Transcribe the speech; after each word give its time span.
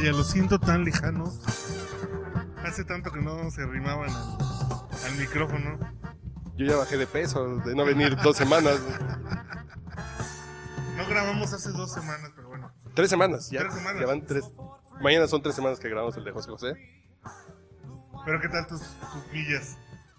papaya, 0.00 0.16
los 0.16 0.30
siento 0.30 0.58
tan 0.58 0.84
lejanos. 0.84 1.40
Hace 2.64 2.84
tanto 2.84 3.10
que 3.10 3.20
no 3.20 3.50
se 3.50 3.62
arrimaban 3.62 4.10
al, 4.10 5.06
al 5.06 5.16
micrófono. 5.18 5.78
Yo 6.56 6.66
ya 6.66 6.76
bajé 6.76 6.96
de 6.96 7.06
peso, 7.06 7.56
de 7.58 7.74
no 7.74 7.84
venir 7.84 8.16
dos 8.16 8.36
semanas. 8.36 8.78
No 10.96 11.06
grabamos 11.08 11.52
hace 11.52 11.70
dos 11.70 11.92
semanas, 11.92 12.30
pero 12.34 12.48
bueno. 12.48 12.72
Tres 12.94 13.10
semanas, 13.10 13.50
ya. 13.50 13.60
Tres 13.60 13.74
semanas. 13.74 14.00
Ya 14.00 14.06
van 14.06 14.26
tres. 14.26 14.50
Mañana 15.00 15.26
son 15.26 15.42
tres 15.42 15.54
semanas 15.54 15.80
que 15.80 15.88
grabamos 15.88 16.16
el 16.16 16.24
de 16.24 16.32
José 16.32 16.50
José. 16.50 16.74
Pero 18.24 18.40
¿qué 18.40 18.48
tal 18.48 18.66
tus, 18.66 18.80
tus 18.80 19.32
millas? 19.32 19.78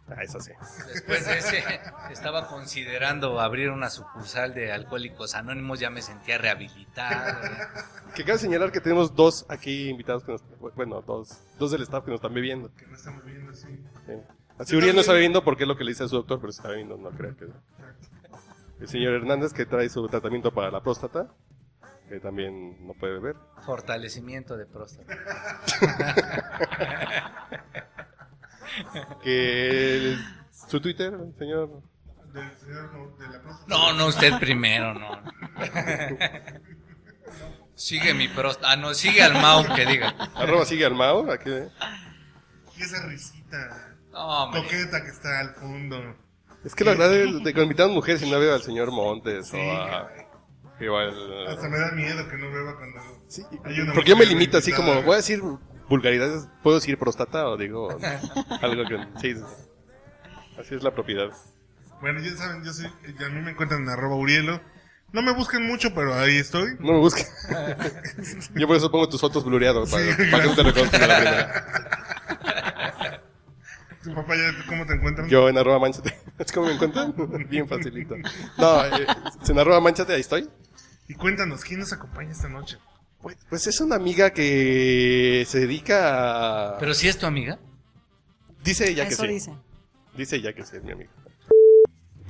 Ah, 0.09 0.23
eso 0.23 0.41
sí. 0.41 0.51
Después 0.91 1.25
de 1.25 1.37
ese, 1.37 1.63
estaba 2.09 2.47
considerando 2.47 3.39
abrir 3.39 3.69
una 3.69 3.89
sucursal 3.89 4.53
de 4.53 4.71
Alcohólicos 4.71 5.35
Anónimos, 5.35 5.79
ya 5.79 5.89
me 5.89 6.01
sentía 6.01 6.37
rehabilitado. 6.37 7.39
Que 8.15 8.25
cabe 8.25 8.37
señalar 8.39 8.71
que 8.71 8.81
tenemos 8.81 9.15
dos 9.15 9.45
aquí 9.49 9.89
invitados 9.89 10.23
que 10.23 10.33
nos, 10.33 10.43
bueno, 10.75 11.01
dos, 11.01 11.41
dos 11.57 11.71
del 11.71 11.81
staff 11.83 12.03
que 12.03 12.11
nos 12.11 12.17
están 12.19 12.33
bebiendo. 12.33 12.73
Que 12.75 12.85
no 12.85 12.95
estamos 12.95 13.23
así. 13.51 13.67
Sí. 14.05 14.13
Así 14.57 14.75
Uriel 14.75 14.93
no 14.95 15.01
está 15.01 15.13
bebiendo 15.13 15.43
porque 15.43 15.63
es 15.63 15.67
lo 15.67 15.77
que 15.77 15.83
le 15.83 15.91
dice 15.91 16.03
a 16.03 16.07
su 16.07 16.15
doctor, 16.17 16.39
pero 16.39 16.51
se 16.51 16.59
está 16.59 16.69
bebiendo, 16.69 16.97
no 16.97 17.09
creo 17.11 17.35
que. 17.37 17.47
El 18.79 18.87
señor 18.87 19.13
Hernández 19.13 19.53
que 19.53 19.65
trae 19.65 19.89
su 19.89 20.07
tratamiento 20.07 20.51
para 20.53 20.69
la 20.71 20.81
próstata, 20.81 21.27
que 22.09 22.19
también 22.19 22.85
no 22.85 22.93
puede 22.93 23.13
beber. 23.13 23.35
Fortalecimiento 23.65 24.57
de 24.57 24.65
próstata. 24.65 25.15
Que 29.23 29.97
el- 29.97 30.19
su 30.67 30.79
Twitter, 30.79 31.13
señor. 31.37 31.81
Del 32.33 32.51
señor 32.57 32.93
no, 32.93 33.17
de 33.17 33.27
la 33.33 33.41
próstata. 33.41 33.65
No, 33.67 33.93
no, 33.93 34.07
usted 34.07 34.39
primero, 34.39 34.93
no. 34.93 35.21
Sigue 37.81 38.13
mi 38.13 38.27
próstata. 38.27 38.71
Ah, 38.71 38.75
no, 38.75 38.93
sigue 38.93 39.23
al 39.23 39.33
Mau 39.33 39.65
que 39.75 39.85
diga. 39.87 40.09
Arroba 40.35 40.65
sigue 40.65 40.85
al 40.85 40.93
Mao. 40.93 41.31
Aquí, 41.31 41.49
Y 41.49 42.81
esa 42.83 43.05
risita 43.07 43.95
No, 44.11 44.51
coqueta 44.51 45.01
que 45.01 45.09
está 45.09 45.39
al 45.39 45.55
fondo. 45.55 46.15
es 46.63 46.75
que 46.75 46.83
la 46.83 46.91
verdad, 46.91 47.09
de, 47.09 47.25
de 47.25 47.41
cuando 47.41 47.63
invitamos 47.63 47.95
mujeres 47.95 48.21
y 48.21 48.29
no 48.29 48.39
veo 48.39 48.53
al 48.53 48.61
señor 48.61 48.91
Montes 48.91 49.47
Sí, 49.47 49.57
o 49.57 49.71
a. 49.71 50.07
o 50.91 50.97
al- 50.97 51.47
Hasta 51.47 51.69
me 51.69 51.79
da 51.79 51.91
miedo 51.93 52.27
que 52.29 52.37
no 52.37 52.51
beba 52.51 52.75
cuando. 52.77 52.99
Sí, 53.27 53.41
hay 53.65 53.79
una 53.81 53.93
porque 53.93 54.09
yo 54.11 54.17
me 54.17 54.25
limito 54.27 54.57
así 54.59 54.71
como, 54.71 55.01
voy 55.01 55.13
a 55.13 55.17
decir 55.17 55.41
vulgaridades, 55.89 56.47
¿puedo 56.61 56.77
decir 56.77 56.99
próstata 56.99 57.47
o 57.47 57.57
digo 57.57 57.89
algo 58.61 58.83
que... 58.85 58.97
Sí. 59.21 59.35
así 60.59 60.75
es 60.75 60.83
la 60.83 60.91
propiedad. 60.93 61.29
Bueno, 61.99 62.19
ya 62.21 62.35
saben, 62.35 62.63
yo 62.63 62.73
soy. 62.73 62.85
A 62.87 63.29
mí 63.29 63.41
me 63.41 63.51
encuentran 63.51 63.81
en 63.81 63.89
arroba 63.89 64.15
Urielo. 64.15 64.61
No 65.13 65.21
me 65.21 65.33
busquen 65.33 65.67
mucho, 65.67 65.93
pero 65.93 66.13
ahí 66.13 66.37
estoy. 66.37 66.75
No 66.79 66.93
me 66.93 66.99
busques. 66.99 67.29
yo 68.55 68.67
por 68.67 68.77
eso 68.77 68.89
pongo 68.89 69.09
tus 69.09 69.19
fotos 69.19 69.43
blureados, 69.43 69.91
para, 69.91 70.03
Sí, 70.03 70.11
para 70.31 70.43
que 70.43 70.49
no 70.49 70.55
te 70.55 70.63
reconozcan 70.63 71.07
la 71.07 71.17
primera. 71.17 73.17
Tu 74.03 74.15
papá 74.15 74.35
ya, 74.35 74.51
¿cómo 74.67 74.83
te 74.87 74.93
encuentran? 74.93 75.29
Yo 75.29 75.47
en 75.47 75.57
arroba 75.59 75.77
manchate. 75.77 76.17
¿Es 76.39 76.51
como 76.51 76.65
me 76.67 76.73
encuentran? 76.73 77.13
Bien 77.47 77.67
facilito. 77.67 78.15
No, 78.57 78.83
eh, 78.85 79.05
en 79.47 79.59
arroba 79.59 79.79
manchate, 79.79 80.13
ahí 80.13 80.21
estoy. 80.21 80.49
Y 81.07 81.13
cuéntanos, 81.13 81.63
¿quién 81.63 81.81
nos 81.81 81.93
acompaña 81.93 82.31
esta 82.31 82.49
noche? 82.49 82.79
Pues, 83.21 83.37
pues 83.47 83.67
es 83.67 83.79
una 83.79 83.97
amiga 83.97 84.31
que 84.31 85.45
se 85.47 85.59
dedica 85.59 86.73
a... 86.73 86.77
Pero 86.79 86.95
si 86.95 87.07
es 87.07 87.17
tu 87.19 87.27
amiga. 87.27 87.59
dice 88.63 88.89
ella 88.89 89.07
que 89.07 89.13
Eso 89.13 89.21
sí. 89.23 89.27
dice. 89.29 89.53
Dice 90.17 90.35
ella 90.37 90.53
que 90.53 90.65
sí, 90.65 90.77
es 90.77 90.83
mi 90.83 90.93
amiga. 90.93 91.11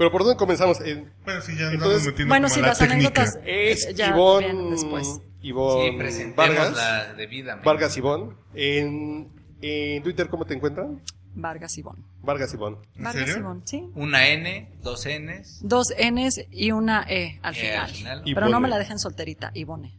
Pero 0.02 0.12
¿por 0.12 0.24
dónde 0.24 0.36
comenzamos? 0.36 0.82
En- 0.82 1.14
Bueno, 1.24 1.42
sí, 1.42 1.56
ya 1.56 1.70
Entonces, 1.72 2.08
metiendo 2.08 2.32
Bueno, 2.32 2.48
como 2.48 2.56
sí, 2.56 2.62
la 2.62 2.68
las 2.70 2.80
técnica. 2.80 3.22
anécdotas 3.22 3.40
es 3.46 3.94
ya 3.96 4.08
Ivonne, 4.10 4.72
después. 4.72 5.22
Ivonne 5.44 6.12
Sí, 6.12 6.34
Vargas. 6.36 6.76
la 6.76 7.14
debidamente. 7.14 7.70
Vargas 7.70 7.96
Ivonne. 7.98 8.34
En, 8.56 9.30
en 9.62 10.02
Twitter, 10.02 10.28
¿cómo 10.28 10.46
te 10.46 10.56
encuentran? 10.56 11.00
Vargas 11.36 11.78
Ivón. 11.78 12.04
Vargas 12.24 12.52
Ivonne. 12.56 12.78
¿En 12.96 13.04
Vargas 13.04 13.26
serio? 13.28 13.42
Ivón, 13.44 13.62
sí. 13.64 13.88
Una 13.94 14.28
N, 14.28 14.72
dos 14.82 15.06
Ns. 15.08 15.60
Dos 15.62 15.94
N's 15.96 16.46
y 16.50 16.72
una 16.72 17.06
E 17.08 17.40
al 17.44 17.56
E 17.56 17.60
final. 17.60 17.80
al 17.84 17.90
final. 17.92 18.22
Pero 18.26 18.42
no 18.42 18.48
Ivone. 18.50 18.60
me 18.64 18.70
la 18.70 18.80
dejen 18.80 18.98
solterita, 18.98 19.52
Ivone. 19.54 19.94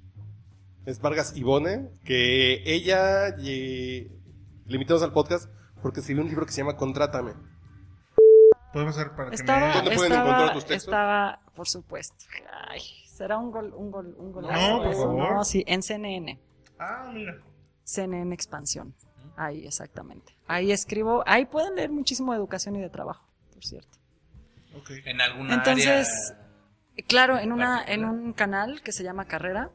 Es 0.85 1.01
Vargas 1.01 1.37
Ivone, 1.37 1.91
que 2.05 2.61
ella 2.67 3.29
eh, 3.39 4.11
le 4.67 4.75
invitamos 4.75 5.05
al 5.05 5.13
podcast 5.13 5.49
porque 5.81 6.01
escribió 6.01 6.25
un 6.25 6.29
libro 6.29 6.45
que 6.45 6.51
se 6.51 6.59
llama 6.61 6.77
Contrátame. 6.77 7.35
Podemos 8.73 8.97
hacer 8.97 9.13
para 9.13 9.29
que 9.31 9.37
Estaba, 9.37 9.69
me... 9.69 9.75
¿Dónde 9.75 9.91
pueden 9.95 10.13
estaba, 10.13 10.29
encontrar 10.31 10.53
tus 10.55 10.65
textos? 10.65 10.85
estaba, 10.89 11.41
por 11.55 11.69
supuesto. 11.69 12.25
Ay, 12.69 12.81
será 13.07 13.39
un 13.39 13.51
gol, 13.51 13.73
un 13.75 13.91
gol, 13.91 14.15
un 14.19 14.33
golazo 14.33 14.55
No, 14.71 14.79
por 14.83 14.93
eso, 14.93 15.03
favor. 15.03 15.33
No, 15.35 15.45
sí, 15.45 15.65
en 15.67 15.83
CNN. 15.83 16.41
Ah, 16.79 17.11
mira. 17.13 17.37
CNN 17.85 18.35
Expansión. 18.35 18.95
Ahí, 19.37 19.67
exactamente. 19.67 20.37
Ahí 20.47 20.73
escribo, 20.73 21.23
ahí 21.27 21.45
pueden 21.47 21.75
leer 21.75 21.91
muchísimo 21.91 22.33
de 22.33 22.39
educación 22.39 22.77
y 22.77 22.81
de 22.81 22.91
trabajo, 22.91 23.27
por 23.53 23.65
cierto. 23.65 23.99
Ok. 24.77 24.91
En 25.05 25.21
alguna 25.21 25.55
Entonces, 25.55 26.33
área. 26.35 27.07
Claro, 27.09 27.39
en 27.39 27.53
una, 27.53 27.83
en 27.85 28.05
un 28.05 28.33
canal 28.33 28.83
que 28.83 28.93
se 28.93 29.03
llama 29.05 29.25
Carrera 29.27 29.71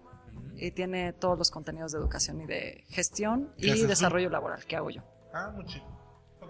y 0.55 0.71
tiene 0.71 1.13
todos 1.13 1.37
los 1.37 1.49
contenidos 1.51 1.91
de 1.91 1.99
educación 1.99 2.41
y 2.41 2.45
de 2.45 2.83
gestión 2.89 3.51
¿Qué 3.57 3.67
y 3.67 3.69
haces 3.71 3.83
tú? 3.83 3.87
desarrollo 3.89 4.29
laboral 4.29 4.63
que 4.65 4.75
hago 4.75 4.89
yo. 4.89 5.01
Ah, 5.33 5.51
muy 5.53 5.65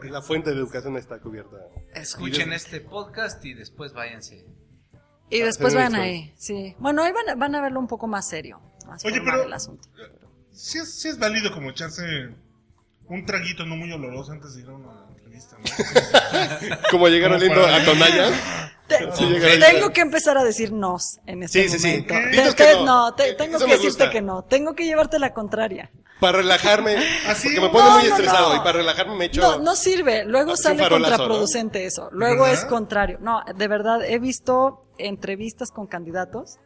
La 0.04 0.22
fuente 0.22 0.52
de 0.52 0.58
educación 0.58 0.98
está 0.98 1.20
cubierta. 1.20 1.58
Escuchen 1.94 2.54
este 2.54 2.82
podcast 2.82 3.44
y 3.46 3.54
después 3.54 3.94
váyanse. 3.94 4.46
Y 5.30 5.40
después 5.42 5.74
van 5.76 5.96
ahí, 5.96 6.34
sí. 6.38 6.76
Bueno, 6.80 7.04
ahí 7.04 7.12
van, 7.12 7.30
a- 7.30 7.36
van 7.36 7.54
a 7.56 7.62
verlo 7.62 7.80
un 7.80 7.88
poco 7.88 8.08
más 8.08 8.28
serio, 8.30 8.62
más 8.88 9.04
Oye, 9.04 9.20
pero- 9.24 9.44
el 9.44 9.54
asunto. 9.54 9.90
Sí 10.52 10.80
es, 10.80 11.00
sí 11.02 11.10
es 11.10 11.20
válido 11.20 11.52
como 11.52 11.70
echarse 11.70 12.04
un 13.10 13.26
traguito 13.26 13.66
no 13.66 13.76
muy 13.76 13.92
oloroso 13.92 14.32
antes 14.32 14.56
de 14.56 14.62
ir 14.62 14.68
a 14.70 14.74
una 14.76 15.06
entrevista, 15.10 15.58
¿no? 15.58 16.78
Como 16.92 17.08
llegaron 17.10 17.40
lindo 17.40 17.66
a 17.66 17.84
Tonaya. 17.86 18.30
Te- 18.88 19.12
Sí, 19.14 19.26
tengo 19.60 19.92
que 19.92 20.02
empezar 20.02 20.38
a 20.38 20.44
decir 20.46 20.72
nos 20.72 21.20
en 21.26 21.44
este 21.44 21.64
Sí, 21.64 21.70
sí, 21.70 21.80
sí. 21.80 21.88
momento. 21.88 22.14
¿Qué? 22.32 22.38
Te- 22.42 22.54
te- 22.54 22.74
no. 22.76 22.86
no, 22.86 23.16
te- 23.16 23.34
tengo 23.34 23.58
Eso 23.58 23.66
que 23.66 23.72
decirte 23.74 23.88
gusta. 24.06 24.10
que 24.12 24.22
no. 24.22 24.44
Tengo 24.46 24.76
que 24.76 24.86
llevarte 24.86 25.20
la 25.20 25.34
contraria. 25.34 25.92
Para 26.20 26.40
relajarme, 26.40 26.96
Así, 27.28 27.50
porque 27.50 27.62
me 27.62 27.70
pone 27.70 27.86
no, 27.86 27.92
muy 28.00 28.04
no, 28.04 28.10
estresado 28.10 28.50
no. 28.50 28.56
y 28.56 28.60
para 28.60 28.74
relajarme 28.74 29.16
me 29.16 29.26
echo... 29.26 29.42
No, 29.42 29.60
no 29.60 29.76
sirve. 29.76 30.26
Luego 30.26 30.58
sale 30.58 30.88
contraproducente 30.88 31.86
eso. 31.86 32.10
Luego 32.12 32.44
verdad? 32.44 32.60
es 32.60 32.66
contrario. 32.66 33.18
No, 33.22 33.42
de 33.56 33.68
verdad, 33.68 34.04
he 34.04 34.20
visto 34.20 34.86
entrevistas 34.98 35.70
con 35.72 35.88
candidatos 35.88 36.58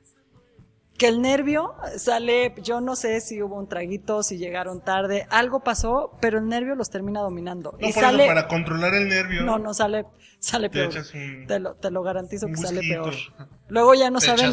que 0.97 1.07
el 1.07 1.21
nervio 1.21 1.73
sale, 1.97 2.53
yo 2.61 2.79
no 2.79 2.95
sé 2.95 3.21
si 3.21 3.41
hubo 3.41 3.55
un 3.55 3.67
traguito, 3.67 4.21
si 4.21 4.37
llegaron 4.37 4.81
tarde, 4.81 5.25
algo 5.31 5.61
pasó, 5.61 6.15
pero 6.21 6.37
el 6.37 6.47
nervio 6.47 6.75
los 6.75 6.91
termina 6.91 7.21
dominando. 7.21 7.75
No, 7.79 7.87
y 7.89 7.91
por 7.93 8.03
sale, 8.03 8.25
eso, 8.25 8.33
para 8.35 8.47
controlar 8.47 8.93
el 8.93 9.07
nervio. 9.09 9.41
no, 9.41 9.57
no 9.57 9.73
sale, 9.73 10.05
sale 10.37 10.69
Te 10.69 10.73
peor. 10.79 10.91
echas 10.91 11.11
un- 11.15 11.47
Te 11.47 11.59
lo, 11.59 11.73
te 11.73 11.89
lo 11.89 12.03
garantizo 12.03 12.45
un 12.45 12.53
que 12.53 12.61
sale 12.61 12.81
peor. 12.81 13.15
Luego 13.69 13.93
ya 13.95 14.11
no 14.11 14.19
Te 14.19 14.27
saben, 14.27 14.51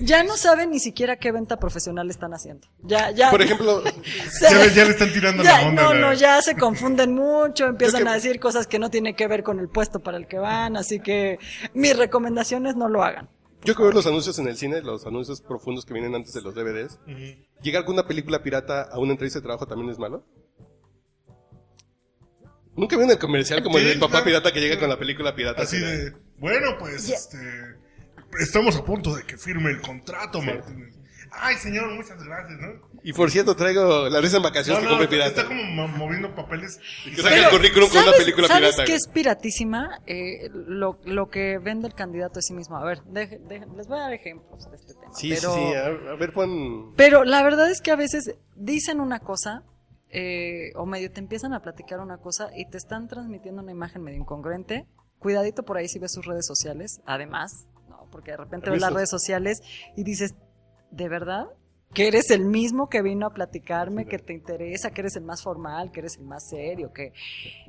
ya 0.00 0.24
no 0.24 0.36
saben 0.36 0.70
ni 0.70 0.80
siquiera 0.80 1.16
qué 1.16 1.30
venta 1.30 1.58
profesional 1.58 2.10
están 2.10 2.32
haciendo. 2.34 2.66
Ya, 2.82 3.10
ya. 3.12 3.30
Por 3.30 3.42
ejemplo, 3.42 3.82
se- 3.82 3.92
Ya 4.50 4.58
le, 4.58 4.74
ya 4.74 4.84
le 4.86 4.90
están 4.90 5.12
tirando 5.12 5.42
ya, 5.44 5.60
la 5.62 5.68
onda. 5.68 5.82
no, 5.84 5.94
la- 5.94 6.00
no, 6.00 6.12
ya 6.14 6.42
se 6.42 6.56
confunden 6.56 7.14
mucho, 7.14 7.66
empiezan 7.66 8.02
que- 8.02 8.08
a 8.08 8.14
decir 8.14 8.40
cosas 8.40 8.66
que 8.66 8.80
no 8.80 8.90
tienen 8.90 9.14
que 9.14 9.28
ver 9.28 9.44
con 9.44 9.60
el 9.60 9.68
puesto 9.68 10.00
para 10.00 10.16
el 10.16 10.26
que 10.26 10.38
van, 10.38 10.76
así 10.76 10.98
que 10.98 11.38
mis 11.72 11.96
recomendaciones 11.96 12.74
no 12.74 12.88
lo 12.88 13.04
hagan. 13.04 13.28
Yo 13.64 13.74
que 13.74 13.82
veo 13.82 13.92
los 13.92 14.06
anuncios 14.06 14.38
en 14.38 14.48
el 14.48 14.56
cine, 14.56 14.82
los 14.82 15.06
anuncios 15.06 15.40
profundos 15.40 15.84
que 15.84 15.94
vienen 15.94 16.14
antes 16.14 16.32
de 16.32 16.42
los 16.42 16.54
DVDs, 16.54 16.98
Ujú. 17.06 17.44
¿llega 17.62 17.78
alguna 17.78 18.06
película 18.06 18.42
pirata 18.42 18.82
a 18.82 18.98
una 18.98 19.12
entrevista 19.12 19.38
de 19.38 19.44
trabajo 19.44 19.66
también 19.66 19.90
es 19.90 19.98
malo? 19.98 20.24
Nunca 22.76 22.96
vi 22.96 23.04
en 23.04 23.10
el 23.10 23.18
comercial 23.18 23.62
como 23.62 23.78
el 23.78 23.84
del 23.84 23.98
papá 23.98 24.10
claro. 24.10 24.24
pirata 24.26 24.52
que 24.52 24.60
llega 24.60 24.78
con 24.80 24.88
la 24.88 24.98
película 24.98 25.34
pirata. 25.34 25.62
Así 25.62 25.78
de, 25.78 26.12
bueno, 26.38 26.76
pues, 26.78 27.08
este, 27.08 27.38
estamos 28.40 28.76
a 28.76 28.84
punto 28.84 29.14
de 29.14 29.22
que 29.22 29.38
firme 29.38 29.70
el 29.70 29.80
contrato, 29.80 30.42
Martínez. 30.42 30.96
Ay, 31.40 31.56
señor, 31.56 31.90
muchas 31.94 32.22
gracias, 32.22 32.58
¿no? 32.60 32.68
Y 33.02 33.12
por 33.12 33.30
cierto, 33.30 33.54
traigo 33.56 34.08
la 34.08 34.20
risa 34.20 34.38
en 34.38 34.42
vacaciones 34.44 34.82
No, 34.82 34.88
que 34.88 34.94
no, 34.94 35.00
compré 35.00 35.18
está, 35.26 35.42
pirata. 35.42 35.42
está 35.42 35.48
como 35.48 35.88
mo- 35.88 35.88
moviendo 35.98 36.34
papeles. 36.34 36.78
Y 37.04 37.10
que 37.14 37.22
saca 37.22 37.34
el 37.36 37.50
currículum 37.50 37.88
con 37.88 37.98
una 37.98 38.04
¿sabes- 38.06 38.20
película 38.20 38.48
¿sabes 38.48 38.70
pirata. 38.70 38.84
qué 38.84 38.94
es 38.94 39.08
piratísima? 39.08 40.00
Eh, 40.06 40.48
lo, 40.52 40.98
lo 41.04 41.28
que 41.28 41.58
vende 41.58 41.86
el 41.88 41.94
candidato 41.94 42.34
de 42.36 42.42
sí 42.42 42.54
mismo. 42.54 42.76
A 42.76 42.84
ver, 42.84 43.02
deje- 43.04 43.40
deje- 43.40 43.66
les 43.76 43.86
voy 43.88 43.98
a 43.98 44.02
dar 44.02 44.12
ejemplos 44.14 44.70
de 44.70 44.76
este 44.76 44.94
tema. 44.94 45.12
Sí, 45.14 45.30
pero, 45.34 45.52
sí, 45.54 45.60
sí. 45.60 45.74
A, 45.74 45.86
a 46.12 46.16
ver, 46.16 46.32
pon... 46.32 46.94
Pero 46.96 47.24
la 47.24 47.42
verdad 47.42 47.70
es 47.70 47.80
que 47.82 47.90
a 47.90 47.96
veces 47.96 48.34
dicen 48.56 49.00
una 49.00 49.18
cosa 49.20 49.62
eh, 50.10 50.70
o 50.76 50.86
medio 50.86 51.10
te 51.10 51.20
empiezan 51.20 51.52
a 51.54 51.60
platicar 51.60 52.00
una 52.00 52.18
cosa 52.18 52.48
y 52.56 52.66
te 52.70 52.78
están 52.78 53.08
transmitiendo 53.08 53.62
una 53.62 53.72
imagen 53.72 54.02
medio 54.02 54.18
incongruente. 54.20 54.86
Cuidadito 55.18 55.62
por 55.64 55.76
ahí 55.76 55.88
si 55.88 55.98
ves 55.98 56.12
sus 56.12 56.24
redes 56.26 56.46
sociales, 56.46 57.00
además, 57.06 57.66
¿no? 57.88 58.06
porque 58.12 58.30
de 58.32 58.36
repente 58.36 58.70
ves 58.70 58.80
las 58.80 58.92
redes 58.92 59.10
sociales 59.10 59.60
y 59.96 60.04
dices, 60.04 60.34
¿de 60.94 61.08
verdad? 61.08 61.46
que 61.92 62.08
eres 62.08 62.32
el 62.32 62.44
mismo 62.44 62.88
que 62.88 63.02
vino 63.02 63.24
a 63.24 63.32
platicarme, 63.32 64.06
que 64.06 64.18
te 64.18 64.32
interesa, 64.32 64.90
que 64.90 65.02
eres 65.02 65.14
el 65.14 65.22
más 65.22 65.44
formal, 65.44 65.92
que 65.92 66.00
eres 66.00 66.16
el 66.16 66.24
más 66.24 66.48
serio, 66.48 66.92
que 66.92 67.12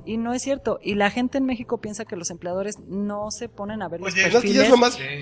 y 0.04 0.18
no 0.18 0.34
es 0.34 0.42
cierto. 0.42 0.80
Y 0.82 0.96
la 0.96 1.12
gente 1.12 1.38
en 1.38 1.46
México 1.46 1.80
piensa 1.80 2.06
que 2.06 2.16
los 2.16 2.32
empleadores 2.32 2.80
no 2.88 3.30
se 3.30 3.50
ponen 3.50 3.84
a 3.84 3.88
ver 3.88 4.02
los 4.02 4.10
No, 4.10 4.16
que 4.16 4.22
ya 4.32 4.40
perfiles 4.40 4.64
es 4.64 4.70
lo 4.72 4.78
más 4.78 4.94
Sí. 4.96 5.02
básico, 5.04 5.20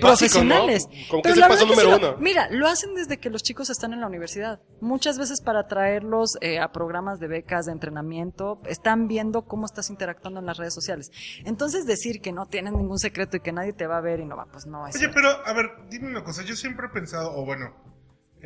profesionales. 0.54 0.86
Como 1.10 1.22
que 1.22 1.28
Pero 1.28 1.34
es 1.34 1.36
la 1.38 1.46
el 1.48 1.52
paso 1.52 1.66
número 1.66 1.96
uno. 1.98 2.16
mira, 2.18 2.48
lo 2.50 2.66
hacen 2.66 2.94
desde 2.94 3.18
que 3.18 3.28
los 3.28 3.42
chicos 3.42 3.68
están 3.68 3.92
en 3.92 4.00
la 4.00 4.06
universidad. 4.06 4.62
Muchas 4.80 5.18
veces 5.18 5.42
para 5.42 5.66
traerlos 5.68 6.38
eh, 6.40 6.58
a 6.58 6.72
programas 6.72 7.20
de 7.20 7.28
becas, 7.28 7.66
de 7.66 7.72
entrenamiento, 7.72 8.62
están 8.64 9.06
viendo 9.06 9.42
cómo 9.42 9.66
estás 9.66 9.90
interactuando 9.90 10.40
en 10.40 10.46
las 10.46 10.56
redes 10.56 10.72
sociales. 10.72 11.10
Entonces 11.44 11.84
decir 11.84 12.22
que 12.22 12.32
no 12.32 12.46
tienes 12.46 12.72
ningún 12.72 12.98
secreto 12.98 13.36
y 13.36 13.40
que 13.40 13.52
nadie 13.52 13.74
te 13.74 13.86
va 13.86 13.98
a 13.98 14.00
ver 14.00 14.20
y 14.20 14.24
no 14.24 14.34
va, 14.34 14.46
pues 14.46 14.64
no 14.64 14.86
es. 14.88 14.94
Oye, 14.96 15.00
cierto. 15.00 15.14
pero, 15.14 15.28
a 15.46 15.52
ver, 15.52 15.66
dime 15.90 16.08
una 16.08 16.24
cosa. 16.24 16.42
Yo 16.42 16.56
siempre 16.56 16.86
he 16.86 16.88
pensado, 16.90 17.36
o 17.36 17.44
bueno, 17.44 17.92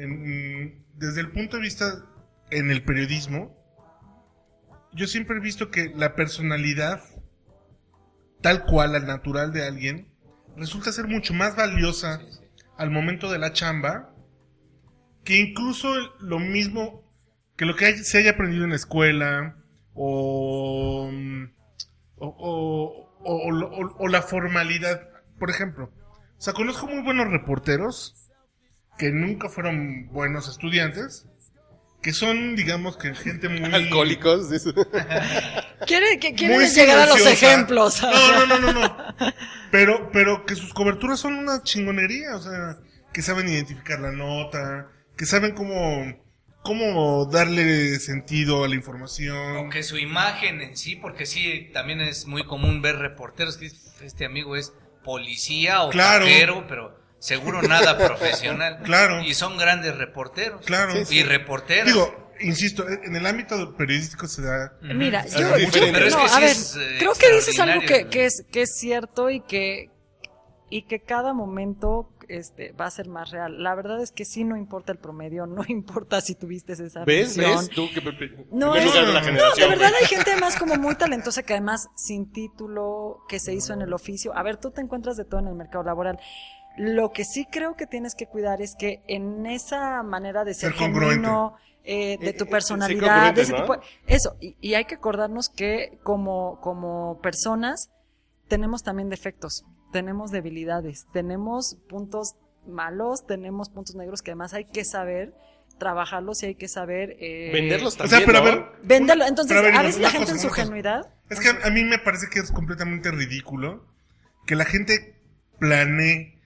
en- 0.02 0.84
desde 0.94 1.20
el 1.20 1.30
punto 1.32 1.56
de 1.56 1.62
vista 1.62 2.04
en 2.50 2.70
el 2.70 2.82
periodismo, 2.84 3.56
yo 4.92 5.06
siempre 5.06 5.36
he 5.36 5.40
visto 5.40 5.70
que 5.70 5.92
la 5.94 6.14
personalidad, 6.14 7.00
tal 8.40 8.64
cual, 8.64 8.94
al 8.94 9.06
natural 9.06 9.52
de 9.52 9.66
alguien, 9.66 10.08
resulta 10.56 10.92
ser 10.92 11.06
mucho 11.06 11.34
más 11.34 11.56
valiosa 11.56 12.20
al 12.76 12.90
momento 12.90 13.30
de 13.30 13.38
la 13.38 13.52
chamba 13.52 14.14
que 15.24 15.38
incluso 15.40 15.92
lo 16.20 16.38
mismo 16.38 17.04
que 17.56 17.66
lo 17.66 17.74
que 17.76 17.86
hay- 17.86 17.98
se 17.98 18.18
haya 18.18 18.30
aprendido 18.30 18.64
en 18.64 18.70
la 18.70 18.76
escuela 18.76 19.56
o, 19.94 21.10
o, 22.16 22.26
o- 22.28 23.08
o- 23.20 23.48
o- 23.50 23.96
o 23.98 24.08
la 24.08 24.22
formalidad. 24.22 25.08
Por 25.38 25.50
ejemplo, 25.50 25.92
o 26.38 26.40
sea, 26.40 26.52
conozco 26.54 26.86
muy 26.86 27.02
buenos 27.02 27.28
reporteros 27.28 28.27
que 28.98 29.10
nunca 29.10 29.48
fueron 29.48 30.08
buenos 30.08 30.48
estudiantes, 30.48 31.26
que 32.02 32.12
son, 32.12 32.56
digamos, 32.56 32.96
que 32.96 33.14
gente 33.14 33.48
muy... 33.48 33.62
Alcohólicos. 33.74 34.50
dice. 34.50 34.72
Quiere, 35.86 36.18
que, 36.18 36.32
llegar 36.32 36.98
a 36.98 37.06
los 37.06 37.26
ejemplos. 37.26 38.02
No, 38.02 38.46
no, 38.46 38.46
no, 38.46 38.58
no, 38.58 38.72
no. 38.72 38.96
Pero, 39.70 40.10
pero 40.12 40.44
que 40.44 40.54
sus 40.54 40.74
coberturas 40.74 41.20
son 41.20 41.34
una 41.34 41.62
chingonería, 41.62 42.36
o 42.36 42.42
sea, 42.42 42.78
que 43.12 43.22
saben 43.22 43.48
identificar 43.48 44.00
la 44.00 44.12
nota, 44.12 44.88
que 45.16 45.26
saben 45.26 45.54
cómo, 45.54 46.04
cómo 46.62 47.26
darle 47.26 47.98
sentido 47.98 48.64
a 48.64 48.68
la 48.68 48.74
información. 48.74 49.56
Aunque 49.56 49.82
su 49.82 49.98
imagen 49.98 50.60
en 50.60 50.76
sí, 50.76 50.96
porque 50.96 51.26
sí, 51.26 51.70
también 51.72 52.00
es 52.00 52.26
muy 52.26 52.44
común 52.44 52.82
ver 52.82 52.96
reporteros 52.96 53.56
que 53.56 53.66
dicen, 53.66 53.92
este 54.02 54.24
amigo 54.24 54.56
es 54.56 54.72
policía 55.04 55.82
o 55.82 55.90
Claro. 55.90 56.26
pero 56.68 56.97
seguro 57.18 57.62
nada 57.62 57.96
profesional. 58.06 58.80
Claro. 58.82 59.22
Y 59.22 59.34
son 59.34 59.56
grandes 59.56 59.96
reporteros. 59.96 60.64
Claro. 60.64 60.92
Sí, 60.92 61.04
sí. 61.04 61.16
Y 61.18 61.22
reporteras. 61.22 61.86
Digo, 61.86 62.32
insisto, 62.40 62.86
en 62.88 63.14
el 63.16 63.26
ámbito 63.26 63.76
periodístico 63.76 64.26
se 64.26 64.42
da... 64.42 64.72
Mira, 64.82 65.20
Es 65.22 65.34
yo, 65.34 65.56
yo-. 65.56 65.68
Pero 65.72 66.06
es 66.06 66.14
no, 66.14 66.20
que 66.20 66.26
a 66.26 66.28
sí 66.28 66.40
ver, 66.40 66.50
es, 66.50 66.76
eh, 66.76 66.96
creo 66.98 67.12
que 67.14 67.32
dices 67.32 67.58
algo 67.58 67.80
que, 67.82 68.06
que 68.08 68.26
es 68.26 68.44
que 68.50 68.62
es 68.62 68.76
cierto 68.78 69.30
y 69.30 69.40
que 69.40 69.90
y 70.70 70.82
que 70.82 71.00
cada 71.00 71.32
momento 71.32 72.10
este 72.28 72.72
va 72.72 72.84
a 72.84 72.90
ser 72.90 73.08
más 73.08 73.30
real. 73.30 73.62
La 73.62 73.74
verdad 73.74 74.02
es 74.02 74.12
que 74.12 74.26
sí 74.26 74.44
no 74.44 74.54
importa 74.54 74.92
el 74.92 74.98
promedio, 74.98 75.46
no 75.46 75.62
importa 75.68 76.20
si 76.20 76.34
tuviste 76.34 76.74
esa 76.74 77.04
¿Ves? 77.06 77.36
visión. 77.38 77.56
¿Ves? 77.58 77.70
Tú 77.70 77.88
que 77.92 78.02
No, 78.52 78.76
es- 78.76 78.84
lugar 78.84 79.06
de 79.06 79.12
la 79.14 79.20
no, 79.20 79.26
generación. 79.26 79.50
No, 79.70 79.74
de 79.74 79.80
verdad 79.80 79.92
hay 79.98 80.06
gente 80.06 80.30
además 80.32 80.56
como 80.56 80.76
muy 80.76 80.94
talentosa 80.96 81.42
que 81.42 81.54
además 81.54 81.88
sin 81.96 82.30
título, 82.30 83.24
que 83.30 83.40
se 83.40 83.54
hizo 83.54 83.72
en 83.72 83.80
el 83.80 83.94
oficio. 83.94 84.36
A 84.36 84.42
ver, 84.42 84.58
tú 84.58 84.70
te 84.70 84.82
encuentras 84.82 85.16
de 85.16 85.24
todo 85.24 85.40
en 85.40 85.48
el 85.48 85.54
mercado 85.54 85.84
laboral. 85.84 86.20
Lo 86.78 87.12
que 87.12 87.24
sí 87.24 87.46
creo 87.50 87.76
que 87.76 87.86
tienes 87.86 88.14
que 88.14 88.26
cuidar 88.26 88.62
es 88.62 88.74
que 88.76 89.02
en 89.08 89.46
esa 89.46 90.02
manera 90.02 90.44
de 90.44 90.54
ser, 90.54 90.72
Ser 90.72 90.78
genuino, 90.78 91.56
eh, 91.84 92.18
de 92.20 92.28
Eh, 92.30 92.32
tu 92.32 92.44
eh, 92.44 92.46
ser 92.46 92.48
personalidad, 92.48 93.34
de 93.34 93.42
ese 93.42 93.52
¿no? 93.52 93.58
tipo- 93.64 93.80
eso, 94.06 94.36
y, 94.40 94.56
y 94.60 94.74
hay 94.74 94.84
que 94.84 94.94
acordarnos 94.96 95.48
que 95.48 95.98
como, 96.04 96.60
como 96.60 97.20
personas 97.20 97.90
tenemos 98.48 98.82
también 98.82 99.08
defectos, 99.08 99.64
tenemos 99.92 100.30
debilidades, 100.30 101.06
tenemos 101.12 101.76
puntos 101.88 102.36
malos, 102.66 103.26
tenemos 103.26 103.70
puntos 103.70 103.94
negros 103.96 104.22
que 104.22 104.30
además 104.30 104.54
hay 104.54 104.64
que 104.66 104.84
saber 104.84 105.34
trabajarlos 105.78 106.42
y 106.42 106.46
hay 106.46 106.54
que 106.56 106.68
saber 106.68 107.16
eh, 107.20 107.50
Venderlos 107.52 107.94
O 107.94 107.98
también, 107.98 108.18
sea, 108.18 108.26
pero 108.26 108.38
a 108.38 108.40
¿no? 108.40 108.46
ver... 108.46 108.66
venderlo. 108.82 109.24
Entonces, 109.26 109.56
pero 109.56 109.62
ver, 109.68 109.76
a 109.76 109.82
veces 109.82 110.00
la 110.00 110.10
gente 110.10 110.32
cosa, 110.32 110.36
en 110.36 110.40
su 110.48 110.50
genuidad 110.50 111.10
Es 111.30 111.40
que 111.40 111.48
a, 111.48 111.66
a 111.66 111.70
mí 111.70 111.84
me 111.84 111.98
parece 111.98 112.26
que 112.28 112.40
es 112.40 112.50
completamente 112.50 113.10
ridículo 113.10 113.84
que 114.46 114.56
la 114.56 114.64
gente 114.64 115.14
planee 115.58 116.37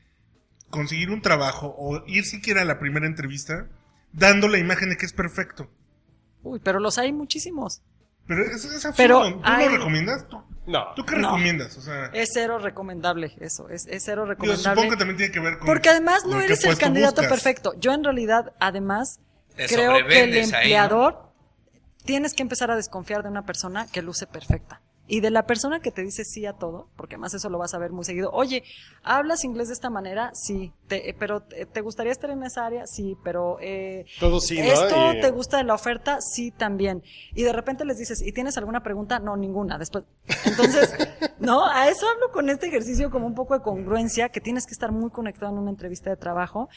conseguir 0.73 1.11
un 1.11 1.23
trabajo 1.23 1.73
o 1.79 2.03
ir 2.09 2.25
siquiera 2.25 2.63
a 2.63 2.65
la 2.65 2.81
primera 2.81 3.07
entrevista 3.07 3.69
dando 4.13 4.49
la 4.49 4.59
imagen 4.59 4.89
de 4.91 4.97
que 4.97 5.07
es 5.07 5.13
perfecto. 5.13 5.71
Uy, 6.43 6.59
pero 6.59 6.81
los 6.81 6.99
hay 6.99 7.13
muchísimos. 7.13 7.83
Pero 8.27 8.45
es, 8.45 8.65
es 8.65 8.85
absurdo. 8.85 8.95
Pero 8.97 9.33
¿Tú 9.35 9.41
hay- 9.45 9.67
lo 9.69 9.77
recomiendas? 9.77 10.29
¿Tú, 10.29 10.43
No. 10.67 10.87
tú 10.97 11.05
qué 11.05 11.17
No. 11.17 11.29
recomiendas? 11.29 11.77
O 11.77 11.83
sea, 11.83 12.07
Es 12.07 12.31
cero 12.33 12.59
recomendable 12.59 13.37
eso, 13.41 13.69
es, 13.69 13.87
es 13.87 14.03
cero 14.05 14.25
recomendable. 14.27 14.63
supongo 14.71 14.91
que 14.91 14.97
también 14.97 15.17
tiene 15.19 15.33
que 15.33 15.41
ver 15.41 15.59
con... 15.59 15.67
Porque 15.67 15.89
además 15.91 16.25
no 16.27 16.41
eres 16.41 16.65
el 16.65 16.79
candidato 16.79 17.21
buscas. 17.23 17.31
perfecto. 17.31 17.75
Yo 17.79 17.93
en 17.93 18.03
realidad, 18.05 18.53
además, 18.61 19.21
Te 19.57 19.67
creo 19.67 19.93
que 19.93 19.99
el 19.99 20.03
sobrevendes 20.05 20.47
ahí, 20.47 20.51
¿no? 20.53 20.57
empleador 20.59 21.33
tienes 22.05 22.35
que 22.35 22.43
empezar 22.43 22.71
a 22.71 22.77
desconfiar 22.77 23.23
de 23.23 23.29
una 23.29 23.45
persona 23.45 23.87
que 23.93 24.03
luce 24.03 24.27
perfecta. 24.27 24.81
Y 25.15 25.21
de 25.21 25.31
la 25.31 25.43
persona 25.45 25.81
que 25.81 25.91
te 25.91 26.01
dice 26.03 26.25
sí 26.25 26.47
a 26.47 26.55
todo, 26.55 26.89
porque 26.97 27.17
además 27.17 27.35
eso 27.35 27.51
lo 27.51 27.59
vas 27.59 27.75
a 27.75 27.79
ver 27.79 27.91
muy 27.93 28.03
seguido. 28.03 28.31
Oye, 28.33 28.63
¿hablas 29.03 29.45
inglés 29.45 29.69
de 29.69 29.75
esta 29.75 29.91
manera? 29.91 30.31
Sí. 30.33 30.73
Te- 30.89 31.11
eh, 31.11 31.15
pero 31.19 31.43
eh, 31.55 31.67
¿te 31.67 31.83
gustaría 31.83 32.13
estar 32.13 32.31
en 32.31 32.43
esa 32.45 32.65
área? 32.65 32.87
Sí. 32.87 33.19
Pero 33.23 33.59
eh, 33.61 34.07
Todo 34.19 34.41
sí, 34.41 34.57
¿no? 34.59 34.65
¿Esto 34.65 35.13
Y- 35.13 35.21
te 35.21 35.31
gusta 35.31 35.59
de 35.59 35.65
la 35.65 35.75
oferta? 35.75 36.17
Sí, 36.23 36.51
también. 36.51 37.03
Y 37.35 37.43
de 37.43 37.53
repente 37.53 37.85
les 37.85 37.99
dices, 37.99 38.23
¿y 38.27 38.33
tienes 38.33 38.57
alguna 38.57 38.83
pregunta? 38.83 39.19
No, 39.19 39.37
ninguna. 39.37 39.77
Después, 39.77 40.05
entonces, 40.47 40.95
no, 41.41 41.67
a 41.67 41.89
eso 41.91 42.09
hablo 42.09 42.31
con 42.33 42.49
este 42.49 42.69
ejercicio 42.69 43.11
como 43.11 43.27
un 43.27 43.35
poco 43.35 43.53
de 43.53 43.61
congruencia, 43.63 44.31
que 44.31 44.41
tienes 44.41 44.65
que 44.65 44.73
estar 44.73 44.93
muy 44.93 45.11
conectado 45.11 45.53
en 45.53 45.59
una 45.59 45.71
entrevista 45.71 46.09
de 46.09 46.17
trabajo. 46.17 46.71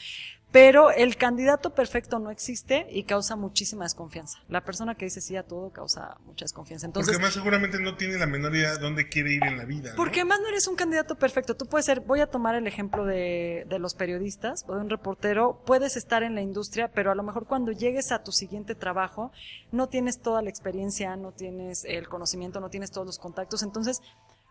Pero 0.56 0.90
el 0.90 1.18
candidato 1.18 1.74
perfecto 1.74 2.18
no 2.18 2.30
existe 2.30 2.86
y 2.88 3.04
causa 3.04 3.36
muchísima 3.36 3.84
desconfianza. 3.84 4.38
La 4.48 4.64
persona 4.64 4.94
que 4.94 5.04
dice 5.04 5.20
sí 5.20 5.36
a 5.36 5.42
todo 5.42 5.70
causa 5.70 6.16
mucha 6.24 6.46
desconfianza. 6.46 6.86
Porque 6.86 7.00
Entonces, 7.00 7.16
además 7.16 7.34
seguramente 7.34 7.78
no 7.78 7.98
tiene 7.98 8.16
la 8.16 8.26
menor 8.26 8.56
idea 8.56 8.72
de 8.72 8.78
dónde 8.78 9.06
quiere 9.06 9.34
ir 9.34 9.44
en 9.44 9.58
la 9.58 9.66
vida. 9.66 9.90
¿no? 9.90 9.96
porque 9.96 10.20
además 10.20 10.40
no 10.40 10.48
eres 10.48 10.66
un 10.66 10.74
candidato 10.74 11.14
perfecto. 11.16 11.56
Tú 11.56 11.66
puedes 11.66 11.84
ser, 11.84 12.00
voy 12.00 12.20
a 12.20 12.28
tomar 12.28 12.54
el 12.54 12.66
ejemplo 12.66 13.04
de, 13.04 13.66
de 13.68 13.78
los 13.78 13.94
periodistas 13.94 14.64
o 14.66 14.74
de 14.74 14.80
un 14.80 14.88
reportero, 14.88 15.60
puedes 15.66 15.94
estar 15.98 16.22
en 16.22 16.34
la 16.34 16.40
industria, 16.40 16.90
pero 16.90 17.10
a 17.10 17.14
lo 17.14 17.22
mejor 17.22 17.46
cuando 17.46 17.70
llegues 17.72 18.10
a 18.10 18.22
tu 18.22 18.32
siguiente 18.32 18.74
trabajo, 18.74 19.32
no 19.72 19.90
tienes 19.90 20.22
toda 20.22 20.40
la 20.40 20.48
experiencia, 20.48 21.16
no 21.16 21.32
tienes 21.32 21.84
el 21.84 22.08
conocimiento, 22.08 22.60
no 22.60 22.70
tienes 22.70 22.90
todos 22.90 23.06
los 23.06 23.18
contactos. 23.18 23.62
Entonces, 23.62 24.00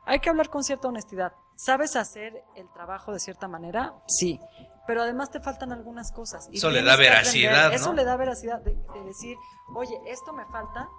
hay 0.05 0.19
que 0.19 0.29
hablar 0.29 0.49
con 0.49 0.63
cierta 0.63 0.87
honestidad. 0.87 1.31
¿Sabes 1.55 1.95
hacer 1.95 2.43
el 2.55 2.71
trabajo 2.73 3.11
de 3.11 3.19
cierta 3.19 3.47
manera? 3.47 3.95
Sí. 4.07 4.39
Pero 4.87 5.01
además 5.01 5.31
te 5.31 5.39
faltan 5.39 5.71
algunas 5.71 6.11
cosas. 6.11 6.47
y 6.51 6.57
Eso 6.57 6.69
le 6.69 6.83
da 6.83 6.95
veracidad. 6.95 7.73
Eso 7.73 7.89
¿no? 7.89 7.93
le 7.93 8.03
da 8.03 8.15
veracidad 8.17 8.61
de, 8.61 8.75
de 8.75 9.03
decir, 9.05 9.35
oye, 9.73 9.99
esto 10.05 10.33
me 10.33 10.45
falta, 10.45 10.89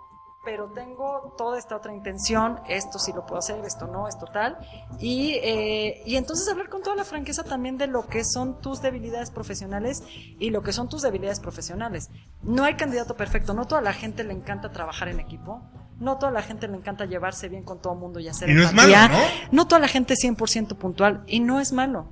pero 0.47 0.71
tengo 0.71 1.35
toda 1.37 1.59
esta 1.59 1.77
otra 1.77 1.93
intención, 1.93 2.61
esto 2.69 3.01
sí 3.01 3.13
lo 3.13 3.27
puedo 3.27 3.41
hacer, 3.41 3.65
esto 3.65 3.89
no, 3.89 4.07
esto 4.07 4.27
tal. 4.27 4.57
Y, 5.01 5.33
eh, 5.43 6.03
y 6.07 6.15
entonces 6.15 6.49
hablar 6.49 6.69
con 6.69 6.83
toda 6.83 6.95
la 6.95 7.05
franqueza 7.05 7.43
también 7.43 7.77
de 7.77 7.89
lo 7.89 8.07
que 8.07 8.25
son 8.25 8.61
tus 8.61 8.81
debilidades 8.81 9.33
profesionales 9.33 10.05
y 10.39 10.51
lo 10.51 10.63
que 10.63 10.73
son 10.73 10.89
tus 10.89 11.03
debilidades 11.03 11.41
profesionales. 11.41 12.11
No 12.43 12.63
hay 12.63 12.77
candidato 12.77 13.17
perfecto, 13.17 13.55
no 13.55 13.67
toda 13.67 13.81
la 13.81 13.93
gente 13.93 14.23
le 14.23 14.33
encanta 14.33 14.71
trabajar 14.71 15.09
en 15.09 15.19
equipo. 15.19 15.63
No 15.99 16.19
toda 16.19 16.31
la 16.31 16.43
gente 16.43 16.69
le 16.69 16.77
encanta 16.77 17.07
llevarse 17.07 17.49
bien 17.49 17.65
con 17.65 17.81
todo 17.81 17.95
el 17.95 17.99
mundo 17.99 18.21
y 18.21 18.29
hacer 18.29 18.51
Y 18.51 18.55
no 18.55 18.63
es 18.63 18.73
malo, 18.73 18.95
No 19.51 19.67
toda 19.67 19.81
la 19.81 19.89
gente 19.89 20.15
es 20.15 20.23
100% 20.23 20.77
puntual 20.77 21.25
y 21.27 21.41
no 21.41 21.59
es 21.59 21.73
malo. 21.73 22.07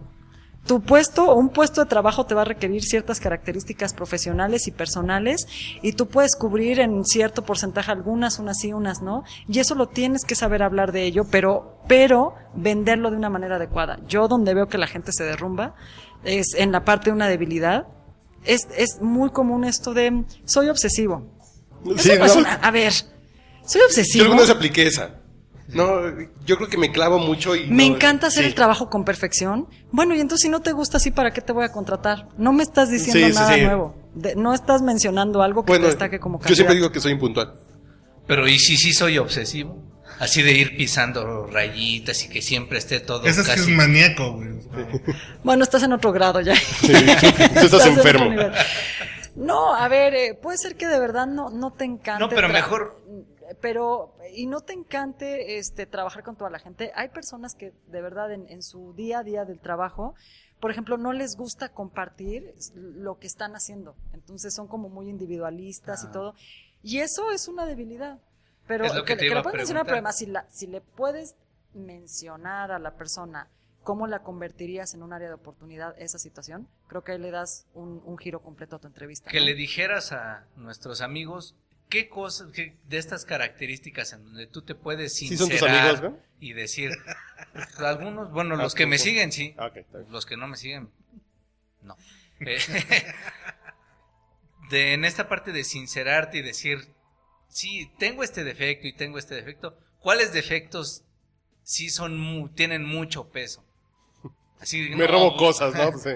Tu 0.66 0.80
puesto 0.80 1.25
o 1.28 1.35
un 1.35 1.50
puesto 1.50 1.83
de 1.83 1.87
trabajo 1.88 2.25
te 2.25 2.35
va 2.35 2.42
a 2.42 2.47
requerir 2.47 2.83
ciertas 2.83 3.21
características 3.21 3.92
profesionales 3.92 4.66
y 4.66 4.71
personales 4.71 5.47
y 5.83 5.92
tú 5.92 6.09
puedes 6.09 6.37
cubrir 6.37 6.80
en 6.80 7.04
cierto 7.04 7.44
porcentaje 7.44 7.90
algunas, 7.92 8.38
unas 8.38 8.59
sí, 8.61 8.73
unas 8.73 9.02
no, 9.02 9.25
y 9.47 9.59
eso 9.59 9.75
lo 9.75 9.88
tienes 9.88 10.25
que 10.25 10.35
saber 10.35 10.62
hablar 10.62 10.92
de 10.92 11.04
ello, 11.04 11.25
pero 11.30 11.78
pero 11.87 12.35
venderlo 12.54 13.11
de 13.11 13.16
una 13.18 13.28
manera 13.28 13.56
adecuada. 13.56 13.99
Yo 14.09 14.26
donde 14.26 14.54
veo 14.54 14.68
que 14.68 14.78
la 14.78 14.87
gente 14.87 15.12
se 15.12 15.25
derrumba 15.25 15.75
es 16.25 16.54
en 16.56 16.73
la 16.73 16.83
parte 16.85 17.11
de 17.11 17.16
una 17.16 17.28
debilidad. 17.28 17.87
Es, 18.47 18.66
es 18.76 19.00
muy 19.02 19.30
común 19.30 19.64
esto 19.64 19.92
de 19.92 20.25
soy 20.47 20.68
obsesivo. 20.71 21.26
Sí, 21.99 22.12
no 22.18 22.35
una- 22.37 22.54
a 22.54 22.71
ver, 22.71 22.92
soy 22.94 23.80
Yo 23.80 23.87
obsesivo. 23.87 24.25
alguna 24.25 24.40
vez 24.42 24.50
apliqué 24.50 24.87
esa. 24.87 25.11
No, 25.75 26.00
yo 26.47 26.57
creo 26.57 26.69
que 26.69 26.78
me 26.78 26.90
clavo 26.93 27.19
mucho 27.19 27.54
y... 27.57 27.66
Me 27.69 27.88
no- 27.88 27.97
encanta 27.97 28.28
hacer 28.28 28.43
sí. 28.45 28.49
el 28.49 28.54
trabajo 28.54 28.88
con 28.90 29.04
perfección. 29.04 29.69
Bueno, 29.90 30.14
y 30.14 30.21
entonces 30.21 30.43
si 30.45 30.49
no 30.49 30.61
te 30.61 30.73
gusta 30.73 30.97
así, 30.99 31.11
¿para 31.11 31.33
qué 31.33 31.40
te 31.40 31.52
voy 31.52 31.64
a 31.64 31.73
contratar? 31.73 32.28
No 32.38 32.52
me 32.52 32.62
estás 32.62 32.90
diciendo 32.90 33.26
Sí, 33.28 33.35
nada 33.35 33.54
sí. 33.54 33.61
nuevo. 33.62 33.95
De- 34.14 34.37
no 34.37 34.54
estás 34.54 34.83
mencionando 34.83 35.43
algo 35.43 35.64
que 35.64 35.73
Bueno, 35.73 35.85
te 35.85 35.90
destaque 35.90 36.19
como 36.21 36.37
yo 36.38 36.40
candidato. 36.40 36.54
siempre 36.57 36.76
digo 36.76 36.93
que 36.93 37.00
soy 37.00 37.12
impuntual. 37.12 37.54
Pero 38.26 38.47
y 38.49 38.59
si 38.59 38.76
sí 38.76 38.93
soy 38.93 39.19
obsesivo, 39.19 39.83
así 40.21 40.43
de 40.43 40.52
ir 40.52 40.76
pisando 40.76 41.47
rayitas 41.47 42.25
y 42.25 42.28
que 42.28 42.40
siempre 42.40 42.78
esté 42.78 43.00
todo 43.00 43.26
Ese 43.26 43.40
es 43.43 43.47
que 43.47 43.52
es 43.54 43.59
casi 43.61 43.73
maníaco, 43.73 44.33
güey. 44.35 44.49
Bueno, 45.45 45.64
estás 45.64 45.83
en 45.83 45.93
otro 45.93 46.11
grado 46.12 46.40
ya. 46.40 46.54
Sí, 46.57 46.88
tú 46.88 47.66
estás 47.66 47.87
enfermo. 47.87 48.31
No, 49.37 49.75
a 49.75 49.88
ver, 49.88 50.14
eh, 50.14 50.35
puede 50.40 50.59
ser 50.59 50.76
que 50.76 50.87
de 50.87 50.99
verdad 51.00 51.26
no, 51.26 51.50
no 51.50 51.73
te 51.73 51.85
encante. 51.85 52.21
No, 52.23 52.28
pero 52.28 52.49
tra- 52.49 52.52
mejor- 52.52 53.02
Pero, 53.61 54.16
y 54.34 54.46
no 54.46 54.61
te 54.61 54.73
encante 54.73 55.58
este 55.58 55.87
trabajar 55.87 56.23
con 56.23 56.37
toda 56.37 56.50
la 56.50 56.58
gente. 56.58 56.92
Hay 56.94 57.08
personas 57.08 57.54
que 57.54 57.73
de 57.87 58.02
verdad 58.02 58.32
en, 58.32 58.49
en 58.49 58.62
su 58.62 58.94
día 58.94 59.20
a 59.20 59.23
día 59.23 59.44
del 59.44 59.61
trabajo, 59.61 60.14
por 60.61 60.70
ejemplo, 60.70 60.96
no 60.96 61.12
les 61.12 61.37
gusta 61.37 61.68
compartir 61.70 62.54
lo 62.75 63.18
que 63.18 63.26
están 63.26 63.54
haciendo. 63.54 63.96
Entonces 64.12 64.54
son 64.54 64.66
como 64.66 64.88
muy 64.88 65.08
individualistas 65.08 66.04
y 66.04 66.12
todo. 66.12 66.34
Y 66.82 67.00
eso 67.00 67.30
es 67.32 67.49
una 67.49 67.66
debilidad. 67.66 68.18
Pero 68.66 68.84
Es 68.84 68.94
lo 68.94 69.04
que 69.04 69.16
te 69.16 69.28
le 69.28 69.42
puedes 69.42 69.58
mencionar, 69.58 69.84
pero 69.84 69.96
además 69.96 70.16
si, 70.16 70.26
la, 70.26 70.49
si 70.49 70.66
le 70.66 70.80
puedes 70.80 71.37
mencionar 71.75 72.73
a 72.73 72.78
la 72.78 72.96
persona 72.96 73.49
cómo 73.82 74.06
la 74.06 74.23
convertirías 74.23 74.94
en 74.94 75.02
un 75.02 75.12
área 75.12 75.28
de 75.28 75.34
oportunidad 75.34 75.94
esa 75.99 76.18
situación, 76.18 76.66
creo 76.88 77.04
que 77.04 77.12
ahí 77.12 77.18
le 77.18 77.30
das 77.30 77.66
un, 77.75 78.00
un 78.04 78.16
giro 78.16 78.40
completo 78.40 78.76
a 78.76 78.78
tu 78.78 78.87
entrevista. 78.87 79.30
Que 79.30 79.40
¿no? 79.40 79.46
le 79.46 79.54
dijeras 79.54 80.12
a 80.12 80.46
nuestros 80.56 81.02
amigos 81.02 81.54
qué 81.88 82.09
cosas, 82.09 82.50
qué- 82.53 82.76
de 82.88 82.99
estas 82.99 83.25
características 83.25 84.12
en 84.12 84.25
donde 84.25 84.47
tú 84.47 84.62
te 84.62 84.75
puedes 84.75 85.14
¿Sí 85.14 85.37
sincerar 85.37 85.38
son 85.38 85.50
tus 85.50 85.62
amigos, 86.03 86.21
y 86.41 86.53
decir, 86.53 86.91
algunos, 87.79 88.31
bueno, 88.33 88.57
Ah, 88.57 88.62
los 88.62 88.75
que 88.75 88.87
me 88.87 88.99
siguen, 88.99 89.33
sí. 89.33 89.55
Ah, 89.59 89.67
ok, 89.67 89.76
está 89.79 89.99
bien. 89.99 90.12
Los 90.12 90.26
que 90.26 90.37
no 90.37 90.49
me 90.49 90.57
siguen, 90.57 90.91
no. 91.83 91.97
Eh, 92.41 92.59
de, 94.71 94.95
en 94.95 95.05
esta 95.05 95.29
parte 95.29 95.53
de 95.53 95.64
sincerarte 95.64 96.38
y 96.38 96.43
decir, 96.43 96.79
sí, 97.49 97.91
tengo 97.99 98.23
este 98.25 98.45
defecto 98.45 98.87
y 98.87 98.93
tengo 98.93 99.19
este 99.19 99.35
defecto, 99.35 99.76
¿cuáles 100.00 100.33
defectos 100.33 101.05
sí 101.62 101.91
son 101.91 102.19
mu- 102.19 102.49
tienen 102.49 102.85
mucho 102.85 103.31
peso? 103.31 103.64
Así, 104.61 104.88
Me 104.91 105.07
no, 105.07 105.12
robo 105.12 105.37
cosas, 105.37 105.75
¿no? 105.75 105.99
Sí, 105.99 106.11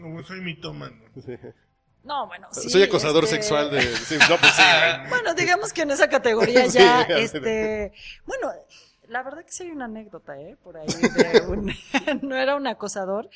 No, 0.00 0.22
soy 0.24 0.40
mitómano. 0.40 0.96
sí. 1.24 1.32
No, 2.08 2.26
bueno, 2.26 2.48
sí, 2.50 2.68
Soy 2.70 2.82
acosador 2.82 3.24
este, 3.24 3.36
sexual 3.36 3.70
de... 3.70 3.80
sí, 4.08 4.16
no, 4.28 4.36
pues 4.38 4.52
sí. 4.52 4.62
Bueno, 5.10 5.34
digamos 5.34 5.72
que 5.72 5.82
en 5.82 5.90
esa 5.92 6.08
categoría 6.08 6.66
ya, 6.68 7.02
este, 7.02 7.92
bueno, 8.26 8.50
la 9.08 9.22
verdad 9.22 9.44
que 9.44 9.52
sí 9.52 9.62
hay 9.64 9.70
una 9.70 9.84
anécdota, 9.84 10.38
¿eh? 10.40 10.56
Por 10.62 10.76
ahí 10.78 10.86
de 10.88 11.40
un, 11.46 11.72
no 12.28 12.36
era 12.36 12.56
un 12.56 12.66
acosador, 12.66 13.28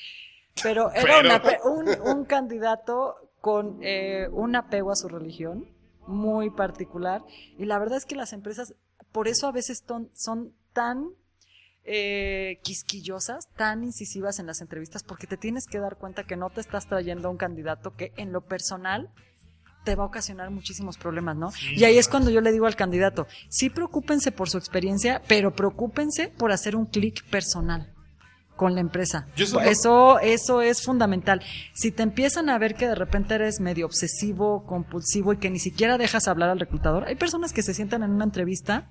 pero 0.63 0.91
era 0.93 1.03
Pero. 1.03 1.21
una 1.21 1.43
pe- 1.43 1.59
un, 1.65 1.89
un 2.11 2.25
candidato 2.25 3.17
con 3.41 3.79
eh, 3.83 4.29
un 4.33 4.57
apego 4.57 4.91
a 4.91 4.97
su 4.97 5.09
religión 5.09 5.67
muy 6.07 6.51
particular 6.51 7.23
y 7.59 7.65
la 7.67 7.79
verdad 7.79 7.99
es 7.99 8.07
que 8.07 8.17
las 8.17 8.33
empresas 8.33 8.75
por 9.13 9.29
eso 9.29 9.47
a 9.47 9.53
veces 9.53 9.85
ton- 9.85 10.11
son 10.15 10.53
tan 10.73 11.11
eh, 11.85 12.61
quisquillosas, 12.63 13.49
tan 13.57 13.83
incisivas 13.83 14.39
en 14.39 14.47
las 14.47 14.61
entrevistas, 14.61 15.03
porque 15.03 15.27
te 15.27 15.37
tienes 15.37 15.67
que 15.67 15.79
dar 15.79 15.97
cuenta 15.97 16.25
que 16.25 16.37
no 16.37 16.51
te 16.51 16.61
estás 16.61 16.87
trayendo 16.87 17.29
a 17.29 17.31
un 17.31 17.37
candidato 17.37 17.95
que 17.97 18.13
en 18.17 18.33
lo 18.33 18.43
personal 18.43 19.11
te 19.85 19.97
va 19.97 20.05
a 20.05 20.07
ocasionar 20.07 20.51
muchísimos 20.51 20.97
problemas, 20.97 21.37
¿no? 21.37 21.51
Sí, 21.51 21.75
y 21.77 21.85
ahí 21.85 21.99
es 21.99 22.09
cuando 22.09 22.31
yo 22.31 22.41
le 22.41 22.53
digo 22.53 22.67
al 22.67 22.77
candidato, 22.77 23.27
sí 23.49 23.69
preocúpense 23.69 24.31
por 24.31 24.49
su 24.49 24.59
experiencia, 24.59 25.23
pero 25.27 25.57
preocúpense 25.57 26.29
por 26.29 26.53
hacer 26.53 26.77
un 26.77 26.87
clic 26.87 27.25
personal 27.31 27.93
con 28.55 28.75
la 28.77 28.81
empresa. 28.81 29.27
Eso 29.37 30.21
eso, 30.21 30.61
es 30.61 30.83
fundamental. 30.85 31.43
Si 31.73 31.91
te 31.91 32.05
empiezan 32.05 32.49
a 32.49 32.59
ver 32.59 32.77
que 32.77 32.87
de 32.87 32.95
repente 32.95 33.35
eres 33.35 33.59
medio 33.59 33.87
obsesivo, 33.87 34.65
compulsivo 34.67 35.33
y 35.33 35.39
que 35.39 35.51
ni 35.51 35.59
siquiera 35.59 35.99
dejas 35.99 36.29
hablar 36.29 36.51
al 36.51 36.61
reclutador, 36.61 37.07
hay 37.09 37.17
personas 37.17 37.53
que 37.53 37.65
se 37.65 37.75
sientan 37.75 38.05
en 38.05 38.13
una 38.13 38.25
entrevista, 38.25 38.89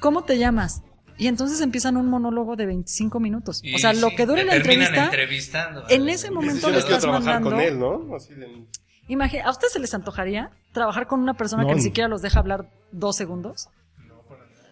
¿cómo 0.00 0.24
te 0.24 0.38
llamas? 0.38 0.82
Y 1.16 1.28
entonces 1.28 1.60
empiezan 1.60 1.96
un 1.96 2.08
monólogo 2.08 2.56
de 2.56 2.66
25 2.66 3.20
minutos. 3.20 3.60
Y 3.62 3.74
o 3.74 3.78
sea, 3.78 3.92
lo 3.92 4.10
que 4.10 4.26
dure 4.26 4.44
la 4.44 4.56
entrevista, 4.56 5.04
entrevistando. 5.04 5.84
en 5.88 6.08
ese 6.08 6.30
momento 6.30 6.70
le 6.70 6.78
estás 6.78 7.00
trabajar 7.02 7.40
con 7.42 7.54
mandando- 7.54 7.60
él, 7.60 7.78
¿no? 8.08 8.16
Así 8.16 8.34
de... 8.34 9.42
¿A 9.44 9.50
usted 9.50 9.68
se 9.68 9.78
les 9.78 9.92
antojaría 9.94 10.50
trabajar 10.72 11.06
con 11.06 11.20
una 11.20 11.34
persona 11.34 11.62
No, 11.62 11.68
que 11.68 11.74
ni 11.76 11.82
siquiera 11.82 12.08
los 12.08 12.22
deja 12.22 12.38
hablar 12.40 12.70
dos 12.90 13.16
segundos? 13.16 13.68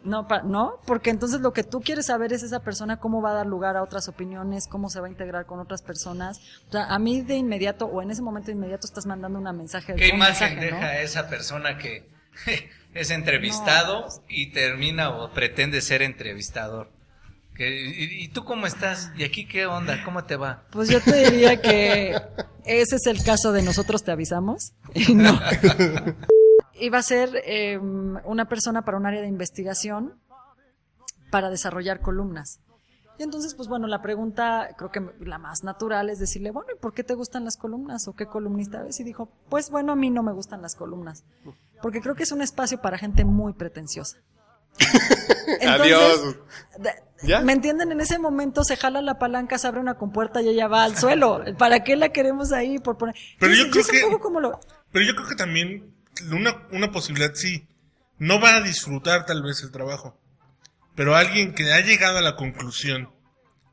No, 0.05 0.27
pa- 0.27 0.43
no, 0.43 0.81
porque 0.85 1.11
entonces 1.11 1.41
lo 1.43 1.53
que 1.53 1.63
tú 1.63 1.81
quieres 1.81 2.07
saber 2.07 2.33
es 2.33 2.43
esa 2.43 2.59
persona 2.61 2.99
cómo 2.99 3.23
va 3.23 3.31
a 3.31 3.35
dar 3.35 3.47
lugar 3.47 3.77
a 3.77 3.83
otras 3.85 4.09
opiniones, 4.09 4.67
cómo 4.67 4.91
se 4.91 5.01
va 5.01 5.07
a 5.07 5.11
integrar 5.11 5.47
con 5.47 5.61
otras 5.61 5.81
personas. 5.83 6.41
O 6.69 6.73
sea, 6.73 6.87
a 6.87 6.99
mí 6.99 7.21
de 7.21 7.37
inmediato 7.37 7.85
o 7.87 8.03
en 8.03 8.11
ese 8.11 8.21
momento 8.21 8.47
de 8.47 8.55
inmediato 8.55 8.85
estás 8.87 9.07
mandando 9.07 9.39
una 9.39 9.53
mensaje. 9.53 9.95
¿Qué 9.95 10.09
un 10.11 10.17
imagen 10.17 10.57
mensaje, 10.57 10.71
¿no? 10.73 10.77
deja 10.79 11.01
esa 11.03 11.29
persona 11.29 11.79
que 11.79 12.11
es 12.95 13.11
entrevistado 13.11 14.07
y 14.29 14.51
termina 14.53 15.11
o 15.11 15.33
pretende 15.33 15.81
ser 15.81 16.03
entrevistador? 16.03 16.91
Y, 17.59 18.25
y 18.25 18.29
tú 18.29 18.45
cómo 18.45 18.67
estás? 18.67 19.13
¿Y 19.17 19.25
aquí 19.25 19.47
qué 19.47 19.67
onda? 19.67 20.03
¿Cómo 20.05 20.25
te 20.25 20.37
va? 20.37 20.65
Pues 20.71 20.89
yo 20.89 21.01
te 21.01 21.31
diría 21.31 21.61
que 21.61 22.15
ese 22.65 22.97
es 22.97 23.07
el 23.07 23.23
caso 23.23 23.53
de 23.53 23.63
nosotros 23.63 24.03
te 24.03 24.11
avisamos. 24.11 24.73
Y 24.95 25.15
no. 25.15 25.39
Iba 26.81 26.99
a 26.99 27.03
ser 27.03 27.31
eh, 27.45 27.79
una 27.79 28.47
persona 28.49 28.85
para 28.85 28.97
un 28.97 29.07
área 29.07 29.21
de 29.21 29.29
investigación 29.29 30.19
para 31.31 31.51
desarrollar 31.51 32.01
columnas. 32.01 32.61
Y 33.19 33.23
entonces, 33.23 33.55
pues 33.55 33.69
bueno, 33.69 33.87
la 33.87 34.03
pregunta, 34.03 34.71
creo 34.77 34.91
que 34.91 35.01
la 35.21 35.39
más 35.39 35.63
natural 35.63 36.11
es 36.11 36.19
decirle, 36.19 36.51
bueno, 36.51 36.71
¿y 36.75 36.79
por 36.81 36.95
qué 36.95 37.05
te 37.05 37.15
gustan 37.15 37.45
las 37.45 37.57
columnas? 37.57 38.09
¿O 38.09 38.15
qué 38.15 38.27
columnista 38.27 38.83
ves? 38.83 38.99
Y 39.01 39.05
dijo, 39.05 39.29
pues 39.49 39.71
bueno, 39.71 39.93
a 39.93 39.97
mí 39.97 40.11
no 40.11 40.23
me 40.23 40.33
gustan 40.33 40.63
las 40.63 40.75
columnas. 40.75 41.25
Porque 41.83 42.01
creo 42.01 42.15
que 42.15 42.23
es 42.23 42.33
un 42.33 42.41
espacio 42.43 42.81
para 42.81 42.97
gente 42.97 43.25
muy 43.25 43.53
pretenciosa. 43.53 44.19
Adiós. 45.61 46.37
¿Ya? 47.23 47.41
¿Me 47.41 47.53
entienden? 47.53 47.93
En 47.93 48.01
ese 48.01 48.19
momento 48.19 48.65
se 48.65 48.77
jala 48.77 49.01
la 49.01 49.19
palanca, 49.19 49.59
se 49.59 49.69
abre 49.69 49.81
una 49.81 49.95
compuerta 49.95 50.43
y 50.43 50.49
ella 50.49 50.67
va 50.67 50.85
al 50.85 50.97
suelo. 50.97 51.43
¿Para 51.59 51.85
qué 51.85 51.97
la 51.97 52.09
queremos 52.11 52.53
ahí? 52.53 52.79
Por 52.79 52.99
poner... 52.99 53.15
Pero 53.39 53.55
yo 53.55 53.71
creo 53.71 53.83
es 53.83 53.89
un 53.89 53.95
que- 53.95 54.01
poco 54.03 54.21
como 54.21 54.41
lo... 54.41 54.59
Pero 54.91 55.05
yo 55.05 55.15
creo 55.15 55.29
que 55.29 55.37
también 55.37 55.95
una, 56.33 56.67
una 56.73 56.91
posibilidad 56.91 57.33
sí. 57.35 57.69
No 58.19 58.41
va 58.41 58.57
a 58.57 58.61
disfrutar 58.61 59.25
tal 59.27 59.43
vez 59.43 59.63
el 59.63 59.71
trabajo. 59.71 60.19
Pero 60.95 61.15
alguien 61.17 61.55
que 61.55 61.73
ha 61.73 61.81
llegado 61.81 62.19
a 62.19 62.23
la 62.23 62.37
conclusión 62.37 63.11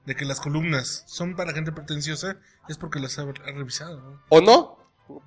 de 0.06 0.16
que 0.16 0.26
las 0.26 0.40
columnas 0.40 1.04
son 1.08 1.36
para 1.36 1.54
gente 1.54 1.72
pretenciosa 1.72 2.38
es 2.68 2.78
porque 2.78 3.00
las 3.00 3.18
ha, 3.20 3.24
ha 3.24 3.52
revisado. 3.54 4.00
¿no? 4.00 4.22
¿O 4.30 4.42
no? 4.42 4.78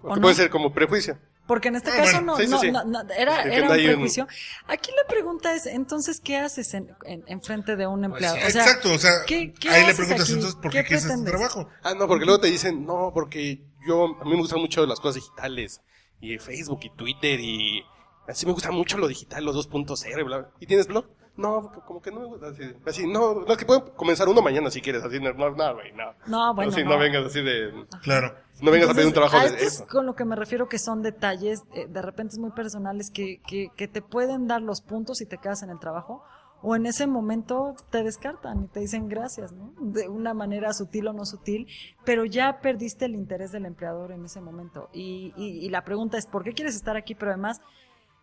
No? 0.03 0.21
puede 0.21 0.35
ser 0.35 0.51
como 0.51 0.73
prejuicio. 0.73 1.19
Porque 1.53 1.69
en 1.69 1.77
este 1.77 1.91
Ah, 1.91 1.97
caso 1.99 2.13
bueno, 2.13 2.33
no, 2.33 2.39
sí, 2.39 2.47
no, 2.49 2.59
sí. 2.61 2.71
no, 2.71 2.83
no, 2.85 3.03
era, 3.15 3.43
era 3.43 3.69
un 3.69 3.77
prejuicio. 3.77 4.27
Aquí 4.69 4.91
la 4.97 5.07
pregunta 5.07 5.55
es, 5.55 5.67
entonces, 5.67 6.19
¿qué 6.19 6.39
haces 6.39 6.73
en, 6.73 6.89
en, 7.05 7.25
en 7.27 7.43
frente 7.43 7.77
de 7.77 7.87
un 7.87 8.03
empleado? 8.07 8.37
sí. 8.37 8.43
o 8.47 8.51
sea, 8.51 8.63
Exacto, 8.63 8.93
o 8.95 8.99
sea, 8.99 9.11
¿qué- 9.27 9.53
qué 9.53 9.69
ahí 9.69 9.83
le 9.85 9.91
haces 9.91 9.97
preguntas 9.97 10.23
aquí? 10.25 10.33
entonces 10.33 10.55
por 10.63 10.71
¿Qué 10.73 11.31
trabajo. 11.31 11.69
Ah, 11.83 11.93
no, 11.95 12.09
porque 12.09 12.25
luego 12.25 12.41
te 12.41 12.47
dicen, 12.47 12.87
no, 12.87 13.11
porque 13.13 13.61
yo, 13.87 14.17
a 14.19 14.25
mí 14.25 14.31
me 14.31 14.37
gustan 14.39 14.61
mucho 14.61 14.87
las 14.87 14.99
cosas 14.99 15.17
digitales. 15.17 15.83
Y 16.23 16.39
Facebook 16.39 16.81
y 16.85 16.91
Twitter 16.97 17.39
y... 17.39 17.83
Así 18.27 18.47
me 18.47 18.53
gusta 18.53 18.71
mucho 18.71 18.97
lo 18.97 19.09
digital, 19.09 19.45
los 19.45 19.55
2.0 19.69 20.09
y 20.09 20.23
bla, 20.23 20.39
bla. 20.39 20.51
¿Y 20.59 20.67
tienes 20.67 20.87
blog? 20.87 21.05
No, 21.37 21.63
porque 21.63 21.81
como 21.87 22.03
que 22.03 22.11
no 22.11 22.21
me 22.21 22.27
gusta. 22.27 22.49
Así, 22.49 22.63
así, 22.87 23.07
no, 23.07 23.35
no, 23.35 23.53
es 23.53 23.57
que 23.57 23.65
pueden 23.65 23.85
comenzar 23.97 24.29
uno 24.29 24.43
mañana 24.43 24.71
si 24.71 24.83
quieres. 24.83 25.03
Así, 25.03 25.19
no, 25.19 25.33
no, 25.33 25.75
güey, 25.75 25.93
no. 25.93 26.13
No, 26.27 26.55
bueno, 26.55 26.71
Así, 26.71 26.85
no. 26.85 26.91
no 26.91 26.99
vengas 26.99 27.25
así 27.27 27.43
de... 27.43 27.87
Claro. 28.03 28.35
No 28.61 28.71
vengas 28.71 28.91
a 28.91 28.95
pedir 28.95 29.07
un 29.07 29.15
trabajo 29.15 29.37
a 29.39 29.41
de 29.41 29.47
esto 29.47 29.59
es 29.59 29.75
eso. 29.75 29.87
con 29.87 30.05
lo 30.07 30.15
que 30.15 30.25
me 30.25 30.37
refiero 30.37 30.69
que 30.69 30.79
son 30.79 31.03
detalles, 31.03 31.63
eh, 31.75 31.87
de 31.89 32.03
repente 32.03 32.35
es 32.35 32.39
muy 32.39 32.51
personales, 32.51 33.11
que, 33.11 33.41
que, 33.47 33.71
que 33.77 33.89
te 33.89 34.03
pueden 34.03 34.47
dar 34.47 34.61
los 34.61 34.83
puntos 34.83 35.21
y 35.23 35.27
te 35.27 35.39
quedas 35.39 35.63
en 35.63 35.71
el 35.71 35.79
trabajo, 35.81 36.23
o 36.61 36.77
en 36.77 36.87
ese 36.87 37.09
momento 37.09 37.75
te 37.91 38.05
descartan 38.05 38.65
y 38.65 38.69
te 38.69 38.81
dicen 38.81 39.09
gracias, 39.09 39.53
¿no? 39.53 39.73
De 39.81 40.09
una 40.09 40.33
manera 40.33 40.73
sutil 40.75 41.09
o 41.09 41.13
no 41.13 41.25
sutil, 41.25 41.67
pero 42.05 42.25
ya 42.25 42.61
perdiste 42.61 43.07
el 43.07 43.15
interés 43.17 43.51
del 43.51 43.67
empleador 43.67 44.13
en 44.13 44.25
ese 44.25 44.41
momento. 44.41 44.89
Y, 44.93 45.33
y, 45.37 45.67
y 45.67 45.69
la 45.71 45.83
pregunta 45.83 46.19
es, 46.19 46.27
¿por 46.27 46.45
qué 46.45 46.53
quieres 46.53 46.77
estar 46.77 46.97
aquí? 46.97 47.17
Pero 47.17 47.33
además, 47.33 47.61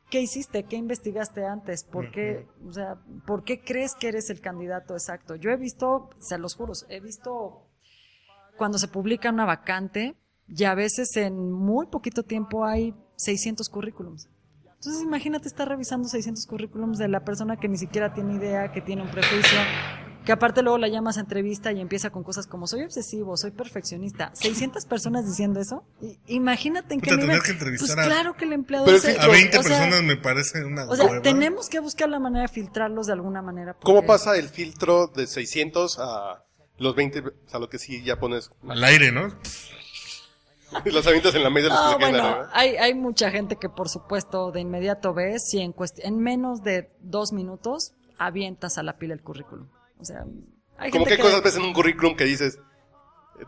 ¿qué 0.10 0.22
hiciste? 0.22 0.64
¿Qué 0.64 0.76
investigaste 0.76 1.46
antes? 1.46 1.84
¿Por 1.84 2.12
qué, 2.12 2.48
o 2.68 2.74
sea, 2.74 2.98
¿por 3.26 3.44
qué 3.44 3.62
crees 3.62 3.96
que 3.96 4.08
eres 4.08 4.30
el 4.30 4.42
candidato 4.42 4.94
exacto? 4.94 5.36
Yo 5.36 5.52
he 5.52 5.58
visto, 5.58 6.10
se 6.20 6.38
los 6.38 6.56
juro, 6.56 6.74
he 6.90 7.00
visto 7.00 7.68
cuando 8.58 8.78
se 8.78 8.88
publica 8.88 9.30
una 9.30 9.46
vacante 9.46 10.16
y 10.48 10.64
a 10.64 10.74
veces 10.74 11.16
en 11.18 11.52
muy 11.52 11.88
poquito 11.88 12.24
tiempo 12.24 12.66
hay 12.66 12.94
600 13.16 13.70
currículums. 13.70 14.30
Entonces 14.66 15.02
imagínate 15.02 15.48
estar 15.48 15.68
revisando 15.68 16.08
600 16.08 16.46
currículums 16.48 16.98
de 16.98 17.10
la 17.10 17.24
persona 17.26 17.58
que 17.58 17.68
ni 17.68 17.78
siquiera 17.78 18.14
tiene 18.14 18.36
idea, 18.36 18.72
que 18.72 18.82
tiene 18.82 19.02
un 19.02 19.10
prejuicio, 19.10 19.60
que 20.30 20.34
aparte 20.34 20.62
luego 20.62 20.78
la 20.78 20.88
llamas 20.90 21.18
a 21.18 21.22
entrevista 21.22 21.72
y 21.72 21.82
empieza 21.82 22.12
con 22.12 22.22
cosas 22.24 22.46
como 22.46 22.68
soy 22.68 22.84
obsesivo, 22.84 23.36
soy 23.36 23.50
perfeccionista. 23.50 24.30
600 24.36 24.86
personas 24.86 25.26
diciendo 25.26 25.60
eso. 25.60 25.84
Imagínate 26.28 26.94
en 26.94 27.02
qué 27.02 27.18
nivel. 27.18 27.42
que 27.42 27.56
pues 27.56 27.90
a- 27.90 27.96
claro 28.06 28.36
que 28.38 28.46
el 28.46 28.54
empleador 28.54 28.86
Pero 28.86 28.98
el 28.98 29.02
se- 29.02 29.20
A 29.20 29.28
20 29.28 29.58
o 29.58 29.64
sea, 29.64 29.72
personas 29.80 30.04
me 30.04 30.18
parece 30.18 30.64
una 30.64 30.88
O 30.88 30.96
sea, 30.96 31.06
hueva. 31.08 31.24
tenemos 31.24 31.68
que 31.68 31.80
buscar 31.80 32.10
la 32.10 32.20
manera 32.20 32.44
de 32.44 32.48
filtrarlos 32.48 33.08
de 33.08 33.14
alguna 33.14 33.42
manera. 33.42 33.76
¿Cómo 33.82 34.06
pasa 34.06 34.38
el 34.38 34.50
filtro 34.50 35.08
de 35.08 35.26
600 35.26 35.98
a 35.98 36.44
los 36.78 36.96
20, 36.96 37.24
a 37.52 37.58
lo 37.58 37.68
que 37.68 37.80
sí 37.80 38.04
ya 38.04 38.20
pones 38.20 38.52
Al 38.68 38.84
aire, 38.84 39.12
¿no? 39.12 39.34
las 40.86 41.08
avientas 41.08 41.34
en 41.34 41.42
la 41.44 41.50
mesa? 41.50 41.70
los 41.70 41.76
No, 41.80 41.98
que 41.98 42.06
se 42.06 42.12
quedan 42.12 42.22
bueno, 42.36 42.48
hay, 42.54 42.76
hay 42.78 42.94
mucha 42.94 43.32
gente 43.32 43.56
que 43.56 43.68
por 43.70 43.90
supuesto 43.90 44.52
de 44.52 44.62
inmediato 44.62 45.12
ves 45.16 45.50
si 45.50 45.60
en, 45.60 45.74
en 46.04 46.20
menos 46.20 46.62
de 46.62 46.92
dos 47.00 47.34
minutos 47.34 47.94
avientas 48.20 48.78
a 48.78 48.84
la 48.84 48.94
pila 48.94 49.16
el 49.16 49.24
currículum. 49.24 49.68
O 50.00 50.06
sea, 50.06 50.24
hay 50.78 50.92
¿Cómo 50.92 51.06
gente 51.06 51.18
qué 51.18 51.22
que... 51.22 51.28
cosas 51.28 51.44
ves 51.44 51.56
en 51.58 51.64
un 51.64 51.74
currículum 51.74 52.16
que 52.16 52.24
dices, 52.26 52.58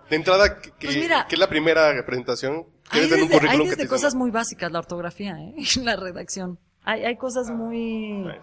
De 0.10 0.16
entrada, 0.16 0.60
que, 0.60 0.72
Pues 0.80 0.96
mira. 0.98 1.26
que 1.28 1.36
es 1.36 1.40
la 1.40 1.50
primera 1.50 1.92
presentación, 2.06 2.66
que 2.92 3.00
Hay 3.00 3.04
un 3.06 3.10
desde, 3.10 3.24
hay 3.24 3.30
currículum 3.30 3.64
que 3.66 3.70
desde 3.72 3.84
te 3.84 3.90
cosas 3.90 4.12
dicen, 4.14 4.20
muy 4.20 4.32
básicas, 4.32 4.72
la 4.72 4.80
ortografía, 4.80 5.38
¿eh? 5.40 5.56
la 5.84 5.96
redacción. 5.96 6.60
Hay, 6.84 7.04
hay 7.06 7.18
cosas 7.18 7.50
muy, 7.50 8.24
Right. 8.24 8.42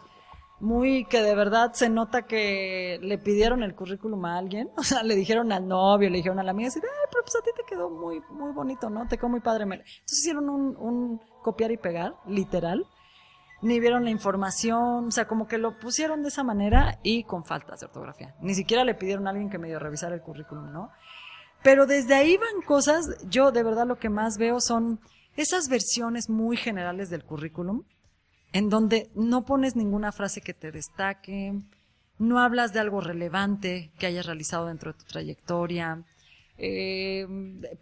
muy 0.60 1.04
que 1.06 1.22
de 1.22 1.34
verdad 1.34 1.72
se 1.72 1.88
nota 1.88 2.22
que 2.22 2.98
le 3.02 3.16
pidieron 3.18 3.62
el 3.62 3.74
currículum 3.74 4.24
a 4.26 4.36
alguien, 4.38 4.68
o 4.76 4.82
sea, 4.82 5.02
le 5.02 5.14
dijeron 5.16 5.50
al 5.52 5.66
novio, 5.66 6.10
le 6.10 6.16
dijeron 6.18 6.38
a 6.38 6.42
la 6.42 6.50
amiga, 6.50 6.68
así, 6.68 6.80
"Ay, 6.82 7.08
pero 7.10 7.22
pues 7.24 7.36
a 7.36 7.40
ti 7.42 7.50
te 7.56 7.62
quedó 7.68 7.88
muy, 7.90 8.20
muy 8.30 8.52
bonito, 8.52 8.90
¿no? 8.90 9.06
Te 9.08 9.16
quedó 9.16 9.28
muy 9.28 9.40
padre. 9.40 9.64
Entonces 9.64 10.18
hicieron 10.18 10.48
un, 10.50 10.76
un 10.76 11.20
copiar 11.42 11.70
y 11.72 11.76
pegar, 11.78 12.14
literal, 12.26 12.84
ni 13.60 13.80
vieron 13.80 14.04
la 14.04 14.10
información, 14.10 15.08
o 15.08 15.10
sea, 15.10 15.26
como 15.26 15.48
que 15.48 15.58
lo 15.58 15.78
pusieron 15.78 16.22
de 16.22 16.28
esa 16.28 16.44
manera 16.44 16.98
y 17.02 17.24
con 17.24 17.44
faltas 17.44 17.80
de 17.80 17.86
ortografía. 17.86 18.34
Ni 18.40 18.54
siquiera 18.54 18.84
le 18.84 18.94
pidieron 18.94 19.26
a 19.26 19.30
alguien 19.30 19.50
que 19.50 19.58
medio 19.58 19.78
revisara 19.78 20.14
el 20.14 20.20
currículum, 20.20 20.72
¿no? 20.72 20.90
Pero 21.62 21.86
desde 21.86 22.14
ahí 22.14 22.36
van 22.36 22.62
cosas, 22.64 23.16
yo 23.28 23.50
de 23.50 23.64
verdad 23.64 23.86
lo 23.86 23.98
que 23.98 24.10
más 24.10 24.38
veo 24.38 24.60
son 24.60 25.00
esas 25.36 25.68
versiones 25.68 26.28
muy 26.28 26.56
generales 26.56 27.10
del 27.10 27.24
currículum, 27.24 27.82
en 28.52 28.68
donde 28.68 29.10
no 29.14 29.44
pones 29.44 29.74
ninguna 29.74 30.12
frase 30.12 30.40
que 30.40 30.54
te 30.54 30.70
destaque, 30.70 31.54
no 32.18 32.38
hablas 32.38 32.72
de 32.72 32.80
algo 32.80 33.00
relevante 33.00 33.90
que 33.98 34.06
hayas 34.06 34.26
realizado 34.26 34.66
dentro 34.66 34.92
de 34.92 34.98
tu 34.98 35.04
trayectoria, 35.04 36.04
eh, 36.58 37.26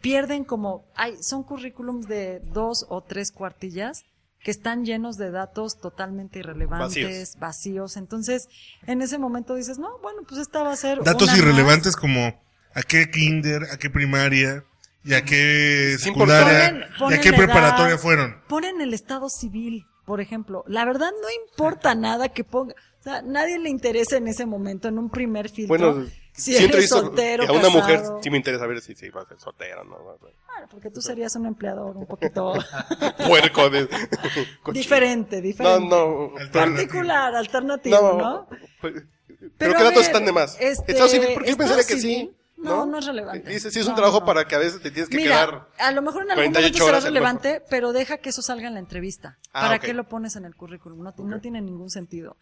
pierden 0.00 0.44
como, 0.44 0.86
hay, 0.94 1.16
son 1.22 1.42
currículums 1.42 2.06
de 2.08 2.40
dos 2.40 2.86
o 2.88 3.02
tres 3.02 3.30
cuartillas 3.30 4.04
que 4.46 4.52
están 4.52 4.84
llenos 4.84 5.16
de 5.16 5.32
datos 5.32 5.76
totalmente 5.80 6.38
irrelevantes, 6.38 6.94
Vacíos. 7.02 7.36
vacíos. 7.40 7.96
Entonces, 7.96 8.48
en 8.86 9.02
ese 9.02 9.18
momento 9.18 9.56
dices, 9.56 9.76
no, 9.80 9.98
bueno, 9.98 10.20
pues 10.28 10.40
esta 10.40 10.62
va 10.62 10.70
a 10.70 10.76
ser... 10.76 11.02
Datos 11.02 11.24
una 11.24 11.32
más. 11.32 11.38
irrelevantes 11.40 11.96
como 11.96 12.40
a 12.72 12.82
qué 12.82 13.10
kinder, 13.10 13.64
a 13.72 13.76
qué 13.76 13.90
primaria 13.90 14.62
y 15.02 15.14
a 15.14 15.24
qué 15.24 15.96
secundaria 15.98 16.70
ponen- 16.70 16.78
y 16.78 16.94
a 16.94 16.98
ponen 16.98 17.20
qué 17.22 17.32
preparatoria 17.32 17.94
edad. 17.94 17.98
fueron. 17.98 18.36
Ponen 18.48 18.80
el 18.80 18.94
estado 18.94 19.28
civil, 19.28 19.84
por 20.04 20.20
ejemplo. 20.20 20.62
La 20.68 20.84
verdad 20.84 21.10
no 21.20 21.28
importa 21.50 21.96
nada 21.96 22.28
que 22.28 22.44
ponga. 22.44 22.74
O 23.00 23.02
sea, 23.02 23.22
nadie 23.22 23.58
le 23.58 23.68
interesa 23.68 24.16
en 24.16 24.28
ese 24.28 24.46
momento, 24.46 24.86
en 24.86 24.96
un 25.00 25.10
primer 25.10 25.48
filtro. 25.48 25.76
Bueno, 25.76 26.08
si 26.36 26.56
he 26.56 26.64
eres 26.64 26.88
soltero, 26.88 27.44
y 27.44 27.46
a 27.46 27.52
una 27.52 27.68
mujer 27.68 27.98
casado. 28.00 28.20
sí 28.22 28.30
me 28.30 28.36
interesa 28.36 28.66
ver 28.66 28.80
si 28.80 28.94
se 28.94 29.10
va 29.10 29.22
a 29.22 29.26
ser 29.26 29.38
soltera, 29.40 29.82
¿no? 29.84 29.96
Claro, 30.46 30.68
porque 30.70 30.90
tú 30.90 31.00
serías 31.02 31.34
un 31.36 31.46
empleador 31.46 31.96
un 31.96 32.06
poquito 32.06 32.52
Puerco 33.26 33.70
de... 33.70 33.86
cochino. 34.62 34.72
diferente, 34.72 35.36
No, 35.36 35.42
diferente. 35.42 35.88
no. 35.88 36.32
Particular, 36.52 37.34
alternativo, 37.34 38.12
¿no? 38.14 38.18
No, 38.18 38.48
pues, 38.80 38.94
pero, 39.38 39.50
Pero 39.58 39.72
¿qué 39.74 39.80
a 39.80 39.84
datos 39.84 39.96
ver, 39.96 40.06
están 40.06 40.24
de 40.24 40.32
más? 40.32 40.56
este, 40.60 40.92
Estado 40.92 41.08
civil, 41.10 41.28
porque 41.34 41.48
yo 41.48 41.52
estado 41.52 41.68
pensaría 41.76 41.86
que 41.96 42.00
civil, 42.00 42.28
sí. 42.30 42.36
no, 42.56 42.86
no 42.86 42.98
es 42.98 43.06
relevante. 43.06 43.50
Dice, 43.50 43.70
sí, 43.70 43.80
es 43.80 43.86
un 43.86 43.92
No, 43.92 43.96
trabajo 43.96 44.20
no. 44.20 44.26
para 44.26 44.46
que 44.46 44.54
a 44.54 44.58
veces 44.58 44.80
te 44.80 44.90
tienes 44.90 45.08
que 45.10 45.16
Mira, 45.16 45.34
quedar. 45.46 45.68
a 45.78 45.92
lo 45.92 46.02
mejor 46.02 46.22
en 46.22 46.30
algún 46.30 46.44
48 46.52 46.78
momento 46.78 46.86
será 47.00 47.00
relevante, 47.00 47.62
pero 47.68 47.92
deja 47.92 48.16
que 48.18 48.30
eso 48.30 48.40
salga 48.42 48.66
en 48.68 48.74
la 48.74 48.80
entrevista. 48.80 49.36
Ah, 49.52 49.62
¿Para 49.62 49.76
ok. 49.76 49.82
qué 49.82 49.92
lo 49.94 50.04
pones 50.08 50.36
en 50.36 50.44
el 50.46 50.54
currículum? 50.56 51.02
No, 51.02 51.12
ti- 51.12 51.22
no 51.22 51.40
tiene 51.40 51.60
ningún 51.60 51.90
sentido. 51.90 52.36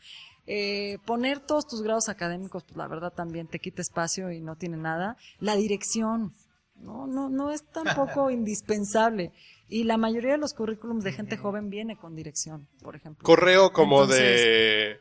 Eh, 0.46 0.98
poner 1.06 1.40
todos 1.40 1.66
tus 1.66 1.82
grados 1.82 2.08
académicos, 2.08 2.64
pues 2.64 2.76
la 2.76 2.86
verdad 2.86 3.12
también 3.12 3.46
te 3.46 3.58
quita 3.58 3.80
espacio 3.80 4.30
y 4.30 4.40
no 4.40 4.56
tiene 4.56 4.76
nada. 4.76 5.16
La 5.40 5.56
dirección, 5.56 6.34
no, 6.76 7.06
no, 7.06 7.28
no 7.28 7.50
es 7.50 7.64
tampoco 7.64 8.30
indispensable. 8.30 9.32
Y 9.68 9.84
la 9.84 9.96
mayoría 9.96 10.32
de 10.32 10.38
los 10.38 10.52
currículums 10.52 11.04
de 11.04 11.12
gente 11.12 11.36
joven 11.38 11.70
viene 11.70 11.96
con 11.96 12.14
dirección, 12.14 12.68
por 12.82 12.94
ejemplo. 12.96 13.24
Correo 13.24 13.72
como 13.72 14.02
Entonces, 14.02 14.20
de. 14.20 15.00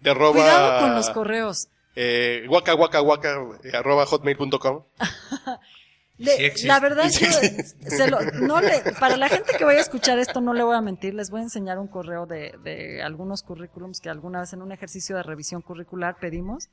De 0.00 0.10
arroba. 0.10 0.32
Cuidado 0.32 0.80
con 0.80 0.94
los 0.94 1.10
correos. 1.10 1.68
Eh, 1.96 2.46
waka 2.48 2.74
waka 2.74 3.00
waka 3.00 3.36
arroba 3.72 4.04
hotmail.com. 4.06 4.84
Le- 6.16 6.56
Sí 6.56 6.66
la 6.66 6.78
verdad, 6.80 7.08
Sí 7.10 7.24
yo, 7.24 7.90
se 7.90 8.08
lo- 8.08 8.20
no 8.20 8.60
le, 8.60 8.80
para 9.00 9.16
la 9.16 9.28
gente 9.28 9.52
que 9.58 9.64
vaya 9.64 9.78
a 9.78 9.82
escuchar 9.82 10.18
esto, 10.18 10.40
no 10.40 10.52
le 10.54 10.62
voy 10.62 10.76
a 10.76 10.80
mentir, 10.80 11.12
les 11.14 11.30
voy 11.30 11.40
a 11.40 11.44
enseñar 11.44 11.78
un 11.78 11.88
correo 11.88 12.26
de, 12.26 12.54
de 12.62 13.02
algunos 13.02 13.42
currículums 13.42 14.00
que 14.00 14.10
alguna 14.10 14.40
vez 14.40 14.52
en 14.52 14.62
un 14.62 14.70
ejercicio 14.72 15.16
de 15.16 15.22
revisión 15.24 15.60
curricular 15.62 16.16
pedimos. 16.20 16.68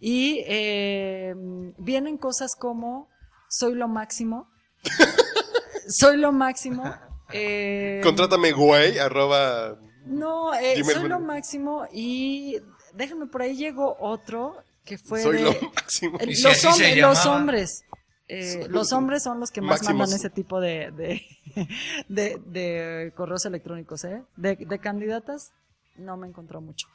Y 0.00 0.42
eh, 0.46 1.34
vienen 1.78 2.18
cosas 2.18 2.56
como, 2.56 3.08
soy 3.48 3.74
lo 3.74 3.88
máximo, 3.88 4.50
soy 5.88 6.16
lo 6.16 6.32
máximo. 6.32 6.92
eh, 7.32 8.00
Contrátame 8.02 8.52
güey 8.52 8.98
arroba. 8.98 9.76
no, 10.04 10.54
eh, 10.54 10.82
soy 10.84 11.08
lo 11.08 11.20
máximo 11.20 11.86
y 11.92 12.58
déjame, 12.94 13.26
por 13.26 13.42
ahí 13.42 13.56
llegó 13.56 13.96
otro 14.00 14.56
que 14.84 14.98
fue 14.98 15.22
Soy 15.22 15.38
de... 15.38 15.42
lo 15.44 15.52
máximo. 15.74 16.18
Eh, 16.20 16.26
¿Y 16.28 16.34
si 16.36 16.96
los, 17.00 17.26
hombres. 17.26 17.84
Eh, 18.28 18.66
los 18.68 18.92
hombres 18.92 19.22
son 19.22 19.40
los 19.40 19.50
que 19.50 19.60
más 19.60 19.80
Máximos. 19.80 19.98
mandan 19.98 20.16
ese 20.16 20.30
tipo 20.30 20.60
de, 20.60 20.90
de, 20.92 21.22
de, 22.08 22.40
de 22.46 23.12
correos 23.16 23.44
electrónicos, 23.46 24.04
¿eh? 24.04 24.22
De, 24.36 24.56
de 24.56 24.78
candidatas, 24.78 25.52
no 25.96 26.16
me 26.16 26.26
encontró 26.26 26.60
mucho. 26.60 26.88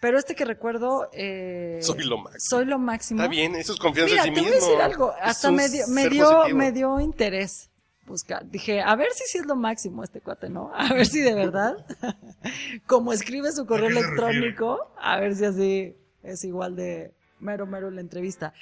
Pero 0.00 0.18
este 0.18 0.34
que 0.34 0.44
recuerdo, 0.44 1.08
eh, 1.14 1.78
Soy 1.80 2.04
lo 2.04 2.18
máximo. 2.18 2.40
soy 2.50 2.64
lo 2.66 2.78
máximo. 2.78 3.22
Está 3.22 3.30
bien, 3.30 3.54
eso 3.56 3.72
es 3.72 3.78
confianza 3.78 4.12
Mira, 4.14 4.24
en 4.26 4.28
sí 4.28 4.34
te 4.34 4.40
voy 4.42 4.50
mismo. 4.50 4.66
a 4.66 4.70
decir 4.70 4.82
algo, 4.82 5.12
hasta 5.22 5.50
me 5.50 5.68
dio, 5.70 5.86
me 5.88 6.08
dio, 6.10 6.24
positivo. 6.30 6.58
me 6.58 6.72
dio 6.72 7.00
interés 7.00 7.70
buscar. 8.06 8.48
Dije, 8.48 8.82
a 8.82 8.94
ver 8.94 9.08
si 9.14 9.24
sí 9.26 9.38
es 9.38 9.46
lo 9.46 9.56
máximo 9.56 10.04
este 10.04 10.20
cuate, 10.20 10.48
¿no? 10.50 10.70
A 10.76 10.92
ver 10.92 11.06
si 11.06 11.20
de 11.22 11.34
verdad, 11.34 11.74
como 12.86 13.12
escribe 13.14 13.50
su 13.52 13.66
correo 13.66 13.86
¿A 13.86 13.88
qué 13.88 13.94
se 13.94 14.00
electrónico, 14.00 14.92
a 15.00 15.18
ver 15.18 15.34
si 15.34 15.44
así 15.46 15.96
es 16.22 16.44
igual 16.44 16.76
de 16.76 17.12
mero, 17.40 17.66
mero 17.66 17.90
la 17.90 18.00
entrevista. 18.02 18.52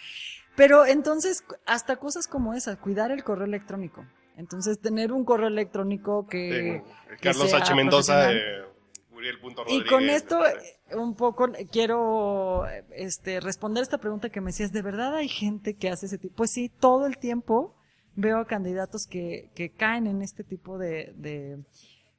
Pero 0.56 0.86
entonces, 0.86 1.44
hasta 1.66 1.96
cosas 1.96 2.26
como 2.26 2.54
esas, 2.54 2.78
cuidar 2.78 3.10
el 3.10 3.24
correo 3.24 3.46
electrónico. 3.46 4.04
Entonces, 4.36 4.80
tener 4.80 5.12
un 5.12 5.24
correo 5.24 5.48
electrónico 5.48 6.26
que... 6.26 6.82
Sí, 6.82 7.14
que 7.14 7.16
Carlos 7.18 7.50
sea 7.50 7.60
H. 7.60 7.74
Mendoza, 7.74 8.32
eh, 8.32 8.64
Uriel 9.12 9.38
Punto 9.40 9.64
Y 9.68 9.84
con 9.84 10.08
esto, 10.08 10.44
eh, 10.44 10.96
un 10.96 11.14
poco 11.14 11.50
quiero 11.70 12.66
este, 12.92 13.40
responder 13.40 13.82
esta 13.82 13.98
pregunta 13.98 14.30
que 14.30 14.40
me 14.40 14.48
decías, 14.50 14.72
¿de 14.72 14.82
verdad 14.82 15.14
hay 15.14 15.28
gente 15.28 15.74
que 15.74 15.88
hace 15.88 16.06
ese 16.06 16.18
tipo? 16.18 16.34
Pues 16.34 16.50
sí, 16.50 16.68
todo 16.68 17.06
el 17.06 17.18
tiempo 17.18 17.74
veo 18.16 18.38
a 18.38 18.46
candidatos 18.46 19.06
que, 19.06 19.50
que 19.54 19.70
caen 19.70 20.06
en 20.06 20.22
este 20.22 20.44
tipo 20.44 20.78
de, 20.78 21.12
de, 21.16 21.58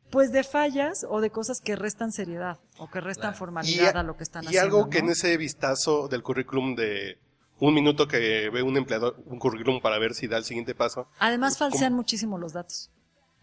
pues 0.09 0.31
de 0.31 0.43
fallas 0.43 1.05
o 1.09 1.21
de 1.21 1.29
cosas 1.29 1.61
que 1.61 1.75
restan 1.75 2.11
seriedad 2.11 2.59
o 2.77 2.89
que 2.89 3.01
restan 3.01 3.31
Claro. 3.31 3.37
formalidad 3.37 3.97
a, 3.97 4.03
lo 4.03 4.17
que 4.17 4.23
están 4.23 4.43
y 4.43 4.47
haciendo. 4.47 4.77
algo 4.77 4.89
que 4.89 4.99
¿no? 4.99 5.05
en 5.05 5.11
ese 5.11 5.37
vistazo 5.37 6.07
del 6.07 6.23
currículum 6.23 6.75
de 6.75 7.17
un 7.59 7.73
minuto 7.73 8.07
que 8.07 8.49
ve 8.49 8.61
un 8.63 8.75
empleador, 8.77 9.15
un 9.25 9.39
currículum 9.39 9.81
para 9.81 9.97
ver 9.99 10.13
si 10.13 10.27
da 10.27 10.37
el 10.37 10.43
siguiente 10.43 10.75
paso, 10.75 11.07
Además 11.19 11.57
¿Cómo? 11.57 11.71
falsean 11.71 11.93
muchísimo 11.93 12.37
los 12.37 12.53
datos. 12.53 12.91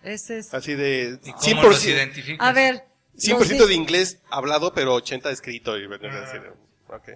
Ese 0.02 0.38
es... 0.38 0.52
así 0.52 0.74
de 0.74 1.18
¿Y 1.24 1.32
cómo 1.54 1.62
los 1.68 1.84
100%, 1.84 1.88
identificas? 1.92 2.46
A 2.48 2.52
ver... 2.52 2.84
los 3.14 3.24
100% 3.48 3.48
di- 3.62 3.68
de 3.68 3.74
inglés 3.74 4.20
hablado, 4.30 4.72
pero 4.74 4.94
80 4.94 5.30
escrito. 5.30 5.78
Y, 5.78 5.84
así 5.84 6.38
de- 6.38 6.52
ok. 6.94 7.08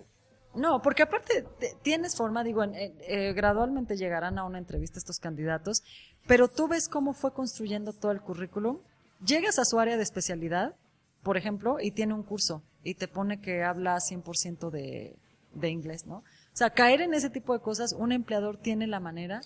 No, 0.55 0.81
porque 0.81 1.03
aparte 1.03 1.45
te- 1.61 1.75
tienes 1.83 2.17
forma, 2.17 2.43
digo, 2.43 2.65
eh, 2.65 3.33
gradualmente 3.35 3.97
llegarán 3.97 4.39
a 4.39 4.45
una 4.45 4.57
entrevista 4.59 4.99
estos 4.99 5.19
candidatos, 5.19 5.83
pero 6.27 6.49
tú 6.49 6.67
ves 6.69 6.89
cómo 6.89 7.13
fue 7.13 7.33
construyendo 7.35 7.93
todo 7.93 8.13
el 8.13 8.21
currículum. 8.23 8.79
Llegas 9.25 9.59
a 9.59 9.65
su 9.67 9.79
área 9.79 9.97
de 9.99 10.03
especialidad, 10.03 10.75
por 11.23 11.37
ejemplo, 11.37 11.77
y 11.81 11.91
tiene 11.91 12.15
un 12.15 12.23
curso 12.23 12.63
y 12.85 12.95
te 12.95 13.07
pone 13.09 13.41
que 13.41 13.65
habla 13.65 13.97
100% 13.99 14.71
de, 14.71 15.15
de 15.53 15.69
inglés, 15.69 16.07
¿no? 16.07 16.23
O 16.57 16.59
sea, 16.59 16.71
caer 16.71 17.03
en 17.03 17.13
ese 17.13 17.29
tipo 17.29 17.53
de 17.53 17.61
cosas, 17.61 17.93
un 17.93 18.13
empleador 18.13 18.57
tiene 18.57 18.87
la 18.87 18.99
manera 18.99 19.43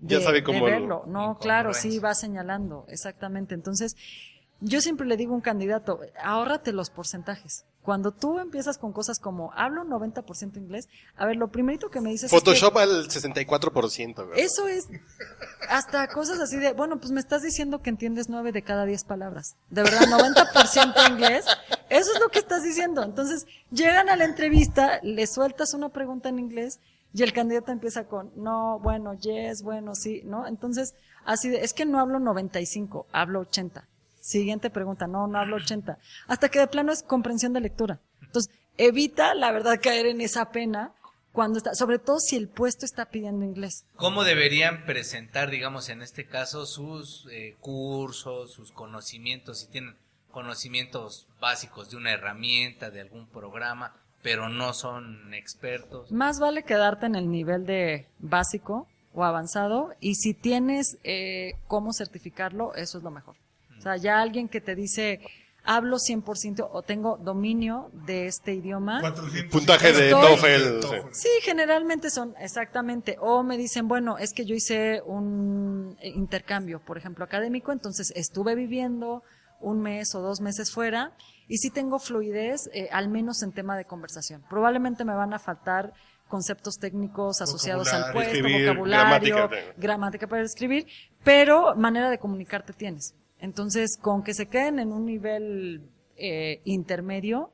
de, 0.00 0.16
Ya 0.16 0.20
sabe 0.20 0.42
cómo 0.42 0.58
lo- 0.58 0.64
verlo. 0.64 1.04
No, 1.06 1.38
claro, 1.38 1.72
sí, 1.72 2.00
va 2.00 2.16
señalando, 2.16 2.84
exactamente. 2.88 3.54
Entonces, 3.54 3.96
yo 4.60 4.80
siempre 4.80 5.06
le 5.06 5.16
digo 5.16 5.32
a 5.32 5.36
un 5.36 5.40
candidato, 5.40 6.00
ahórrate 6.22 6.72
los 6.72 6.90
porcentajes. 6.90 7.64
Cuando 7.82 8.12
tú 8.12 8.38
empiezas 8.38 8.76
con 8.76 8.92
cosas 8.92 9.18
como, 9.18 9.50
hablo 9.54 9.82
90% 9.84 10.58
inglés, 10.58 10.88
a 11.16 11.24
ver, 11.24 11.36
lo 11.36 11.48
primerito 11.48 11.90
que 11.90 12.02
me 12.02 12.10
dices 12.10 12.24
es 12.24 12.30
que 12.30 12.38
Photoshop 12.38 12.76
al 12.76 13.08
64%. 13.08 14.14
¿verdad? 14.14 14.34
eso 14.36 14.68
es 14.68 14.88
hasta 15.70 16.06
cosas 16.08 16.38
así 16.40 16.58
de, 16.58 16.72
bueno, 16.72 16.98
pues 16.98 17.12
me 17.12 17.20
estás 17.20 17.42
diciendo 17.42 17.80
que 17.80 17.88
entiendes 17.88 18.28
9 18.28 18.52
de 18.52 18.62
cada 18.62 18.84
10 18.84 19.04
palabras. 19.04 19.56
De 19.70 19.82
verdad, 19.82 20.02
90% 20.02 21.10
inglés. 21.12 21.46
Eso 21.88 22.12
es 22.12 22.20
lo 22.20 22.28
que 22.28 22.40
estás 22.40 22.62
diciendo. 22.62 23.02
Entonces, 23.02 23.46
llegan 23.70 24.10
a 24.10 24.16
la 24.16 24.24
entrevista, 24.24 25.00
le 25.02 25.26
sueltas 25.26 25.72
una 25.72 25.88
pregunta 25.88 26.28
en 26.28 26.38
inglés 26.38 26.80
y 27.14 27.22
el 27.22 27.32
candidato 27.32 27.72
empieza 27.72 28.04
con, 28.04 28.32
no, 28.36 28.80
bueno, 28.80 29.14
yes, 29.14 29.62
bueno, 29.62 29.94
sí, 29.94 30.20
¿no? 30.24 30.46
Entonces, 30.46 30.94
así 31.24 31.48
de, 31.48 31.64
es 31.64 31.72
que 31.72 31.86
no 31.86 32.00
hablo 32.00 32.18
95, 32.18 33.06
hablo 33.12 33.40
80. 33.40 33.88
Siguiente 34.20 34.70
pregunta, 34.70 35.06
no, 35.06 35.26
no 35.26 35.38
hablo 35.38 35.56
80. 35.56 35.98
Hasta 36.26 36.48
que 36.48 36.58
de 36.58 36.66
plano 36.66 36.92
es 36.92 37.02
comprensión 37.02 37.52
de 37.52 37.60
lectura. 37.60 38.00
Entonces, 38.22 38.52
evita, 38.76 39.34
la 39.34 39.52
verdad, 39.52 39.80
caer 39.82 40.06
en 40.06 40.20
esa 40.20 40.50
pena 40.50 40.92
cuando 41.32 41.58
está, 41.58 41.74
sobre 41.74 41.98
todo 41.98 42.18
si 42.18 42.36
el 42.36 42.48
puesto 42.48 42.84
está 42.84 43.06
pidiendo 43.06 43.44
inglés. 43.44 43.84
¿Cómo 43.96 44.24
deberían 44.24 44.84
presentar, 44.86 45.50
digamos, 45.50 45.88
en 45.88 46.02
este 46.02 46.26
caso, 46.26 46.66
sus 46.66 47.28
eh, 47.30 47.56
cursos, 47.60 48.52
sus 48.52 48.72
conocimientos, 48.72 49.60
si 49.60 49.68
tienen 49.68 49.94
conocimientos 50.30 51.26
básicos 51.40 51.90
de 51.90 51.96
una 51.96 52.12
herramienta, 52.12 52.90
de 52.90 53.00
algún 53.00 53.26
programa, 53.26 53.94
pero 54.22 54.48
no 54.48 54.72
son 54.72 55.32
expertos. 55.34 56.10
Más 56.10 56.38
vale 56.38 56.64
quedarte 56.64 57.06
en 57.06 57.14
el 57.14 57.30
nivel 57.30 57.66
de 57.66 58.06
básico 58.18 58.86
o 59.14 59.24
avanzado 59.24 59.94
y 60.00 60.16
si 60.16 60.34
tienes 60.34 60.98
eh, 61.04 61.54
cómo 61.66 61.92
certificarlo, 61.92 62.74
eso 62.74 62.98
es 62.98 63.04
lo 63.04 63.10
mejor. 63.10 63.36
O 63.78 63.82
sea, 63.82 63.96
ya 63.96 64.20
alguien 64.20 64.48
que 64.48 64.60
te 64.60 64.74
dice, 64.74 65.20
hablo 65.64 65.98
100% 65.98 66.68
o 66.72 66.82
tengo 66.82 67.16
dominio 67.18 67.90
de 67.92 68.26
este 68.26 68.54
idioma. 68.54 69.00
400 69.00 69.52
Puntaje 69.52 69.92
de 69.92 70.10
Estoy- 70.10 70.20
TOEFL. 70.40 71.08
sí. 71.12 71.28
Generalmente 71.42 72.10
son 72.10 72.34
exactamente. 72.40 73.16
O 73.20 73.42
me 73.42 73.56
dicen, 73.56 73.88
bueno, 73.88 74.18
es 74.18 74.32
que 74.32 74.44
yo 74.44 74.54
hice 74.54 75.02
un 75.04 75.96
intercambio, 76.02 76.80
por 76.80 76.98
ejemplo, 76.98 77.24
académico, 77.24 77.72
entonces 77.72 78.12
estuve 78.16 78.54
viviendo 78.54 79.22
un 79.60 79.80
mes 79.80 80.14
o 80.14 80.20
dos 80.20 80.40
meses 80.40 80.70
fuera 80.72 81.12
y 81.48 81.58
sí 81.58 81.70
tengo 81.70 81.98
fluidez, 81.98 82.70
eh, 82.72 82.88
al 82.92 83.08
menos 83.08 83.42
en 83.42 83.52
tema 83.52 83.76
de 83.76 83.84
conversación. 83.84 84.42
Probablemente 84.48 85.04
me 85.04 85.14
van 85.14 85.34
a 85.34 85.38
faltar 85.38 85.92
conceptos 86.28 86.78
técnicos 86.78 87.40
asociados 87.40 87.92
al 87.92 88.12
puesto, 88.12 88.34
Escribir, 88.34 88.66
vocabulario, 88.68 89.34
gramática, 89.34 89.72
gramática 89.78 90.26
para 90.26 90.42
escribir, 90.42 90.86
pero 91.24 91.74
manera 91.74 92.10
de 92.10 92.18
comunicarte 92.18 92.72
tienes. 92.72 93.14
Entonces, 93.40 93.96
con 94.00 94.22
que 94.22 94.34
se 94.34 94.46
queden 94.46 94.78
en 94.78 94.92
un 94.92 95.04
nivel 95.06 95.82
eh, 96.16 96.60
intermedio, 96.64 97.52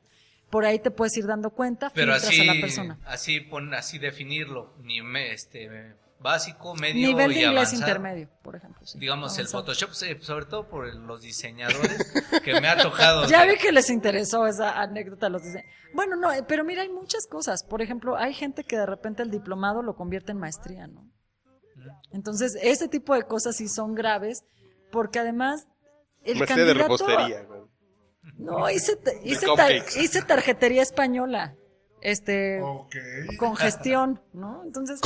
por 0.50 0.64
ahí 0.64 0.78
te 0.78 0.90
puedes 0.90 1.16
ir 1.16 1.26
dando 1.26 1.50
cuenta, 1.50 1.90
Pero 1.94 2.14
así, 2.14 2.40
a 2.48 2.54
la 2.54 2.60
persona. 2.60 2.98
así, 3.06 3.40
pon, 3.40 3.74
así 3.74 3.98
definirlo, 3.98 4.72
ni 4.82 5.02
me- 5.02 5.32
este, 5.32 5.94
básico, 6.20 6.74
medio 6.76 7.06
Nivel 7.08 7.34
de 7.34 7.40
y 7.40 7.44
inglés 7.44 7.68
avanzado. 7.68 7.80
intermedio, 7.82 8.28
por 8.42 8.56
ejemplo. 8.56 8.86
sí. 8.86 8.98
Digamos 8.98 9.36
el. 9.38 9.46
Photoshop, 9.48 9.90
sobre 10.22 10.46
todo 10.46 10.66
por 10.68 10.94
los 10.94 11.20
diseñadores 11.20 12.12
que 12.42 12.58
me 12.60 12.68
ha 12.68 12.76
tocado. 12.78 13.26
Ya 13.28 13.44
vi 13.44 13.56
que 13.58 13.72
les 13.72 13.90
interesó 13.90 14.46
esa 14.46 14.80
anécdota, 14.80 15.28
los. 15.28 15.42
Bueno, 15.92 16.16
no, 16.16 16.30
pero 16.48 16.64
mira, 16.64 16.80
hay 16.82 16.88
muchas 16.88 17.26
cosas. 17.26 17.62
Por 17.64 17.82
ejemplo, 17.82 18.16
hay 18.16 18.32
gente 18.32 18.64
que 18.64 18.76
de 18.78 18.86
repente 18.86 19.22
el 19.22 19.30
diplomado 19.30 19.82
lo 19.82 19.96
convierte 19.96 20.32
en 20.32 20.38
maestría, 20.38 20.86
¿no? 20.86 21.10
Entonces, 22.12 22.56
ese 22.62 22.88
tipo 22.88 23.14
de 23.14 23.24
cosas 23.24 23.56
sí 23.56 23.68
son 23.68 23.94
graves, 23.94 24.44
porque 24.90 25.18
además 25.18 25.66
el 26.24 26.38
Maestría 26.38 26.64
de 26.64 26.74
candidato... 26.74 27.06
repostería. 27.06 27.42
güey. 27.44 27.60
No, 28.36 28.68
hice, 28.70 28.98
hice, 29.22 29.46
cupcakes. 29.46 29.94
tar- 29.94 30.02
hice 30.02 30.22
tarjetería 30.22 30.82
española. 30.82 31.54
Este, 32.00 32.60
Ok. 32.60 32.94
con 33.38 33.56
gestión, 33.56 34.20
¿no? 34.34 34.62
Entonces, 34.64 35.00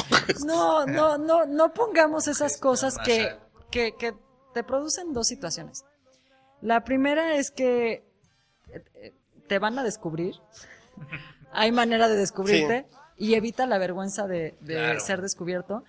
no, 0.45 0.85
no, 0.87 1.17
no, 1.19 1.47
no 1.47 1.73
pongamos 1.73 2.27
esas 2.27 2.57
cosas 2.59 2.97
que, 3.05 3.37
que, 3.71 3.95
que 3.97 4.15
te 4.55 4.65
producen 4.65 5.13
dos 5.13 5.29
situaciones. 5.29 5.85
La 6.61 6.83
primera 6.83 7.37
es 7.37 7.53
que 7.53 8.05
eh, 8.73 9.15
te 9.47 9.59
van 9.61 9.79
a 9.79 9.85
descubrir. 9.85 10.35
Hay 11.53 11.71
manera 11.71 12.09
de 12.09 12.17
descubrirte 12.17 12.89
y 13.17 13.35
evita 13.35 13.67
la 13.67 13.79
vergüenza 13.79 14.27
de, 14.27 14.57
de 14.61 14.75
Claro. 14.75 15.01
ser 15.01 15.23
descubierto. 15.23 15.85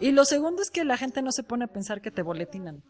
Y 0.00 0.12
lo 0.12 0.24
segundo 0.24 0.62
es 0.62 0.70
que 0.70 0.84
la 0.84 0.96
gente 0.96 1.20
no 1.20 1.32
se 1.32 1.42
pone 1.42 1.64
a 1.64 1.68
pensar 1.68 2.00
que 2.00 2.10
te 2.10 2.22
boletinan. 2.22 2.82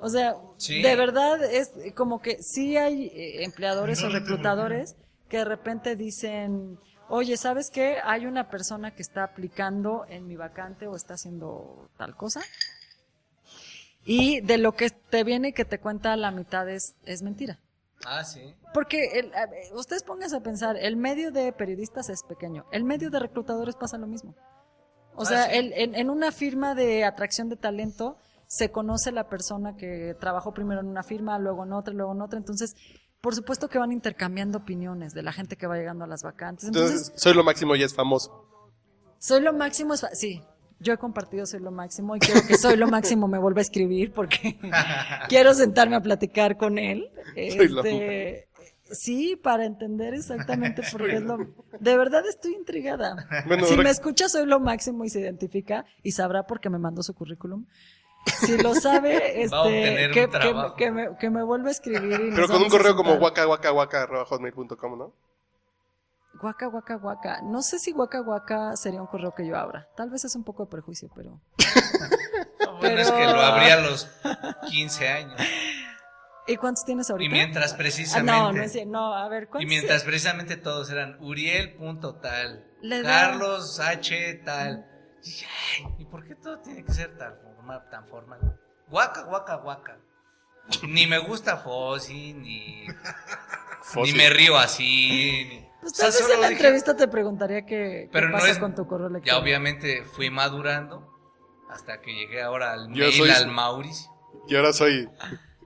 O 0.00 0.08
sea, 0.10 0.36
Sí. 0.58 0.82
de 0.82 0.94
verdad 0.96 1.42
es 1.44 1.72
como 1.94 2.20
que 2.20 2.42
sí 2.42 2.76
hay 2.76 3.06
eh, 3.06 3.44
empleadores 3.44 3.98
o 4.00 4.02
¿Dónde 4.04 4.20
te 4.20 4.24
reclutadores 4.26 4.96
que 5.28 5.38
de 5.38 5.44
repente 5.46 5.96
dicen, 5.96 6.78
oye, 7.08 7.36
¿sabes 7.36 7.70
qué? 7.70 7.96
Hay 8.04 8.26
una 8.26 8.48
persona 8.50 8.94
que 8.94 9.02
está 9.02 9.24
aplicando 9.24 10.04
en 10.08 10.26
mi 10.26 10.36
vacante 10.36 10.86
o 10.86 10.94
está 10.96 11.14
haciendo 11.14 11.88
tal 11.96 12.14
cosa. 12.16 12.42
Y 14.04 14.40
de 14.40 14.58
lo 14.58 14.72
que 14.72 14.90
te 14.90 15.24
viene 15.24 15.48
y 15.48 15.52
que 15.52 15.64
te 15.64 15.80
cuenta 15.80 16.14
la 16.16 16.30
mitad 16.30 16.68
es, 16.68 16.94
es 17.04 17.22
mentira. 17.22 17.58
Ah, 18.04 18.22
sí. 18.24 18.54
Porque 18.72 19.18
el- 19.18 19.32
ustedes 19.74 20.02
pónganse 20.04 20.36
a 20.36 20.40
pensar, 20.40 20.76
el 20.76 20.96
medio 20.96 21.32
de 21.32 21.52
periodistas 21.52 22.08
es 22.08 22.22
pequeño, 22.22 22.66
el 22.70 22.84
medio 22.84 23.10
de 23.10 23.18
reclutadores 23.18 23.74
pasa 23.74 23.98
lo 23.98 24.06
mismo. 24.06 24.34
O 25.16 25.22
Ah, 25.22 25.26
sea, 25.26 25.44
sí. 25.46 25.56
el- 25.56 25.72
en, 25.72 25.94
en 25.94 26.10
una 26.10 26.30
firma 26.30 26.74
de 26.74 27.04
atracción 27.04 27.48
de 27.48 27.56
talento 27.56 28.18
se 28.46 28.70
conoce 28.70 29.12
la 29.12 29.28
persona 29.28 29.76
que 29.76 30.14
trabajó 30.18 30.52
primero 30.54 30.80
en 30.80 30.86
una 30.88 31.02
firma, 31.02 31.38
luego 31.38 31.64
en 31.64 31.72
otra, 31.72 31.92
luego 31.94 32.12
en 32.12 32.22
otra. 32.22 32.38
Entonces, 32.38 32.74
por 33.20 33.34
supuesto 33.34 33.68
que 33.68 33.78
van 33.78 33.92
intercambiando 33.92 34.58
opiniones 34.58 35.12
de 35.14 35.22
la 35.22 35.32
gente 35.32 35.56
que 35.56 35.66
va 35.66 35.76
llegando 35.76 36.04
a 36.04 36.06
las 36.06 36.22
vacantes. 36.22 36.64
Entonces, 36.66 36.92
Entonces, 37.00 37.22
soy 37.22 37.34
lo 37.34 37.42
máximo 37.44 37.74
y 37.76 37.82
es 37.82 37.94
famoso. 37.94 38.46
soy 39.18 39.40
lo 39.42 39.52
máximo, 39.52 39.94
es 39.94 40.00
fa- 40.02 40.14
sí. 40.14 40.42
Yo 40.78 40.92
he 40.92 40.98
compartido 40.98 41.46
Soy 41.46 41.60
lo 41.60 41.70
máximo 41.70 42.16
y 42.16 42.18
quiero 42.18 42.42
que 42.46 42.58
Soy 42.58 42.76
lo 42.76 42.86
máximo 42.86 43.28
me 43.28 43.38
vuelva 43.38 43.60
a 43.60 43.62
escribir 43.62 44.12
porque 44.12 44.58
quiero 45.30 45.54
sentarme 45.54 45.96
a 45.96 46.02
platicar 46.02 46.58
con 46.58 46.76
él. 46.76 47.08
Soy 47.34 47.68
lo 47.68 47.82
Este, 47.82 48.48
sí, 48.90 49.36
para 49.36 49.64
entender 49.64 50.12
exactamente 50.12 50.82
por 50.92 51.06
qué 51.06 51.16
es 51.16 51.22
lo... 51.22 51.38
De 51.80 51.96
verdad 51.96 52.26
estoy 52.28 52.52
intrigada. 52.54 53.26
Bueno, 53.46 53.64
si 53.64 53.74
me 53.78 53.88
escucha 53.88 54.28
Soy 54.28 54.44
lo 54.44 54.60
máximo 54.60 55.04
y 55.06 55.08
se 55.08 55.20
identifica 55.20 55.86
y 56.02 56.12
sabrá 56.12 56.46
por 56.46 56.60
qué 56.60 56.68
me 56.68 56.78
mandó 56.78 57.02
su 57.02 57.14
currículum. 57.14 57.64
Si 58.26 58.58
lo 58.58 58.74
sabe, 58.74 59.16
este, 59.42 60.08
que, 60.08 60.10
que, 60.12 60.28
trabajo. 60.28 60.74
que 60.76 60.90
me, 60.90 61.16
que 61.18 61.30
me 61.30 61.42
vuelva 61.42 61.68
a 61.68 61.72
escribir. 61.72 62.20
y 62.20 62.34
Pero 62.34 62.48
con 62.48 62.62
un 62.62 62.68
correo 62.68 62.96
como 62.96 63.16
guaca, 63.16 63.44
guaca, 63.44 63.70
guaca, 63.70 64.06
hotmail.com, 64.26 64.98
¿no? 64.98 65.12
Guaca, 66.40 66.66
guaca, 66.66 66.96
guaca. 66.96 67.40
No 67.42 67.62
sé 67.62 67.78
si 67.78 67.92
guaca, 67.92 68.20
guaca 68.20 68.76
sería 68.76 69.00
un 69.00 69.06
correo 69.06 69.32
que 69.34 69.46
yo 69.46 69.56
abra. 69.56 69.88
Tal 69.96 70.10
vez 70.10 70.24
es 70.24 70.34
un 70.36 70.44
poco 70.44 70.64
de 70.64 70.70
prejuicio, 70.70 71.08
pero... 71.14 71.40
Bueno, 72.78 73.00
es 73.00 73.10
que 73.10 73.24
lo 73.24 73.40
abrí 73.40 73.70
a 73.70 73.80
los 73.80 74.06
15 74.68 75.08
años. 75.08 75.40
¿Y 76.46 76.56
cuántos 76.56 76.84
tienes 76.84 77.08
ahorita? 77.10 77.26
Y 77.26 77.32
mientras 77.32 77.72
Ah, 77.72 77.76
precisamente. 77.78 78.32
no, 78.32 78.52
no 78.52 78.62
es 78.62 78.72
cierto. 78.72 78.90
No, 78.90 79.14
a 79.14 79.26
ver, 79.30 79.44
y 79.44 79.46
¿cuántos? 79.46 79.68
mientras 79.68 80.04
precisamente 80.04 80.58
todos 80.58 80.90
eran 80.90 81.16
Uriel 81.22 81.74
punto 81.76 82.16
tal, 82.16 82.66
Le 82.82 83.00
da- 83.02 83.08
Carlos 83.30 83.80
H 83.80 84.42
tal. 84.44 84.84
Y 85.26 85.30
dije, 85.30 85.46
"Ay, 85.78 85.94
¿y 85.98 86.04
por 86.04 86.24
qué 86.24 86.36
todo 86.36 86.58
tiene 86.60 86.84
que 86.84 86.92
ser 86.92 87.16
tan 87.18 87.34
formal? 87.42 87.82
Tan 87.90 88.06
formal? 88.06 88.38
Guaca, 88.88 89.22
guaca, 89.24 89.56
guaca. 89.56 89.98
Ni 90.86 91.06
me 91.08 91.18
gusta 91.18 91.56
Fossi, 91.56 92.32
ni, 92.32 92.86
Fossi. 93.82 94.12
ni 94.12 94.18
me 94.18 94.30
río 94.30 94.56
así. 94.56 95.46
ni- 95.48 95.66
Pues 95.80 95.92
o 95.92 95.96
sea, 95.96 96.10
tal 96.10 96.12
vez 96.20 96.30
en 96.34 96.40
la 96.40 96.48
dije- 96.48 96.56
entrevista 96.58 96.96
te 96.96 97.08
preguntaría 97.08 97.62
qué, 97.62 97.66
qué 97.66 98.08
Pero 98.12 98.28
no 98.28 98.34
pasa 98.38 98.50
es- 98.50 98.58
con 98.58 98.74
tu 98.74 98.86
correo 98.86 99.06
Ya 99.08 99.10
electrónico. 99.10 99.42
obviamente 99.42 100.04
fui 100.04 100.30
madurando 100.30 101.12
hasta 101.70 102.00
que 102.00 102.12
llegué 102.14 102.42
ahora 102.42 102.72
al 102.72 102.88
Yo 102.92 103.04
mail 103.04 103.12
soy- 103.16 103.30
al 103.30 103.46
Mauricio. 103.48 104.10
Y 104.48 104.56
ahora 104.56 104.72
soy 104.72 105.08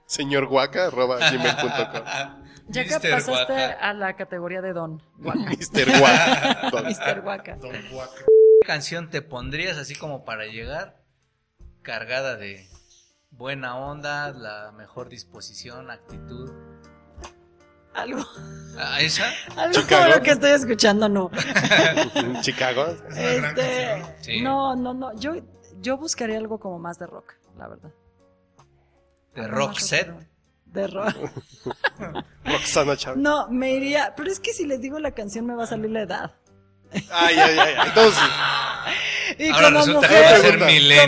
señor 0.07 0.47
guaca, 0.47 0.87
arroba 0.87 1.17
gmail.com. 1.31 2.41
Ya 2.73 2.85
que 2.85 2.91
pasaste 3.01 3.31
Guaca. 3.53 3.73
a 3.81 3.93
la 3.95 4.15
categoría 4.15 4.61
de 4.63 4.73
Don. 4.73 5.03
Guaca. 5.19 5.39
Mr. 5.51 5.99
Guaca. 5.99 6.83
Mr. 6.85 7.21
Guaca. 7.23 7.57
Don 7.57 7.73
Guaca. 7.91 8.25
¿Qué 8.71 8.75
canción 8.75 9.11
te 9.11 9.21
pondrías 9.21 9.79
así 9.79 9.97
como 9.97 10.25
para 10.25 10.47
llegar 10.47 11.03
cargada 11.83 12.37
de 12.37 12.69
buena 13.33 13.77
onda, 13.77 14.31
la 14.31 14.71
mejor 14.71 15.09
disposición, 15.09 15.91
actitud? 15.91 16.53
Algo, 17.95 18.25
¿A 18.79 19.01
esa? 19.01 19.25
algo 19.57 19.73
Chicago. 19.75 20.05
como 20.05 20.15
lo 20.15 20.23
que 20.23 20.31
estoy 20.31 20.51
escuchando, 20.53 21.09
no. 21.09 21.33
En 22.15 22.41
Chicago. 22.43 22.95
Es 23.09 23.43
Este. 23.43 24.05
Sí. 24.21 24.41
No, 24.41 24.77
no, 24.77 24.95
no. 24.95 25.17
Yo, 25.19 25.33
yo 25.81 25.97
buscaría 25.97 26.39
algo 26.39 26.61
como 26.61 26.79
más 26.79 26.97
de 27.01 27.09
rock, 27.09 27.35
la 27.59 27.67
verdad. 27.67 27.91
De 29.35 29.41
Algo 29.47 29.57
rock 29.57 29.79
set. 29.81 30.15
De 30.67 30.87
rock. 30.87 31.17
Roxana 32.45 32.97
Chávez. 32.97 33.19
No, 33.21 33.49
me 33.49 33.73
iría. 33.73 34.15
Pero 34.17 34.31
es 34.31 34.39
que 34.39 34.53
si 34.53 34.65
les 34.65 34.81
digo 34.81 35.01
la 35.01 35.11
canción 35.11 35.45
me 35.45 35.57
va 35.57 35.65
a 35.65 35.67
salir 35.67 35.91
la 35.91 36.03
edad. 36.03 36.35
Ay, 37.13 37.37
ay, 37.39 37.59
ay. 37.59 37.75
Entonces, 37.87 38.23
Y 39.39 39.49
Ahora 39.51 39.67
como 39.69 39.79
resulta 39.79 40.01
mujer, 40.09 40.11
que 40.11 40.31
va 40.33 40.37
a 40.37 40.41
ser 40.41 40.59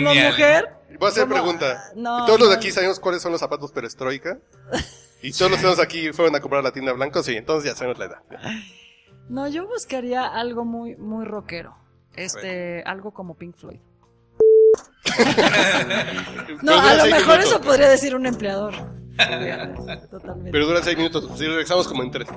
como 0.03 0.13
mujer. 0.13 0.69
voy 0.99 1.07
a 1.07 1.11
hacer 1.11 1.23
como- 1.23 1.33
pregunta. 1.35 1.83
No, 1.95 2.25
Todos 2.25 2.39
los 2.39 2.49
de 2.49 2.55
aquí 2.55 2.71
sabemos 2.71 2.99
cuáles 2.99 3.21
son 3.21 3.31
los 3.31 3.41
zapatos 3.41 3.71
perestroika. 3.71 4.37
Y 5.21 5.31
todos 5.37 5.51
los 5.51 5.59
que 5.59 5.65
estamos 5.67 5.79
aquí 5.79 6.11
fueron 6.13 6.35
a 6.35 6.39
comprar 6.39 6.59
a 6.61 6.63
la 6.63 6.71
tienda 6.71 6.93
blanco, 6.93 7.21
sí, 7.23 7.35
entonces 7.35 7.69
ya 7.71 7.75
sabemos 7.77 7.99
la 7.99 8.05
edad. 8.05 8.19
No, 9.29 9.47
yo 9.47 9.67
buscaría 9.67 10.25
algo 10.27 10.65
muy, 10.65 10.95
muy 10.95 11.25
rockero. 11.25 11.75
Este, 12.15 12.83
algo 12.85 13.11
como 13.13 13.35
Pink 13.35 13.55
Floyd. 13.57 13.79
No, 16.61 16.79
a 16.79 16.93
lo 16.95 17.03
mejor 17.05 17.37
minutos. 17.39 17.45
eso 17.45 17.61
podría 17.61 17.89
decir 17.89 18.15
un 18.15 18.25
empleador. 18.25 18.73
Totalmente. 20.09 20.51
Pero 20.51 20.65
duran 20.65 20.83
seis 20.83 20.97
minutos. 20.97 21.29
Si 21.37 21.45
regresamos 21.45 21.87
como 21.87 22.03
en 22.03 22.11
tres. 22.11 22.27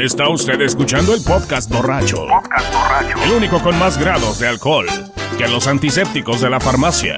Está 0.00 0.28
usted 0.28 0.60
escuchando 0.62 1.14
el 1.14 1.22
podcast 1.22 1.70
borracho. 1.70 2.26
El 3.24 3.32
único 3.32 3.62
con 3.62 3.78
más 3.78 3.98
grados 3.98 4.38
de 4.38 4.48
alcohol 4.48 4.86
que 5.36 5.46
los 5.48 5.66
antisépticos 5.66 6.40
de 6.40 6.50
la 6.50 6.58
farmacia. 6.60 7.16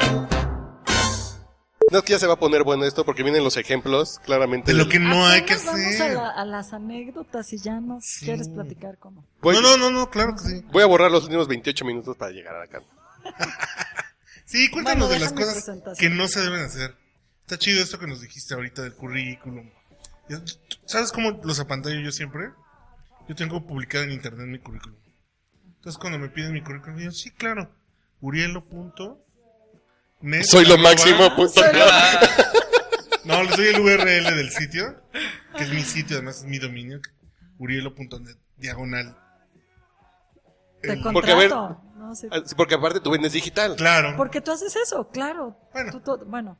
No 1.91 1.99
es 1.99 2.05
que 2.05 2.13
ya 2.15 2.19
se 2.19 2.27
va 2.27 2.35
a 2.35 2.39
poner 2.39 2.63
bueno 2.65 2.85
esto 2.85 3.05
porque 3.05 3.23
vienen 3.23 3.45
los 3.45 3.57
ejemplos, 3.57 4.19
claramente. 4.25 4.73
De 4.73 4.79
lo 4.79 4.89
que 4.89 4.99
no 4.99 5.27
hay 5.27 5.45
que 5.45 5.55
vamos 5.57 5.69
a, 5.75 5.89
hacer. 5.89 6.15
la- 6.15 6.31
a 6.31 6.45
las 6.45 6.73
anécdotas 6.73 7.53
y 7.53 7.59
ya 7.59 7.81
nos 7.81 8.05
Sí. 8.05 8.25
quieres 8.27 8.49
platicar 8.49 8.97
cómo. 8.99 9.25
Voy, 9.43 9.55
No, 9.57 9.61
no, 9.63 9.77
no, 9.77 9.91
no, 9.91 10.09
claro 10.11 10.35
que 10.35 10.43
sí. 10.43 10.65
voy 10.73 10.83
a 10.83 10.87
borrar 10.87 11.11
los 11.11 11.25
últimos 11.25 11.49
28 11.49 11.85
minutos 11.85 12.17
para 12.17 12.33
llegar 12.33 12.57
acá. 12.57 12.83
Sí, 14.45 14.69
cuéntanos 14.71 15.09
Bueno, 15.09 15.15
de 15.15 15.21
las 15.21 15.33
cosas 15.33 15.65
que 15.99 16.11
no 16.11 16.29
se 16.29 16.41
deben 16.43 16.61
hacer. 16.63 16.95
Está 17.43 17.57
chido 17.59 17.83
esto 17.83 17.99
que 17.99 18.07
nos 18.07 18.21
dijiste 18.21 18.53
ahorita 18.53 18.83
del 18.83 18.93
currículum. 18.93 19.71
¿Sabes 20.85 21.11
cómo 21.11 21.41
los 21.43 21.59
apantallo 21.59 21.99
yo 22.01 22.13
siempre? 22.13 22.51
Yo 23.29 23.35
tengo 23.35 23.67
publicado 23.67 24.05
en 24.05 24.13
internet 24.13 24.47
mi 24.47 24.59
currículum. 24.59 24.99
Entonces 25.77 25.99
cuando 25.99 26.19
me 26.19 26.29
piden 26.29 26.53
mi 26.53 26.63
currículum, 26.63 26.97
digo, 26.99 27.11
sí, 27.13 27.31
claro. 27.31 27.71
Urielo.net. 28.21 30.43
Soy 30.45 30.67
lo 30.67 30.77
máximo. 30.79 31.35
punto. 31.35 31.61
No, 33.25 33.43
les 33.45 33.57
doy 33.57 33.67
el 33.69 33.81
URL 33.81 34.37
del 34.37 34.51
sitio, 34.51 35.01
que 35.57 35.65
es 35.65 35.71
mi 35.71 35.83
sitio, 35.83 36.17
además 36.17 36.39
es 36.39 36.45
mi 36.45 36.59
dominio. 36.59 37.01
Urielo.net, 37.59 38.37
diagonal. 38.57 39.17
Te 40.81 40.93
El- 40.95 41.03
Porque, 41.03 41.31
a 41.33 41.37
ver- 41.37 41.51
contrato. 41.51 41.83
No, 41.97 42.15
sí. 42.17 42.29
Sí, 42.47 42.55
Porque 42.57 42.75
aparte 42.75 42.99
tú 43.01 43.11
vendes 43.13 43.33
digital. 43.33 43.77
Claro. 43.77 44.15
Porque 44.17 44.41
tú 44.41 44.51
haces 44.51 44.75
eso, 44.75 45.09
claro. 45.11 45.57
Bueno. 45.73 46.01
Tú 46.01 46.19
bueno. 46.27 46.59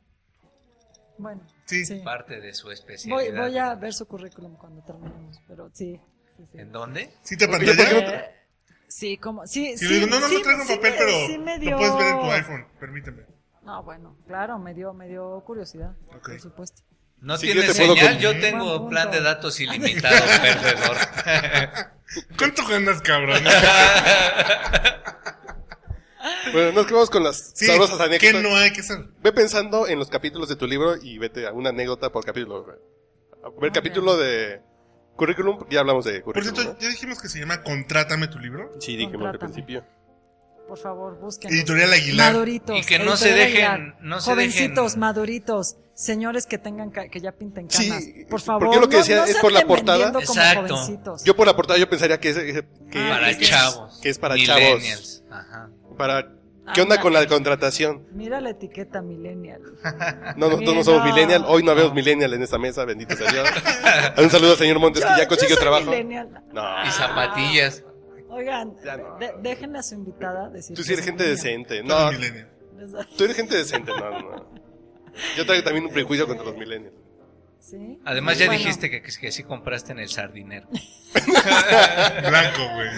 Bueno. 1.17 1.41
Sí. 1.65 1.83
Parte 2.03 2.39
de 2.39 2.53
su 2.53 2.67
Voy, 2.67 2.73
especialidad. 2.75 3.41
voy 3.47 3.57
a 3.57 3.75
ver 3.75 3.93
su 3.93 4.05
currículum 4.07 4.55
cuando 4.55 4.81
terminemos, 4.83 5.41
pero 5.47 5.69
sí. 5.73 5.99
Sí, 6.45 6.51
sí. 6.53 6.59
¿En 6.59 6.71
dónde? 6.71 7.09
¿Sí 7.23 7.37
te 7.37 7.45
Oye, 7.45 7.51
¿por 7.57 7.65
qué 7.65 7.73
te- 7.75 8.15
Eh, 8.15 8.31
sí, 8.87 9.17
como, 9.17 9.45
sí, 9.47 9.77
sí. 9.77 9.87
digo, 9.87 10.07
no, 10.07 10.19
no, 10.19 10.27
sí, 10.27 10.35
no 10.35 10.41
traigo 10.41 10.61
un 10.61 10.67
sí 10.67 10.75
papel, 10.75 10.91
me- 10.91 10.97
pero 10.97 11.11
sí 11.27 11.37
me 11.37 11.55
lo 11.57 11.61
dio- 11.61 11.77
puedes 11.77 11.97
ver 11.97 12.07
en 12.07 12.19
tu 12.19 12.31
iPhone, 12.31 12.67
permíteme. 12.79 13.23
No, 13.63 13.83
bueno, 13.83 14.17
claro, 14.27 14.59
me 14.59 14.73
dio, 14.73 14.93
me 14.93 15.07
dio 15.07 15.41
curiosidad, 15.45 15.95
por 16.11 16.39
supuesto. 16.39 16.81
No 17.19 17.37
Sí, 17.37 17.45
tiene 17.47 17.65
yo 17.65 17.73
señal, 17.73 18.19
yo 18.19 18.29
Buen 18.31 18.41
tengo 18.41 18.65
punto. 18.79 18.89
plan 18.89 19.09
de 19.09 19.21
datos 19.21 19.57
ilimitado, 19.61 20.15
perdedor. 20.41 20.97
¿Cuánto 22.37 22.67
ganas, 22.67 23.01
cabrón? 23.01 23.41
Bueno, 26.53 26.71
nos 26.73 26.85
quedamos 26.85 27.09
con 27.09 27.23
las 27.23 27.51
Sí, 27.55 27.65
sabrosas 27.65 27.97
¿qué 27.97 28.03
anécdotas. 28.29 28.43
no 28.43 28.55
hay 28.55 28.71
que 28.71 28.81
hacer? 28.81 28.97
Ve 29.21 29.31
pensando 29.33 29.87
en 29.87 29.97
los 29.99 30.09
capítulos 30.09 30.47
de 30.49 30.55
tu 30.55 30.67
libro 30.67 30.95
y 31.01 31.17
vete 31.17 31.47
a 31.47 31.51
una 31.53 31.69
anécdota 31.69 32.11
por 32.11 32.23
capítulo. 32.23 32.65
A 33.43 33.49
ver, 33.59 33.71
capítulo 33.71 34.15
de 34.17 34.61
currículum, 35.15 35.57
porque 35.59 35.75
ya 35.75 35.81
hablamos 35.81 36.05
de 36.05 36.21
Por 36.21 36.33
currículum. 36.33 36.55
cierto, 36.55 36.73
¿no? 36.73 36.79
ya 36.79 36.87
dijimos 36.89 37.21
que 37.21 37.29
se 37.29 37.39
llama 37.39 37.61
Contrátame 37.63 38.27
tu 38.27 38.39
libro. 38.39 38.71
Sí, 38.79 38.95
dijimos 38.95 39.13
al 39.27 39.31
Contrátame. 39.39 39.53
principio. 39.53 39.85
Por 40.67 40.77
favor, 40.79 41.19
busquen. 41.19 41.51
Editorial 41.51 41.91
Aguilar. 41.93 42.31
Maduritos. 42.33 42.79
Y 42.79 42.83
que 42.83 42.97
no 42.97 43.15
se 43.17 43.29
Editorial 43.29 43.51
dejen- 43.51 43.71
Aguilar. 43.83 43.97
no 44.01 44.21
se 44.21 44.31
Jovencitos, 44.31 44.93
dejen- 44.95 44.99
maduritos, 44.99 45.75
señores 45.93 46.45
que 46.47 46.57
tengan 46.57 46.89
ca- 46.89 47.09
que 47.09 47.19
ya 47.19 47.31
pinten 47.33 47.69
Sí, 47.69 47.89
canas. 47.89 48.03
por 48.05 48.29
porque 48.29 48.45
favor, 48.45 48.75
lo 48.81 48.87
que 48.89 48.95
no- 48.95 48.99
decía 48.99 49.17
no 49.17 49.23
es 49.25 49.33
se 49.35 49.41
por 49.41 49.51
la 49.51 49.59
anden 49.59 49.67
portada. 49.67 49.97
vendiendo 50.05 50.25
como 50.25 50.39
Exacto. 50.41 50.75
jovencitos. 50.77 51.23
Yo 51.25 51.35
por 51.35 51.45
la 51.47 51.55
portada 51.55 51.77
yo 51.79 51.89
pensaría 51.89 52.19
que 52.19 52.29
es, 52.29 52.37
que, 52.37 52.63
para 52.91 53.37
que- 53.37 53.45
chavos. 53.45 53.99
que 54.01 54.09
es 54.09 54.17
para 54.17 54.35
millennials. 54.35 55.23
Ajá. 55.29 55.69
para 55.97 56.27
¿Qué 56.73 56.81
onda 56.81 56.95
Ándale. 56.95 57.01
con 57.01 57.13
la 57.13 57.27
contratación? 57.27 58.07
Mira 58.13 58.39
la 58.39 58.51
etiqueta 58.51 59.01
millennial. 59.01 59.61
No, 60.37 60.49
nosotros 60.49 60.75
no 60.75 60.83
somos 60.83 61.03
millennial, 61.05 61.43
hoy 61.47 61.61
no 61.63 61.71
habemos 61.71 61.93
millennial 61.93 62.33
en 62.33 62.41
esta 62.43 62.57
mesa, 62.57 62.85
bendito 62.85 63.15
sea 63.15 63.29
Dios. 63.31 63.49
Un 64.17 64.29
saludo 64.29 64.51
al 64.51 64.57
señor 64.57 64.79
Montes 64.79 65.03
que 65.03 65.09
ya 65.11 65.23
yo 65.23 65.27
consiguió 65.27 65.55
soy 65.55 65.61
trabajo. 65.63 65.89
millennial. 65.91 66.29
No, 66.53 66.63
Y 66.85 66.89
zapatillas. 66.91 67.83
Oigan, 68.29 68.73
Ya 68.83 68.97
no. 68.97 69.17
de- 69.19 69.33
déjenle 69.41 69.79
a 69.79 69.83
su 69.83 69.95
invitada 69.95 70.49
decir. 70.49 70.75
tú 70.75 70.83
sí 70.83 70.93
eres 70.93 71.05
gente 71.05 71.23
millennial. 71.23 71.43
decente. 71.67 71.83
No, 71.83 72.09
tú 73.17 73.23
eres 73.25 73.35
gente 73.35 73.55
decente, 73.57 73.91
no, 73.91 74.19
no. 74.21 74.49
Yo 75.37 75.45
traigo 75.45 75.63
también 75.63 75.85
un 75.85 75.91
prejuicio 75.91 76.25
contra 76.25 76.45
los 76.45 76.55
millennials. 76.57 76.95
¿Sí? 77.59 77.99
Además 78.05 78.37
ya 78.39 78.47
Bueno, 78.47 78.59
dijiste 78.59 78.89
que, 78.89 79.01
que 79.01 79.31
sí 79.31 79.43
compraste 79.43 79.91
en 79.91 79.99
el 79.99 80.09
sardinero. 80.09 80.67
Blanco, 82.27 82.61
güey. 82.73 82.89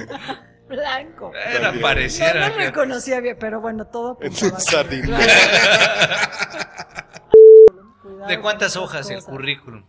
Blanco. 0.67 1.31
Era 1.33 1.61
También. 1.61 1.75
No, 1.75 1.81
pareciera. 1.81 2.49
no 2.49 2.55
reconocía 2.55 3.19
bien, 3.19 3.37
pero 3.39 3.61
bueno, 3.61 3.85
todo. 3.85 4.17
Cuidado 4.17 4.85
¿De 8.27 8.41
cuántas 8.41 8.75
hojas 8.75 9.09
el 9.09 9.23
currículum? 9.23 9.85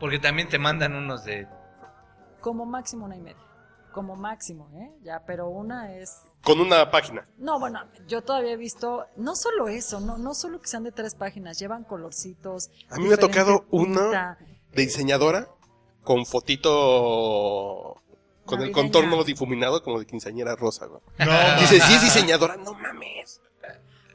Porque 0.00 0.18
también 0.18 0.48
te 0.48 0.58
mandan 0.58 0.94
unos 0.94 1.24
de... 1.24 1.46
Como 2.40 2.66
máximo 2.66 3.06
una 3.06 3.16
y 3.16 3.20
media. 3.20 3.42
Como 3.92 4.16
máximo, 4.16 4.68
¿eh? 4.74 4.90
Ya, 5.02 5.22
pero 5.26 5.48
una 5.48 5.94
es... 5.96 6.22
Con 6.42 6.60
una 6.60 6.90
página. 6.90 7.26
No, 7.36 7.58
bueno, 7.58 7.80
yo 8.06 8.22
todavía 8.22 8.52
he 8.52 8.56
visto, 8.56 9.06
no 9.16 9.34
solo 9.34 9.68
eso, 9.68 10.00
no, 10.00 10.18
no 10.18 10.34
solo 10.34 10.60
que 10.60 10.68
sean 10.68 10.84
de 10.84 10.92
tres 10.92 11.14
páginas, 11.14 11.58
llevan 11.58 11.84
colorcitos. 11.84 12.70
A 12.90 12.96
mí 12.96 13.08
me 13.08 13.14
ha 13.14 13.18
tocado 13.18 13.64
una 13.70 14.38
de 14.72 14.82
diseñadora 14.82 15.48
con 16.04 16.26
fotito 16.26 17.96
con 18.48 18.62
el 18.62 18.72
contorno 18.72 19.22
difuminado 19.24 19.82
como 19.82 19.98
de 19.98 20.06
quinceañera 20.06 20.56
rosa. 20.56 20.86
güey. 20.86 21.00
No, 21.18 21.60
Dice, 21.60 21.80
sí 21.80 21.94
es 21.94 22.02
diseñadora, 22.02 22.56
no 22.56 22.74
mames. 22.74 23.40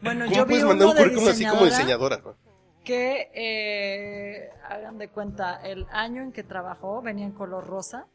Bueno, 0.02 0.26
¿Cómo 0.26 0.36
yo 0.36 0.46
vi 0.46 0.50
puedes 0.52 0.65
mandar 0.65 0.88
un 0.89 0.96
currículum 0.96 1.28
así 1.30 1.46
como 1.46 1.65
diseñadora 1.65 2.17
diseñadora? 2.17 2.17
güey? 2.17 2.54
que, 2.84 3.32
eh, 3.34 4.50
hagan 4.67 4.98
de 4.98 5.08
cuenta, 5.08 5.62
el 5.63 5.88
año 5.91 6.22
en 6.22 6.34
que 6.34 6.43
trabajó 6.43 7.02
venía 7.02 7.26
en 7.26 7.32
color 7.32 7.65
rosa, 7.65 8.08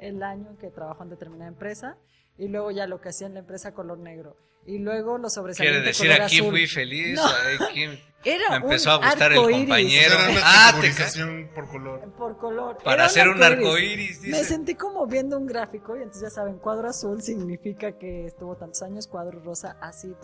el 0.00 0.22
año 0.22 0.48
en 0.50 0.56
que 0.56 0.70
trabajó 0.70 1.02
en 1.02 1.10
determinada 1.10 1.48
empresa, 1.48 1.98
y 2.38 2.48
luego 2.48 2.70
ya 2.70 2.86
lo 2.86 3.00
que 3.00 3.10
hacía 3.10 3.26
en 3.26 3.34
la 3.34 3.40
empresa 3.40 3.72
color 3.74 3.98
negro. 3.98 4.36
Y 4.66 4.78
luego 4.78 5.18
los 5.18 5.34
Quiere 5.34 5.54
sobresalientes 5.54 5.84
decir, 5.84 6.06
color 6.10 6.22
aquí 6.22 6.38
azul. 6.38 6.50
fui 6.50 6.66
feliz. 6.66 7.14
No. 7.16 7.66
aquí 7.66 7.84
Era 8.24 8.48
me 8.48 8.56
empezó 8.56 8.96
un 8.98 9.04
a 9.04 9.08
gustar 9.08 9.32
el 9.32 9.38
arco 9.38 9.50
iris. 9.50 9.60
compañero. 9.60 10.14
Era 10.14 10.30
una 10.30 10.40
Ah, 10.42 10.74
te 10.80 11.46
por 11.54 11.68
color. 11.68 12.12
Por 12.16 12.38
color. 12.38 12.78
Para 12.78 12.94
Era 12.94 13.04
hacer 13.04 13.28
un 13.28 13.42
arcoíris. 13.42 13.66
arcoíris, 13.68 14.22
dice. 14.22 14.36
Me 14.38 14.44
sentí 14.44 14.74
como 14.74 15.06
viendo 15.06 15.36
un 15.36 15.44
gráfico 15.46 15.94
y 15.94 15.98
entonces 15.98 16.22
ya 16.22 16.30
saben, 16.30 16.56
cuadro 16.58 16.88
azul 16.88 17.20
significa 17.20 17.92
que 17.98 18.24
estuvo 18.24 18.56
tantos 18.56 18.80
años, 18.80 19.06
cuadro 19.08 19.40
rosa 19.40 19.76
así. 19.82 20.14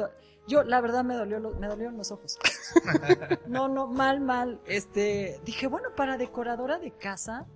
Yo 0.48 0.62
la 0.62 0.80
verdad 0.80 1.04
me 1.04 1.14
dolió 1.14 1.38
lo- 1.40 1.50
me 1.56 1.66
dolieron 1.68 1.98
los 1.98 2.10
ojos. 2.10 2.38
No, 3.46 3.68
no, 3.68 3.86
mal, 3.86 4.20
mal. 4.20 4.58
Este, 4.64 5.38
dije, 5.44 5.66
bueno, 5.66 5.88
para 5.94 6.16
decoradora 6.16 6.78
de 6.78 6.92
casa 6.92 7.46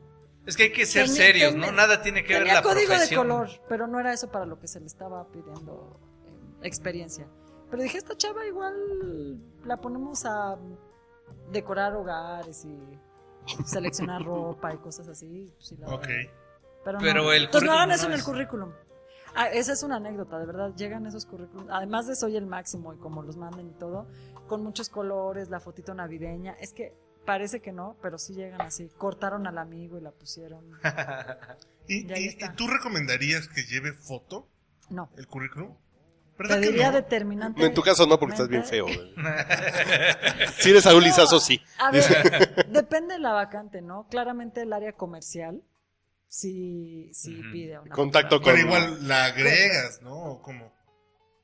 Es 0.47 0.57
que 0.57 0.65
hay 0.65 0.73
que 0.73 0.85
ser 0.87 1.07
Tenía- 1.07 1.17
serios, 1.17 1.53
tenía- 1.53 1.67
¿no? 1.67 1.73
Nada 1.73 2.03
tiene 2.03 2.23
que 2.25 2.35
ver 2.35 2.47
la 2.47 2.63
código 2.63 2.93
de 2.99 3.15
color, 3.17 3.49
pero 3.69 3.87
no 3.87 3.99
era 4.01 4.13
eso 4.13 4.31
para 4.31 4.45
lo 4.47 4.59
que 4.59 4.69
se 4.69 4.79
le 4.81 4.87
estaba 4.87 5.27
pidiendo 5.29 5.99
eh, 6.27 6.67
experiencia. 6.67 7.27
Pero 7.71 7.83
dije, 7.83 7.99
esta 7.99 8.17
chava 8.17 8.47
igual 8.47 9.41
la 9.65 9.79
ponemos 9.81 10.25
a 10.27 10.57
decorar 11.51 11.95
hogares 11.97 12.65
y 12.65 12.79
seleccionar 13.65 14.23
ropa 14.25 14.73
y 14.75 14.79
cosas 14.79 15.09
así. 15.09 15.51
pues 15.57 15.73
la 15.79 15.89
Ok. 15.89 16.07
verdad. 16.07 16.31
Pero, 16.85 16.99
Pero 17.01 17.23
no. 17.25 17.33
el 17.33 17.45
Entonces 17.45 17.67
no 17.69 17.75
hagan 17.75 17.91
eso 17.93 18.09
no 18.09 18.15
en 18.15 18.21
el 18.21 18.25
currículum. 18.25 18.73
Ah, 19.35 19.49
esa 19.49 19.73
es 19.73 19.83
una 19.83 19.97
anécdota, 19.97 20.39
de 20.39 20.47
verdad. 20.47 20.73
Llegan 20.77 21.07
esos 21.07 21.25
currículums. 21.27 21.69
Además 21.73 22.07
de 22.07 22.15
soy 22.15 22.37
el 22.37 22.47
máximo 22.47 22.93
y 22.93 22.99
como 22.99 23.23
los 23.23 23.37
manden 23.37 23.69
y 23.71 23.73
todo, 23.73 24.07
con 24.47 24.63
muchos 24.63 24.91
colores, 24.91 25.49
la 25.49 25.59
fotito 25.61 25.95
navideña. 25.95 26.53
Es 26.61 26.73
que 26.75 26.95
parece 27.25 27.61
que 27.61 27.73
no, 27.73 27.97
pero 28.03 28.19
sí 28.19 28.35
llegan 28.35 28.61
así. 28.63 28.89
Cortaron 28.99 29.47
al 29.47 29.59
amigo 29.59 29.99
y 29.99 30.01
la 30.01 30.11
pusieron. 30.13 30.65
¿Y, 31.89 32.11
Y 32.13 32.39
tú 32.57 32.67
recomendarías 32.67 33.49
que 33.49 33.63
lleve 33.65 33.93
foto 33.93 34.49
No, 34.91 35.11
el 35.17 35.27
currículum? 35.27 35.77
¿Verdad 36.39 36.61
Te 36.61 36.67
diría 36.67 36.91
no? 36.91 36.97
determinante. 36.97 37.61
No, 37.61 37.67
en 37.67 37.75
tu 37.75 37.83
caso 37.83 38.07
no, 38.07 38.19
porque 38.19 38.33
estás 38.35 38.49
bien 38.49 38.65
feo. 38.65 38.87
Si 40.59 40.71
eres 40.71 40.83
Saúl 40.83 41.05
Lizazo, 41.05 41.39
sí. 41.39 41.61
A 41.79 41.91
ver, 41.93 42.67
depende 42.71 43.15
de 43.15 43.21
la 43.21 43.33
vacante, 43.33 43.81
¿no? 43.83 44.09
Claramente 44.09 44.63
el 44.63 44.73
área 44.73 44.93
comercial 44.95 45.63
sí, 46.27 47.11
sí 47.15 47.39
Ujú. 47.41 47.53
pide 47.53 47.79
una 47.79 47.95
Contacto 47.95 48.41
Pero 48.43 48.57
con... 48.57 48.67
igual 48.67 49.07
la 49.09 49.27
agregas, 49.27 50.03
¿no? 50.03 50.15
¿O 50.15 50.43
cómo? 50.43 50.73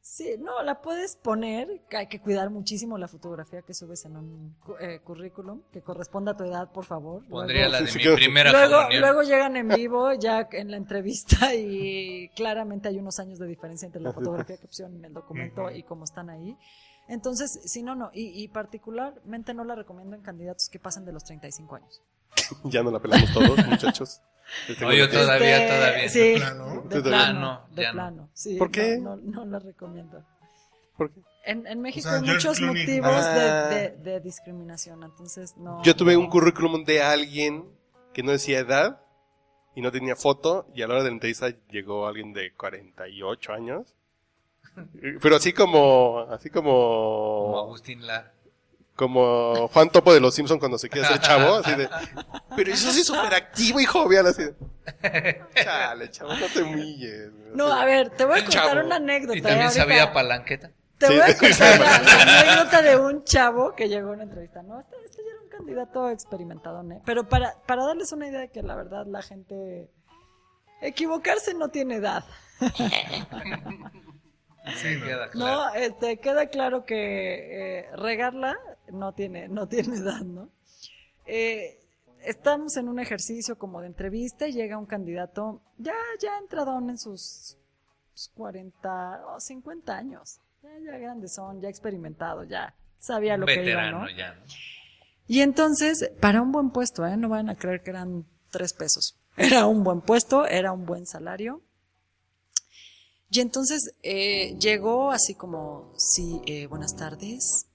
Sí, 0.02 0.36
no, 0.38 0.62
la 0.62 0.80
puedes 0.80 1.16
poner, 1.16 1.82
que 1.90 1.98
hay 1.98 2.06
que 2.08 2.20
cuidar 2.20 2.48
muchísimo 2.50 2.96
la 2.96 3.06
fotografía 3.06 3.60
que 3.62 3.74
subes 3.74 4.04
en 4.06 4.16
un 4.16 4.56
eh, 4.80 5.00
currículum, 5.04 5.60
que 5.70 5.82
corresponda 5.82 6.32
a 6.32 6.36
tu 6.36 6.44
edad, 6.44 6.72
por 6.72 6.86
favor. 6.86 7.22
Pondría 7.28 7.68
Luego- 7.68 7.72
la 7.72 7.80
de 7.82 7.86
Sí, 7.92 7.98
mi 8.08 8.14
primera 8.14 8.50
Luego, 8.50 8.76
comunión. 8.76 9.00
luego 9.02 9.22
llegan 9.22 9.56
en 9.56 9.68
vivo 9.68 10.12
ya 10.14 10.48
en 10.52 10.70
la 10.70 10.78
entrevista 10.78 11.54
y 11.54 12.30
claramente 12.34 12.88
hay 12.88 12.98
unos 12.98 13.18
años 13.20 13.38
de 13.38 13.46
diferencia 13.46 13.86
entre 13.86 14.00
la 14.00 14.12
fotografía 14.12 14.56
que 14.56 14.66
pusieron 14.66 14.96
en 14.96 15.04
el 15.04 15.12
documento 15.12 15.70
y 15.70 15.82
cómo 15.82 16.04
están 16.04 16.30
ahí. 16.30 16.56
Entonces, 17.06 17.60
si 17.64 17.82
no, 17.82 17.94
no. 17.94 18.10
Y, 18.14 18.42
y 18.42 18.48
particularmente 18.48 19.52
no 19.52 19.64
la 19.64 19.74
recomiendo 19.74 20.16
en 20.16 20.22
candidatos 20.22 20.68
que 20.70 20.78
pasen 20.78 21.04
de 21.04 21.12
los 21.12 21.24
35 21.24 21.76
años. 21.76 22.02
Ya 22.64 22.82
no 22.82 22.90
la 22.90 23.00
pelamos 23.00 23.32
todos, 23.34 23.66
muchachos. 23.66 24.22
Les 24.68 24.76
tengo 24.78 24.90
No, 24.92 24.96
yo. 24.98 25.08
Todavía, 25.08 25.66
todavía. 25.66 26.08
Sí, 26.08 26.18
¿De 26.20 26.36
plano? 26.36 26.82
de 26.88 26.96
De 26.96 27.02
plano. 27.02 27.66
de 27.70 27.88
plano. 27.92 28.30
Sí, 28.34 28.56
¿Por 28.56 28.70
qué? 28.70 28.98
No, 28.98 29.16
no, 29.16 29.44
no 29.44 29.44
la 29.46 29.58
recomiendo. 29.58 30.24
¿Por 30.96 31.12
qué? 31.12 31.20
En, 31.46 31.66
en 31.66 31.80
México 31.80 32.08
sea, 32.08 32.18
hay 32.18 32.22
muchos 32.28 32.58
Clooney. 32.58 32.82
motivos 32.86 33.10
Ah. 33.10 33.68
de, 33.70 33.74
de- 33.90 33.96
de 33.96 34.20
discriminación, 34.20 35.02
entonces 35.02 35.56
no. 35.56 35.82
Yo 35.82 35.96
tuve 35.96 36.16
un 36.16 36.24
no. 36.24 36.30
currículum 36.30 36.84
de 36.84 37.02
alguien 37.02 37.64
que 38.12 38.22
no 38.22 38.32
decía 38.32 38.58
edad 38.58 39.00
y 39.74 39.80
no 39.80 39.90
tenía 39.90 40.16
foto 40.16 40.66
y 40.74 40.82
a 40.82 40.86
la 40.86 40.94
hora 40.94 41.04
de 41.04 41.10
la 41.10 41.14
entrevista 41.14 41.48
llegó 41.70 42.06
alguien 42.06 42.32
de 42.34 42.52
48 42.54 43.52
años. 43.54 43.94
Pero 45.22 45.36
así 45.36 45.52
como, 45.54 46.20
así 46.30 46.50
Como 46.50 46.70
como, 46.70 47.58
Agustín 47.60 48.06
Lara. 48.06 48.34
Como 49.00 49.66
Juan 49.68 49.88
Topo 49.88 50.12
de 50.12 50.20
los 50.20 50.34
Simpson 50.34 50.58
cuando 50.58 50.76
se 50.76 50.90
quiere 50.90 51.06
hacer 51.06 51.20
chavo, 51.20 51.54
así 51.54 51.74
de, 51.74 51.88
pero 52.54 52.70
eso 52.70 52.90
sí 52.92 53.00
es 53.00 53.06
súper 53.06 53.32
activo 53.32 53.80
y 53.80 53.86
jovial, 53.86 54.26
así 54.26 54.42
de, 54.44 55.42
chale, 55.54 56.10
chavo, 56.10 56.34
no 56.34 56.46
te 56.52 56.62
humilles. 56.62 57.30
No, 57.54 57.72
a 57.72 57.86
ver, 57.86 58.10
te 58.10 58.26
voy 58.26 58.40
a 58.40 58.44
contar 58.44 58.66
Chavo. 58.74 58.84
una 58.86 58.96
anécdota. 58.96 59.38
Y 59.38 59.40
también 59.40 59.62
ahorita. 59.68 59.82
sabía 59.82 60.12
palanqueta. 60.12 60.70
Te 60.98 61.06
Sí. 61.06 61.14
voy 61.14 61.22
a 61.22 61.38
contar 61.38 61.80
la, 61.80 61.98
la 62.02 62.22
anécdota 62.42 62.82
de 62.82 62.96
un 62.98 63.24
chavo 63.24 63.74
que 63.74 63.88
llegó 63.88 64.10
a 64.10 64.12
una 64.12 64.24
entrevista. 64.24 64.62
No, 64.62 64.78
este, 64.80 64.96
este 65.06 65.22
ya 65.24 65.30
era 65.32 65.40
un 65.40 65.48
candidato 65.48 66.10
experimentado, 66.10 66.82
¿no? 66.82 67.00
Pero 67.06 67.26
para, 67.26 67.54
para 67.66 67.86
darles 67.86 68.12
una 68.12 68.28
idea 68.28 68.40
de 68.40 68.50
que 68.50 68.62
la 68.62 68.74
verdad 68.74 69.06
la 69.06 69.22
gente. 69.22 69.88
Equivocarse 70.82 71.54
no 71.54 71.68
tiene 71.70 71.96
edad. 71.96 72.24
Sí, 74.76 74.94
¿no? 74.96 75.06
Queda 75.06 75.30
claro. 75.30 75.56
No, 75.56 75.74
este, 75.74 76.18
queda 76.18 76.46
claro 76.48 76.84
que 76.84 77.78
eh, 77.80 77.88
regarla 77.96 78.58
no 78.92 79.12
tiene, 79.12 79.48
no 79.48 79.68
tiene 79.68 79.96
edad, 79.96 80.20
¿no? 80.22 80.50
Eh, 81.26 81.78
estamos 82.22 82.76
en 82.76 82.88
un 82.88 82.98
ejercicio 82.98 83.58
como 83.58 83.80
de 83.80 83.86
entrevista 83.86 84.48
y 84.48 84.52
llega 84.52 84.78
un 84.78 84.86
candidato 84.86 85.62
ya, 85.78 85.94
ya 86.20 86.38
entradón 86.38 86.90
en 86.90 86.98
sus, 86.98 87.56
sus 88.14 88.28
40 88.34 89.26
o 89.34 89.40
50 89.40 89.96
años. 89.96 90.40
Ya, 90.62 90.70
ya 90.84 90.98
grandes 90.98 91.34
son, 91.34 91.60
ya 91.60 91.68
experimentado, 91.68 92.44
ya 92.44 92.74
sabía 92.98 93.36
lo 93.36 93.46
que 93.46 93.54
iba, 93.54 93.62
Veterano 93.62 94.00
¿no? 94.00 94.10
ya. 94.10 94.34
¿no? 94.34 94.42
Y 95.26 95.42
entonces, 95.42 96.10
para 96.20 96.42
un 96.42 96.50
buen 96.50 96.70
puesto, 96.70 97.06
¿eh? 97.06 97.16
No 97.16 97.28
van 97.28 97.48
a 97.48 97.54
creer 97.54 97.82
que 97.82 97.90
eran 97.90 98.26
tres 98.50 98.72
pesos. 98.72 99.16
Era 99.36 99.66
un 99.66 99.84
buen 99.84 100.00
puesto, 100.00 100.44
era 100.44 100.72
un 100.72 100.84
buen 100.84 101.06
salario. 101.06 101.62
Y 103.30 103.40
entonces 103.40 103.94
eh, 104.02 104.56
llegó 104.58 105.12
así 105.12 105.34
como, 105.36 105.92
sí, 105.96 106.42
eh, 106.46 106.66
buenas 106.66 106.96
tardes, 106.96 107.68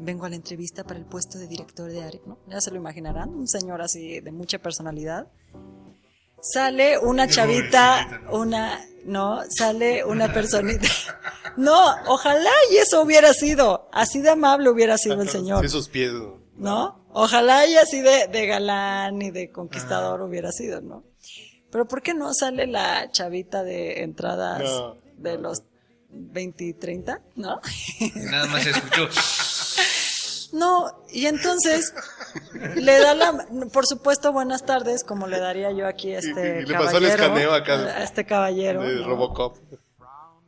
vengo 0.00 0.24
a 0.26 0.28
la 0.28 0.36
entrevista 0.36 0.84
para 0.84 0.98
el 0.98 1.04
puesto 1.06 1.38
de 1.38 1.46
director 1.46 1.90
de 1.90 2.02
área, 2.02 2.20
¿no? 2.26 2.38
Ya 2.48 2.60
se 2.60 2.70
lo 2.70 2.76
imaginarán, 2.76 3.28
un 3.30 3.46
señor 3.46 3.82
así 3.82 4.20
de 4.20 4.32
mucha 4.32 4.58
personalidad. 4.58 5.28
Sale 6.42 6.98
una 6.98 7.28
chavita, 7.28 8.22
una, 8.32 8.80
no, 9.04 9.40
sale 9.50 10.04
una 10.04 10.32
personita. 10.32 10.88
No, 11.56 11.84
ojalá 12.06 12.50
y 12.70 12.76
eso 12.76 13.02
hubiera 13.02 13.32
sido, 13.34 13.88
así 13.92 14.22
de 14.22 14.30
amable 14.30 14.70
hubiera 14.70 14.96
sido 14.96 15.20
el 15.20 15.28
señor. 15.28 15.68
Sus 15.68 15.88
pies. 15.88 16.12
¿no? 16.56 17.04
Ojalá 17.12 17.66
y 17.66 17.76
así 17.76 18.00
de, 18.00 18.28
de 18.28 18.46
galán 18.46 19.20
y 19.20 19.30
de 19.32 19.50
conquistador 19.50 20.22
hubiera 20.22 20.52
sido, 20.52 20.80
¿no? 20.80 21.02
Pero 21.72 21.86
¿por 21.88 22.02
qué 22.02 22.14
no 22.14 22.32
sale 22.34 22.66
la 22.68 23.10
chavita 23.10 23.64
de 23.64 24.02
entradas 24.04 24.62
No. 24.62 24.96
de 25.16 25.38
los 25.38 25.62
20 26.10 26.64
y 26.64 26.72
30? 26.74 27.20
¿No? 27.34 27.60
Nada 28.14 28.46
más 28.46 28.64
escuchó. 28.66 29.08
No, 30.52 31.04
y 31.12 31.26
entonces 31.26 31.92
le 32.74 32.98
da 32.98 33.14
la, 33.14 33.46
por 33.72 33.86
supuesto, 33.86 34.32
buenas 34.32 34.64
tardes, 34.64 35.04
como 35.04 35.26
le 35.26 35.38
daría 35.38 35.70
yo 35.72 35.86
aquí 35.86 36.12
a 36.14 36.18
este 36.18 36.60
Y- 36.60 36.62
y 36.62 36.66
le 36.66 36.74
pasó 36.74 36.98
el 36.98 37.04
caballero. 37.08 37.24
escaneo 37.24 37.52
acá. 37.54 37.74
A 37.96 38.02
este 38.02 38.24
caballero. 38.26 38.82
De 38.82 38.96
¿no? 38.96 39.06
Robocop. 39.08 39.56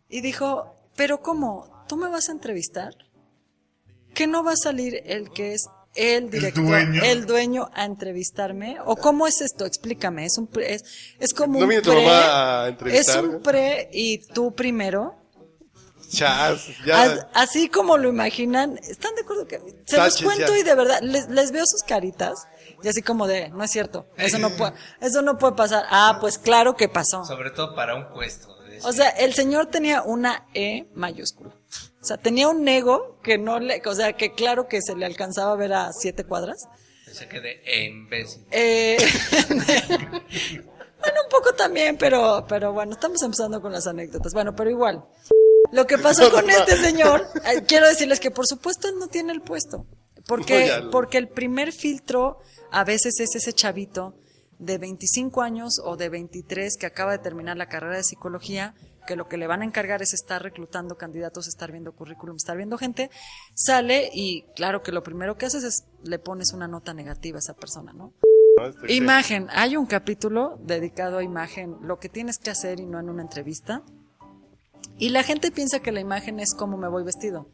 Y 0.08 0.20
dijo, 0.20 0.74
pero 0.96 1.20
¿cómo? 1.20 1.84
¿Tú 1.88 1.96
me 1.96 2.08
vas 2.08 2.28
a 2.28 2.32
entrevistar? 2.32 2.94
¿Que 4.14 4.26
no 4.26 4.42
va 4.44 4.52
a 4.52 4.56
salir 4.56 5.00
el 5.06 5.30
que 5.30 5.54
es 5.54 5.62
el 5.94 6.30
director, 6.30 6.64
dueño? 6.64 7.02
el 7.02 7.26
dueño 7.26 7.70
a 7.72 7.84
entrevistarme? 7.84 8.78
¿O 8.84 8.96
cómo 8.96 9.26
es 9.26 9.40
esto? 9.40 9.64
Explícame. 9.66 10.26
Es 10.26 10.36
un 10.36 10.46
pre- 10.48 10.74
es, 10.74 10.84
es 11.18 11.32
como 11.32 11.58
¿No 11.60 11.66
un 11.66 11.80
pre, 11.82 12.06
a 12.08 12.68
es 12.86 13.16
un 13.16 13.40
pre 13.42 13.88
y 13.92 14.18
tú 14.18 14.52
primero. 14.54 15.16
Chas, 16.16 16.66
ya. 16.86 17.02
As- 17.02 17.26
así 17.34 17.68
como 17.68 17.96
lo 17.98 18.08
imaginan, 18.08 18.78
¿están 18.78 19.14
de 19.14 19.22
acuerdo 19.22 19.46
que 19.46 19.58
se 19.86 19.96
los 19.96 20.14
Taches, 20.14 20.22
cuento 20.24 20.52
ya. 20.54 20.58
y 20.58 20.62
de 20.62 20.74
verdad 20.74 21.00
les, 21.02 21.28
les 21.28 21.52
veo 21.52 21.64
sus 21.66 21.82
caritas 21.82 22.34
y 22.82 22.88
así 22.88 23.02
como 23.02 23.26
de, 23.26 23.48
no 23.50 23.62
es 23.64 23.70
cierto, 23.70 24.06
eso 24.16 24.38
no 24.38 24.50
puede, 24.50 24.72
eso 25.00 25.22
no 25.22 25.38
puede 25.38 25.54
pasar. 25.54 25.84
Ah, 25.90 26.18
pues 26.20 26.38
claro 26.38 26.74
que 26.76 26.88
pasó. 26.88 27.24
Sobre 27.24 27.50
todo 27.50 27.74
para 27.74 27.94
un 27.94 28.08
puesto. 28.12 28.48
O 28.84 28.92
sea, 28.92 29.10
el 29.10 29.32
señor 29.34 29.66
tenía 29.66 30.02
una 30.02 30.46
E 30.54 30.88
mayúscula. 30.94 31.50
O 32.00 32.04
sea, 32.04 32.16
tenía 32.16 32.48
un 32.48 32.66
ego 32.66 33.20
que 33.22 33.38
no 33.38 33.60
le, 33.60 33.80
o 33.86 33.94
sea, 33.94 34.14
que 34.14 34.32
claro 34.34 34.66
que 34.66 34.80
se 34.82 34.96
le 34.96 35.06
alcanzaba 35.06 35.52
a 35.52 35.56
ver 35.56 35.72
a 35.72 35.92
siete 35.92 36.24
cuadras. 36.24 36.56
Se 37.12 37.28
quede 37.28 37.60
imbécil. 37.86 38.44
Eh, 38.50 38.96
bueno, 39.90 41.20
un 41.24 41.30
poco 41.30 41.52
también, 41.56 41.96
pero, 41.96 42.44
pero 42.48 42.72
bueno, 42.72 42.92
estamos 42.92 43.22
empezando 43.22 43.60
con 43.60 43.70
las 43.72 43.86
anécdotas. 43.86 44.32
Bueno, 44.32 44.54
pero 44.56 44.70
igual. 44.70 45.04
Lo 45.72 45.86
que 45.86 45.98
pasó 45.98 46.30
con 46.30 46.48
este 46.50 46.76
señor, 46.76 47.26
eh, 47.44 47.64
quiero 47.66 47.88
decirles 47.88 48.20
que 48.20 48.30
por 48.30 48.46
supuesto 48.46 48.92
no 48.92 49.08
tiene 49.08 49.32
el 49.32 49.40
puesto. 49.40 49.86
Porque, 50.26 50.70
No, 50.82 50.90
porque 50.90 51.18
el 51.18 51.28
primer 51.28 51.72
filtro 51.72 52.38
a 52.70 52.84
veces 52.84 53.18
es 53.18 53.34
ese 53.34 53.52
chavito 53.52 54.14
de 54.58 54.78
25 54.78 55.42
años 55.42 55.80
o 55.82 55.96
de 55.96 56.08
23 56.08 56.76
que 56.76 56.86
acaba 56.86 57.12
de 57.12 57.18
terminar 57.18 57.56
la 57.56 57.66
carrera 57.66 57.96
de 57.96 58.04
psicología, 58.04 58.74
que 59.06 59.16
lo 59.16 59.28
que 59.28 59.36
le 59.36 59.48
van 59.48 59.62
a 59.62 59.64
encargar 59.64 60.00
es 60.02 60.14
estar 60.14 60.40
reclutando 60.40 60.96
candidatos, 60.96 61.48
estar 61.48 61.72
viendo 61.72 61.92
currículum, 61.92 62.36
estar 62.36 62.56
viendo 62.56 62.78
gente, 62.78 63.10
sale 63.54 64.10
y 64.12 64.44
claro 64.54 64.82
que 64.82 64.92
lo 64.92 65.02
primero 65.02 65.36
que 65.36 65.46
haces 65.46 65.64
es 65.64 65.84
le 66.04 66.20
pones 66.20 66.52
una 66.52 66.68
nota 66.68 66.94
negativa 66.94 67.38
a 67.38 67.40
esa 67.40 67.54
persona, 67.54 67.92
¿no? 67.92 68.12
¿no? 68.58 68.66
Este, 68.66 68.92
Imagen, 68.92 69.48
hay 69.50 69.76
un 69.76 69.86
capítulo 69.86 70.58
dedicado 70.62 71.18
a 71.18 71.24
imagen, 71.24 71.78
lo 71.82 71.98
que 71.98 72.08
tienes 72.08 72.38
que 72.38 72.50
hacer 72.50 72.78
y 72.78 72.86
no 72.86 73.00
en 73.00 73.08
una 73.08 73.22
entrevista. 73.22 73.82
Y 74.98 75.08
la 75.10 75.22
gente 75.22 75.50
piensa 75.50 75.80
que 75.80 75.92
la 75.92 76.00
imagen 76.00 76.38
es 76.40 76.54
cómo 76.56 76.76
me 76.76 76.88
voy 76.88 77.02
vestido. 77.04 77.48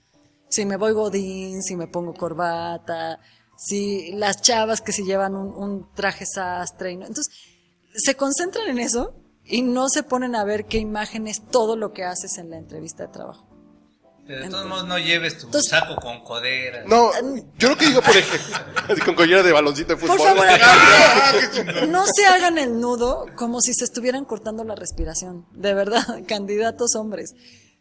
Si 0.51 0.65
me 0.65 0.77
voy 0.77 0.93
godín, 0.93 1.63
si 1.63 1.77
me 1.77 1.87
pongo 1.87 2.15
corbata, 2.15 3.21
si 3.57 4.13
las 4.13 4.41
chavas 4.43 4.81
que 4.81 4.93
si 4.93 5.05
llevan 5.05 5.35
un, 5.35 5.49
un 5.55 5.93
traje 5.95 6.25
sastre. 6.27 6.93
y 6.93 6.97
no- 6.97 7.07
Entonces, 7.07 7.35
se 7.95 8.15
concentran 8.17 8.69
en 8.69 8.79
eso 8.79 9.15
y 9.45 9.63
no 9.63 9.89
se 9.89 10.03
ponen 10.03 10.35
a 10.37 10.45
ver 10.45 10.67
qué 10.67 10.79
imagen 10.79 11.27
es 11.27 11.45
todo 11.47 11.77
lo 11.77 11.93
que 11.93 12.05
haces 12.05 12.39
en 12.39 12.51
la 12.51 12.59
entrevista 12.59 13.07
de 13.07 13.13
trabajo. 13.13 13.48
De 14.29 14.49
todos 14.51 14.67
modos, 14.67 14.87
no 14.87 14.99
lleves 14.99 15.39
tu 15.39 15.47
Entonces- 15.47 15.71
saco 15.71 15.97
con 15.97 16.23
coderas. 16.23 16.87
No, 16.87 17.11
yo 17.57 17.69
lo 17.71 17.77
que 17.77 17.87
digo, 17.87 18.03
por 18.03 18.15
ejemplo, 18.17 18.57
con 19.07 19.15
collera 19.15 19.43
de 19.43 19.53
baloncito 19.53 19.95
de 19.95 19.97
fútbol. 20.01 20.17
Por 20.19 20.27
favor, 20.27 20.47
aparte, 20.63 21.87
no 21.87 22.05
se 22.07 22.27
hagan 22.27 22.59
el 22.59 22.79
nudo 22.79 23.27
como 23.37 23.61
si 23.61 23.73
se 23.75 23.85
estuvieran 23.85 24.25
cortando 24.25 24.65
la 24.65 24.75
respiración. 24.75 25.47
De 25.53 25.73
verdad, 25.75 26.05
candidatos 26.29 26.95
hombres. 26.95 27.35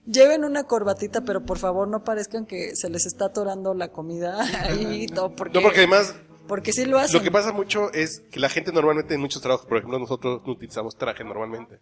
Lleven 0.05 0.45
una 0.45 0.63
corbatita, 0.63 1.21
pero 1.21 1.43
por 1.45 1.57
favor 1.57 1.87
no 1.89 2.05
parezcan 2.05 2.45
que 2.45 2.71
se 2.75 2.89
les 2.89 3.05
está 3.05 3.25
atorando 3.25 3.73
la 3.73 3.89
comida 3.89 4.39
ahí 4.63 5.03
y 5.03 5.07
todo, 5.07 5.35
porque, 5.35 5.57
No, 5.57 5.61
porque 5.61 5.79
además, 5.79 6.15
porque 6.47 6.71
sí 6.71 6.85
lo 6.85 6.97
hacen. 6.97 7.17
lo 7.17 7.23
que 7.23 7.29
pasa 7.29 7.51
mucho 7.51 7.91
es 7.91 8.21
que 8.31 8.39
la 8.39 8.47
gente 8.47 8.71
normalmente 8.71 9.15
en 9.15 9.19
muchos 9.19 9.41
trabajos, 9.41 9.65
por 9.67 9.79
ejemplo, 9.79 9.99
nosotros 9.99 10.41
no 10.45 10.53
utilizamos 10.53 10.95
traje 10.95 11.25
normalmente. 11.25 11.79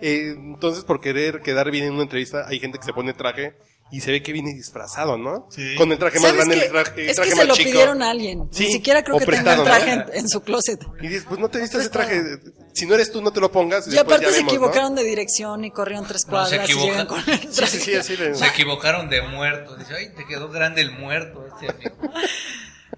Eh, 0.00 0.34
entonces, 0.36 0.84
por 0.84 1.00
querer 1.00 1.40
quedar 1.42 1.72
bien 1.72 1.86
en 1.86 1.94
una 1.94 2.02
entrevista, 2.02 2.46
hay 2.46 2.60
gente 2.60 2.78
que 2.78 2.84
se 2.84 2.92
pone 2.92 3.12
traje 3.12 3.56
y 3.90 4.00
se 4.00 4.10
ve 4.10 4.22
que 4.22 4.32
viene 4.32 4.52
disfrazado, 4.54 5.16
¿no? 5.16 5.46
Sí. 5.50 5.76
Con 5.76 5.92
el 5.92 5.98
traje 5.98 6.18
más 6.18 6.30
¿Sabes 6.30 6.46
grande, 6.46 6.64
el 6.66 6.72
traje, 6.72 7.02
el 7.04 7.08
es 7.10 7.16
traje 7.16 7.30
que 7.30 7.36
se 7.36 7.44
lo 7.44 7.54
chico. 7.54 7.70
pidieron 7.70 8.02
a 8.02 8.10
alguien. 8.10 8.48
Sí, 8.50 8.64
Ni 8.66 8.72
siquiera 8.72 9.04
creo 9.04 9.16
o 9.16 9.18
que 9.20 9.26
prestado, 9.26 9.62
tenga 9.64 9.76
el 9.78 9.84
¿no? 9.88 9.94
traje 10.02 10.16
en, 10.16 10.20
en 10.24 10.28
su 10.28 10.40
closet. 10.42 10.80
Y 11.00 11.06
dices, 11.08 11.24
pues 11.28 11.38
no 11.38 11.48
te 11.48 11.60
vistas 11.60 11.80
ese 11.82 11.90
Prestado. 11.90 12.20
traje. 12.42 12.52
Si 12.72 12.86
no 12.86 12.94
eres 12.94 13.12
tú, 13.12 13.22
no 13.22 13.32
te 13.32 13.40
lo 13.40 13.52
pongas. 13.52 13.86
Y 13.86 13.96
aparte 13.96 14.24
ya 14.24 14.30
se 14.32 14.38
vemos, 14.38 14.52
¿no? 14.52 14.58
equivocaron 14.58 14.94
de 14.96 15.04
dirección 15.04 15.64
y 15.64 15.70
corrieron 15.70 16.06
tres 16.06 16.22
No, 16.26 16.44
se 16.46 16.56
cuadras 16.56 16.70
y 16.70 16.74
llegan 16.74 17.06
con 17.06 17.18
el 17.20 17.38
Sí, 17.40 17.46
traje. 17.48 18.02
sí, 18.02 18.16
le- 18.16 18.34
Se 18.34 18.46
equivocaron 18.46 19.08
de 19.08 19.22
muerto. 19.22 19.76
Dice, 19.76 19.94
ay, 19.94 20.08
te 20.16 20.26
quedó 20.26 20.48
grande 20.48 20.80
el 20.80 20.90
muerto 20.98 21.46
este 21.46 21.70
amigo. 21.70 22.12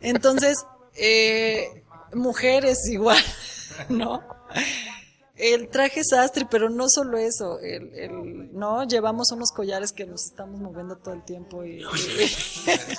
Entonces, 0.01 0.57
eh, 0.95 1.82
mujeres 2.14 2.78
igual, 2.89 3.22
¿no? 3.91 4.22
El 5.37 5.68
traje 5.68 6.03
sastre, 6.03 6.47
pero 6.51 6.70
no 6.70 6.87
solo 6.89 7.18
eso, 7.18 7.59
el, 7.61 7.93
el- 7.95 8.55
no, 8.57 8.84
llevamos 8.84 9.30
unos 9.32 9.51
collares 9.53 9.93
que 9.93 10.07
nos 10.07 10.24
estamos 10.24 10.59
moviendo 10.61 10.97
todo 10.97 11.14
el 11.14 11.24
tiempo 11.24 11.62
y, 11.64 11.82
y- 11.82 11.84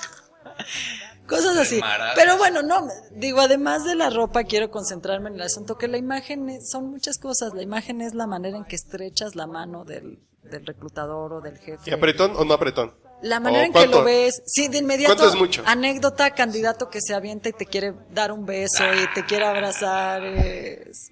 cosas 1.27 1.57
así. 1.57 1.79
Pero 2.15 2.38
bueno, 2.38 2.61
no, 2.61 2.88
digo, 3.11 3.39
además 3.41 3.83
de 3.85 3.95
la 3.95 4.09
ropa, 4.09 4.43
quiero 4.43 4.69
concentrarme 4.71 5.29
en 5.29 5.35
el 5.35 5.41
asunto 5.41 5.77
que 5.77 5.88
la 5.88 5.97
imagen 5.97 6.49
es- 6.49 6.69
son 6.69 6.89
muchas 6.91 7.17
cosas. 7.17 7.53
La 7.53 7.61
imagen 7.63 8.01
es 8.01 8.13
la 8.13 8.27
manera 8.27 8.57
en 8.57 8.65
que 8.65 8.75
estrechas 8.75 9.35
la 9.35 9.47
mano 9.47 9.83
del, 9.83 10.19
del 10.43 10.65
reclutador 10.65 11.33
o 11.33 11.41
del 11.41 11.57
jefe. 11.57 11.89
¿Y 11.89 11.93
apretón 11.93 12.33
o 12.35 12.45
no 12.45 12.53
apretón? 12.53 12.93
La 13.23 13.39
manera 13.39 13.63
¿O 13.63 13.65
en 13.65 13.73
que 13.73 13.88
lo 13.88 14.03
ves, 14.03 14.43
sí, 14.45 14.67
de 14.67 14.77
inmediato. 14.77 15.15
¿Cuánto 15.15 15.33
es 15.33 15.39
mucho? 15.39 15.63
Anécdota, 15.65 16.31
candidato 16.35 16.88
que 16.89 17.01
se 17.01 17.15
avienta 17.15 17.49
y 17.49 17.53
te 17.53 17.65
quiere 17.65 17.93
dar 18.11 18.31
un 18.31 18.45
beso 18.45 18.83
y 18.93 19.11
te 19.15 19.25
quiere 19.25 19.45
abrazar. 19.45 20.23
es- 20.23 21.11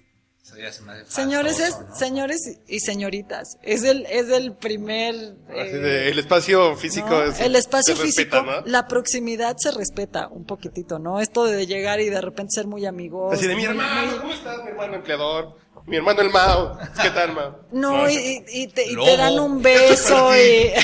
Señores, 1.08 1.58
es, 1.58 1.70
faltoso, 1.74 1.90
¿no? 1.90 1.96
señores 1.96 2.40
y 2.68 2.78
señoritas, 2.80 3.58
es 3.62 3.82
el, 3.82 4.06
es 4.06 4.28
el 4.30 4.52
primer. 4.54 5.14
Eh, 5.50 5.72
de, 5.72 6.08
el 6.10 6.18
espacio 6.20 6.76
físico 6.76 7.08
¿no? 7.08 7.22
es- 7.24 7.40
el 7.40 7.56
espacio 7.56 7.96
se 7.96 8.02
físico, 8.02 8.36
respeta, 8.36 8.60
¿no? 8.60 8.66
la 8.66 8.86
proximidad 8.86 9.56
se 9.58 9.72
respeta 9.72 10.28
un 10.28 10.44
poquitito, 10.44 11.00
¿no? 11.00 11.20
Esto 11.20 11.44
de 11.46 11.66
llegar 11.66 12.00
y 12.00 12.10
de 12.10 12.20
repente 12.20 12.52
ser 12.54 12.66
muy 12.68 12.86
amigos. 12.86 13.34
Así 13.34 13.46
de 13.48 13.56
mi 13.56 13.64
hermano, 13.64 14.08
muy- 14.12 14.18
¿cómo 14.20 14.32
estás, 14.32 14.62
mi 14.62 14.68
hermano 14.70 14.94
empleador? 14.94 15.56
Mi 15.84 15.96
hermano 15.96 16.20
el 16.20 16.30
Mao. 16.30 16.78
¿Qué 17.02 17.10
tal, 17.10 17.32
Mao? 17.34 17.60
No, 17.72 18.08
y, 18.08 18.14
y- 18.14 18.44
y 18.62 18.66
te, 18.68 18.84
y 18.84 18.88
te 18.90 18.94
Lobo. 18.94 19.16
dan 19.16 19.38
un 19.40 19.62
beso 19.62 20.36
y... 20.36 20.70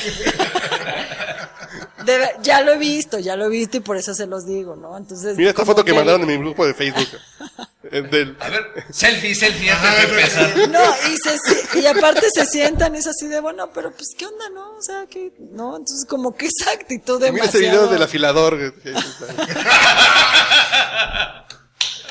De 2.04 2.18
ya 2.42 2.62
lo 2.62 2.72
he 2.72 2.78
visto, 2.78 3.20
ya 3.20 3.36
lo 3.36 3.44
he 3.46 3.48
visto 3.48 3.76
y 3.76 3.80
por 3.80 3.96
eso 3.96 4.12
se 4.12 4.26
los 4.26 4.44
digo, 4.44 4.74
¿no? 4.74 4.96
Entonces... 4.98 5.36
Mira 5.36 5.50
esta 5.50 5.64
foto 5.64 5.84
que 5.84 5.92
mandaron 5.94 6.22
en 6.22 6.26
mi 6.26 6.36
grupo 6.36 6.66
de 6.66 6.74
Facebook. 6.74 7.06
Del- 8.00 8.36
A 8.40 8.48
ver, 8.48 8.84
selfie, 8.90 9.34
selfie 9.34 9.70
antes 9.70 9.96
de 9.96 10.02
empezar. 10.08 10.68
No, 10.70 10.80
y, 11.10 11.16
se, 11.18 11.78
y 11.80 11.86
aparte 11.86 12.26
se 12.34 12.46
sientan, 12.46 12.94
es 12.94 13.06
así 13.06 13.26
de, 13.28 13.38
bueno, 13.40 13.70
pero 13.72 13.92
pues, 13.92 14.08
¿qué 14.16 14.24
onda, 14.26 14.48
no? 14.50 14.76
O 14.76 14.82
sea, 14.82 15.06
que, 15.06 15.32
¿no? 15.38 15.76
Entonces, 15.76 16.06
como 16.08 16.34
que 16.34 16.46
esa 16.46 16.70
actitud 16.72 17.20
Mira 17.20 17.26
demasiado... 17.32 17.58
este 17.58 17.58
video 17.70 17.86
del 17.88 18.02
afilador. 18.02 18.58
que- 18.58 18.72
que- 18.80 18.90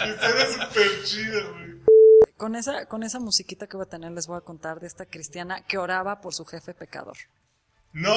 Estaría 0.06 0.48
súper 0.52 1.04
chido, 1.04 1.52
güey. 1.54 1.72
Con 2.38 2.56
esa, 2.56 2.86
con 2.88 3.04
esa 3.04 3.20
musiquita 3.20 3.68
que 3.68 3.78
voy 3.78 3.86
a 3.86 3.90
tener, 3.90 4.12
les 4.12 4.26
voy 4.28 4.38
a 4.38 4.42
contar 4.42 4.80
de 4.80 4.88
esta 4.88 5.06
cristiana 5.06 5.64
que 5.68 5.78
oraba 5.78 6.22
por 6.22 6.34
su 6.34 6.44
jefe 6.46 6.74
pecador. 6.74 7.16
¡No! 7.94 8.12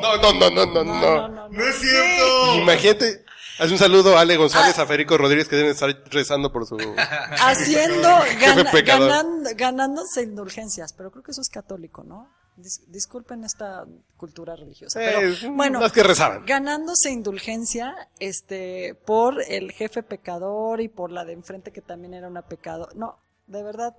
No, 0.00 0.16
no, 0.16 0.32
no, 0.32 0.50
no, 0.50 0.66
no, 0.66 0.84
no. 1.28 1.48
¡No 1.48 1.64
es 1.64 1.76
cierto! 1.76 2.54
Imagínate. 2.56 3.24
Haz 3.58 3.70
un 3.72 3.78
saludo 3.78 4.16
a 4.16 4.20
Ale 4.20 4.36
González, 4.36 4.78
a 4.78 4.86
Federico 4.86 5.16
Rodríguez, 5.16 5.48
que 5.48 5.56
deben 5.56 5.70
estar 5.72 5.90
rezando 6.10 6.52
por 6.52 6.66
su... 6.66 6.76
Haciendo, 7.40 8.08
gana- 8.40 8.70
pecador. 8.70 9.08
ganando, 9.08 9.50
ganándose 9.56 10.22
indulgencias, 10.22 10.92
pero 10.92 11.10
creo 11.10 11.22
que 11.22 11.30
eso 11.30 11.40
es 11.40 11.48
católico, 11.48 12.02
¿no? 12.04 12.28
Dis- 12.58 12.84
disculpen 12.88 13.44
esta 13.44 13.84
cultura 14.16 14.56
religiosa. 14.56 14.98
Pero, 14.98 15.20
Eh, 15.20 15.36
bueno, 15.50 15.80
las 15.80 15.92
que 15.92 16.02
rezaban. 16.02 16.44
ganándose 16.46 17.10
indulgencia, 17.10 17.94
este, 18.18 18.94
por 19.06 19.42
el 19.48 19.72
jefe 19.72 20.02
pecador 20.02 20.80
y 20.80 20.88
por 20.88 21.10
la 21.12 21.24
de 21.24 21.32
enfrente 21.34 21.70
que 21.72 21.80
también 21.82 22.14
era 22.14 22.28
una 22.28 22.42
pecado. 22.42 22.88
No, 22.94 23.18
de 23.46 23.62
verdad. 23.62 23.94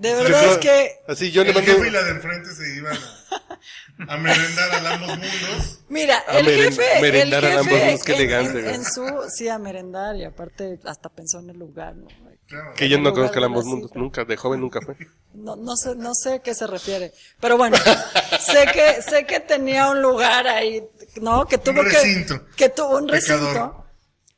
De 0.00 0.14
verdad 0.14 0.44
es 0.52 0.58
que, 0.58 0.92
Así 1.08 1.30
yo 1.30 1.42
le 1.44 1.50
el 1.50 1.56
mando... 1.56 1.72
jefe 1.72 1.88
y 1.88 1.90
la 1.90 2.02
de 2.02 2.10
enfrente 2.12 2.50
se 2.54 2.74
iban 2.76 2.96
a, 4.08 4.14
a 4.14 4.16
merendar 4.16 4.70
a 4.86 4.94
ambos 4.94 5.08
mundos. 5.10 5.80
mira, 5.88 6.22
A 6.26 6.38
el 6.38 6.46
meren- 6.46 6.64
jefe, 6.70 6.96
el 6.96 7.02
merendar 7.02 7.44
a 7.44 7.48
jefe 7.48 7.60
ambos 7.60 7.80
mundos, 7.84 8.02
qué 8.04 8.12
en- 8.12 8.18
elegante, 8.18 8.74
en, 8.74 8.84
su, 8.84 9.04
sí, 9.28 9.48
a 9.48 9.58
merendar 9.58 10.16
y 10.16 10.24
aparte 10.24 10.78
hasta 10.86 11.08
pensó 11.10 11.40
en 11.40 11.50
el 11.50 11.58
lugar, 11.58 11.96
¿no? 11.96 12.08
Claro. 12.46 12.72
Que 12.74 12.88
yo 12.88 12.98
no 12.98 13.12
conozco 13.12 13.38
el 13.38 13.44
ambos 13.44 13.64
mundos, 13.66 13.90
nunca, 13.94 14.24
de 14.24 14.36
joven 14.36 14.60
nunca 14.60 14.80
fue. 14.80 14.96
No, 15.34 15.54
no 15.54 15.76
sé, 15.76 15.94
no 15.94 16.12
sé 16.14 16.32
a 16.34 16.38
qué 16.40 16.52
se 16.54 16.66
refiere. 16.66 17.12
Pero 17.38 17.56
bueno, 17.58 17.76
sé 18.40 18.66
que, 18.72 19.02
sé 19.02 19.24
que 19.26 19.38
tenía 19.38 19.88
un 19.90 20.00
lugar 20.02 20.48
ahí, 20.48 20.82
¿no? 21.20 21.44
Que 21.46 21.58
tuvo 21.58 21.82
recinto. 21.82 22.44
que, 22.46 22.56
que 22.56 22.68
tuvo 22.70 22.96
un 22.96 23.06
recinto. 23.08 23.46
Pecador. 23.46 23.84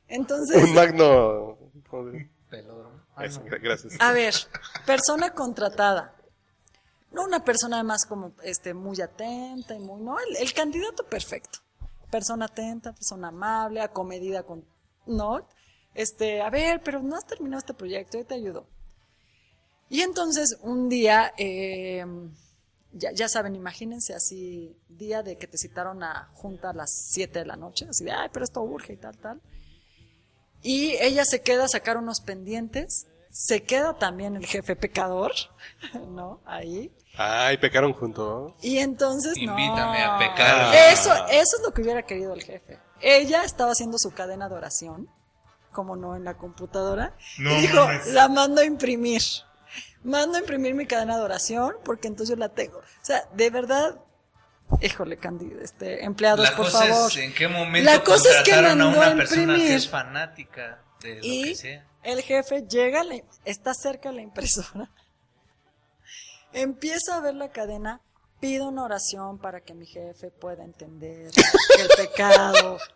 Entonces, 0.08 0.56
Un 0.62 0.74
magno... 0.74 1.56
joder. 1.88 2.26
Pelódromo. 3.16 3.46
Eso, 3.46 3.60
gracias. 3.62 3.94
a 4.00 4.12
ver, 4.12 4.34
persona 4.86 5.34
contratada. 5.34 6.16
No 7.10 7.24
una 7.24 7.44
persona 7.44 7.76
además 7.76 8.06
como, 8.06 8.34
este, 8.42 8.72
muy 8.72 9.00
atenta 9.00 9.74
y 9.74 9.78
muy, 9.78 10.00
no, 10.00 10.18
el, 10.18 10.36
el 10.36 10.52
candidato 10.54 11.04
perfecto. 11.04 11.58
Persona 12.10 12.46
atenta, 12.46 12.92
persona 12.92 13.28
amable, 13.28 13.80
acomedida 13.80 14.42
con, 14.44 14.64
¿no? 15.06 15.46
Este, 15.94 16.40
a 16.40 16.48
ver, 16.50 16.80
pero 16.82 17.02
no 17.02 17.16
has 17.16 17.26
terminado 17.26 17.58
este 17.58 17.74
proyecto, 17.74 18.18
yo 18.18 18.26
te 18.26 18.34
ayudo. 18.34 18.66
Y 19.88 20.00
entonces 20.00 20.56
un 20.62 20.88
día, 20.88 21.34
eh, 21.36 22.04
ya, 22.92 23.12
ya 23.12 23.28
saben, 23.28 23.54
imagínense 23.54 24.14
así, 24.14 24.74
día 24.88 25.22
de 25.22 25.36
que 25.36 25.46
te 25.46 25.58
citaron 25.58 26.02
a 26.02 26.30
junta 26.32 26.70
a 26.70 26.72
las 26.72 26.90
7 27.10 27.40
de 27.40 27.44
la 27.44 27.56
noche, 27.56 27.86
así 27.88 28.04
de, 28.04 28.12
ay, 28.12 28.30
pero 28.32 28.44
esto 28.44 28.62
urge 28.62 28.94
y 28.94 28.96
tal, 28.96 29.18
tal. 29.18 29.42
Y 30.62 30.92
ella 31.00 31.24
se 31.24 31.42
queda 31.42 31.64
a 31.64 31.68
sacar 31.68 31.96
unos 31.96 32.20
pendientes, 32.20 33.06
se 33.30 33.62
queda 33.62 33.94
también 33.94 34.36
el 34.36 34.46
jefe 34.46 34.76
pecador, 34.76 35.32
¿no? 36.10 36.40
Ahí. 36.46 36.92
Ay, 37.16 37.58
pecaron 37.58 37.92
juntos. 37.92 38.54
Y 38.62 38.78
entonces, 38.78 39.34
no. 39.36 39.58
Invítame 39.58 40.02
a 40.02 40.18
pecar. 40.18 40.74
Eso, 40.92 41.12
eso 41.30 41.56
es 41.56 41.62
lo 41.64 41.72
que 41.72 41.82
hubiera 41.82 42.02
querido 42.02 42.32
el 42.34 42.42
jefe. 42.42 42.78
Ella 43.00 43.44
estaba 43.44 43.72
haciendo 43.72 43.98
su 43.98 44.12
cadena 44.12 44.48
de 44.48 44.54
oración, 44.54 45.08
como 45.72 45.96
no 45.96 46.14
en 46.16 46.24
la 46.24 46.36
computadora, 46.36 47.16
No 47.38 47.50
y 47.56 47.62
dijo, 47.62 47.84
mames. 47.84 48.06
la 48.12 48.28
mando 48.28 48.60
a 48.60 48.64
imprimir. 48.64 49.22
Mando 50.04 50.36
a 50.36 50.40
imprimir 50.40 50.74
mi 50.74 50.86
cadena 50.86 51.16
de 51.16 51.22
oración 51.22 51.74
porque 51.84 52.08
entonces 52.08 52.34
yo 52.34 52.40
la 52.40 52.48
tengo. 52.50 52.78
O 52.78 52.82
sea, 53.04 53.28
de 53.34 53.50
verdad, 53.50 54.00
híjole, 54.80 55.16
Candy, 55.16 55.52
este, 55.60 56.04
empleados, 56.04 56.40
La 56.48 56.56
por 56.56 56.66
cosa 56.66 56.86
favor. 56.86 57.10
es 57.10 57.16
en 57.18 57.34
qué 57.34 57.48
momento 57.48 57.90
La 57.90 58.02
cosa 58.02 58.28
es 58.30 58.36
que 58.42 58.50
contrataron 58.52 58.80
a 58.80 58.84
mandó 58.84 58.98
una 59.00 59.14
persona 59.16 59.36
que 59.46 59.50
imprimir. 59.52 59.72
es 59.76 59.88
fanática 59.88 60.82
de 61.00 61.14
lo 61.16 61.20
Y 61.22 61.42
que 61.44 61.54
sea. 61.56 61.86
el 62.02 62.22
jefe 62.22 62.62
llega, 62.68 63.04
le- 63.04 63.24
está 63.44 63.74
cerca 63.74 64.08
de 64.10 64.16
la 64.16 64.22
impresora, 64.22 64.90
empieza 66.52 67.16
a 67.16 67.20
ver 67.20 67.34
la 67.34 67.50
cadena, 67.50 68.00
pido 68.40 68.68
una 68.68 68.84
oración 68.84 69.38
para 69.38 69.60
que 69.60 69.74
mi 69.74 69.86
jefe 69.86 70.30
pueda 70.30 70.64
entender 70.64 71.30
el 71.78 71.88
pecado. 71.96 72.78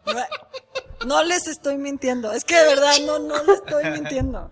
No, 1.04 1.18
no 1.18 1.24
les 1.24 1.46
estoy 1.46 1.76
mintiendo, 1.76 2.32
es 2.32 2.42
que 2.44 2.56
de 2.56 2.64
verdad 2.64 2.94
no, 3.04 3.18
no 3.18 3.36
les 3.44 3.56
estoy 3.58 3.90
mintiendo. 3.90 4.50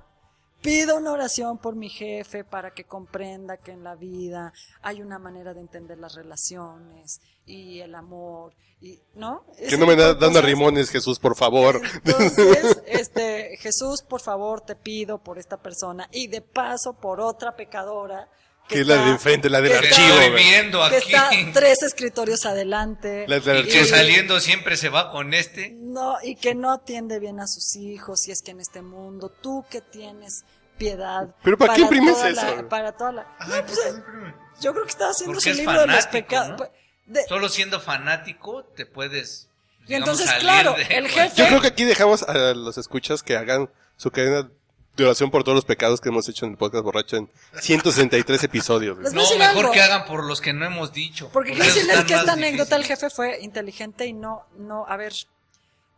Pido 0.64 0.96
una 0.96 1.12
oración 1.12 1.58
por 1.58 1.76
mi 1.76 1.90
jefe 1.90 2.42
para 2.42 2.70
que 2.70 2.84
comprenda 2.84 3.58
que 3.58 3.70
en 3.70 3.84
la 3.84 3.96
vida 3.96 4.54
hay 4.80 5.02
una 5.02 5.18
manera 5.18 5.52
de 5.52 5.60
entender 5.60 5.98
las 5.98 6.14
relaciones 6.14 7.20
y 7.44 7.80
el 7.80 7.94
amor 7.94 8.54
y 8.80 8.98
no 9.14 9.44
Que 9.58 9.66
Ese 9.66 9.76
no 9.76 9.86
me 9.86 9.94
da, 9.94 10.14
dando 10.14 10.40
rimones, 10.40 10.88
Jesús, 10.88 11.18
por 11.18 11.36
favor. 11.36 11.82
Entonces, 12.02 12.80
este, 12.86 13.58
Jesús, 13.58 14.00
por 14.00 14.22
favor, 14.22 14.62
te 14.62 14.74
pido 14.74 15.22
por 15.22 15.38
esta 15.38 15.58
persona 15.58 16.08
y 16.10 16.28
de 16.28 16.40
paso 16.40 16.94
por 16.94 17.20
otra 17.20 17.54
pecadora. 17.56 18.30
Que 18.68 18.80
es 18.80 18.86
la 18.86 18.96
de 19.04 19.10
enfrente, 19.10 19.50
la 19.50 19.60
del 19.60 19.72
que 19.72 19.76
archivo, 19.88 20.88
que 20.90 20.96
está 20.96 21.30
tres 21.52 21.82
escritorios 21.82 22.46
adelante. 22.46 23.26
La 23.28 23.38
del 23.40 23.58
Y 23.66 23.68
que 23.68 23.78
archivo. 23.78 23.96
saliendo 23.96 24.40
siempre 24.40 24.76
se 24.78 24.88
va 24.88 25.10
con 25.10 25.34
este. 25.34 25.74
No, 25.78 26.16
y 26.22 26.34
que 26.36 26.54
no 26.54 26.72
atiende 26.72 27.18
bien 27.18 27.40
a 27.40 27.46
sus 27.46 27.76
hijos, 27.76 28.26
y 28.26 28.30
es 28.32 28.40
que 28.42 28.52
en 28.52 28.60
este 28.60 28.80
mundo, 28.80 29.28
tú 29.42 29.64
que 29.70 29.80
tienes 29.82 30.44
piedad. 30.78 31.34
¿Pero 31.42 31.58
para 31.58 31.74
qué 31.74 31.82
imprimes 31.82 32.14
toda 32.14 32.30
eso? 32.30 32.56
la- 32.56 32.68
para 32.68 32.92
toda 32.92 33.12
la. 33.12 33.36
Ay, 33.38 33.48
No, 33.48 33.54
¿por 33.56 33.66
pues, 33.66 33.94
imprime? 33.96 34.34
yo 34.60 34.72
creo 34.72 34.84
que 34.84 34.90
estaba 34.90 35.10
haciendo 35.10 35.40
su 35.40 35.50
es 35.50 35.56
libro 35.58 35.80
de 35.80 35.86
los 35.86 36.06
pecados. 36.06 36.58
¿no? 36.60 36.66
De- 37.06 37.24
Solo 37.28 37.48
siendo 37.50 37.80
fanático 37.80 38.64
te 38.74 38.86
puedes. 38.86 39.50
Y 39.82 39.88
digamos, 39.88 40.08
entonces, 40.08 40.26
salir 40.26 40.40
claro, 40.40 40.72
de 40.74 40.82
el 40.84 41.06
jefe- 41.08 41.34
Yo 41.36 41.46
creo 41.48 41.60
que 41.60 41.66
aquí 41.68 41.84
dejamos 41.84 42.22
a 42.22 42.54
los 42.54 42.78
escuchas 42.78 43.22
que 43.22 43.36
hagan 43.36 43.68
su 43.98 44.10
cadena 44.10 44.50
de 44.96 45.04
oración 45.04 45.30
por 45.30 45.42
todos 45.42 45.56
los 45.56 45.64
pecados 45.64 46.00
que 46.00 46.08
hemos 46.08 46.28
hecho 46.28 46.46
en 46.46 46.52
el 46.52 46.56
podcast 46.56 46.84
borracho 46.84 47.16
en 47.16 47.30
163 47.60 48.44
episodios. 48.44 48.98
No, 49.12 49.22
mejor 49.38 49.72
que 49.72 49.80
hagan 49.80 50.04
por 50.06 50.24
los 50.24 50.40
que 50.40 50.52
no 50.52 50.64
hemos 50.64 50.92
dicho. 50.92 51.30
Porque 51.32 51.52
quiero 51.52 51.64
decirles 51.64 52.04
que 52.04 52.14
esta 52.14 52.32
anécdota 52.32 52.76
el 52.76 52.84
jefe 52.84 53.10
fue 53.10 53.40
inteligente 53.40 54.06
y 54.06 54.12
no, 54.12 54.46
no, 54.56 54.86
a 54.86 54.96
ver, 54.96 55.12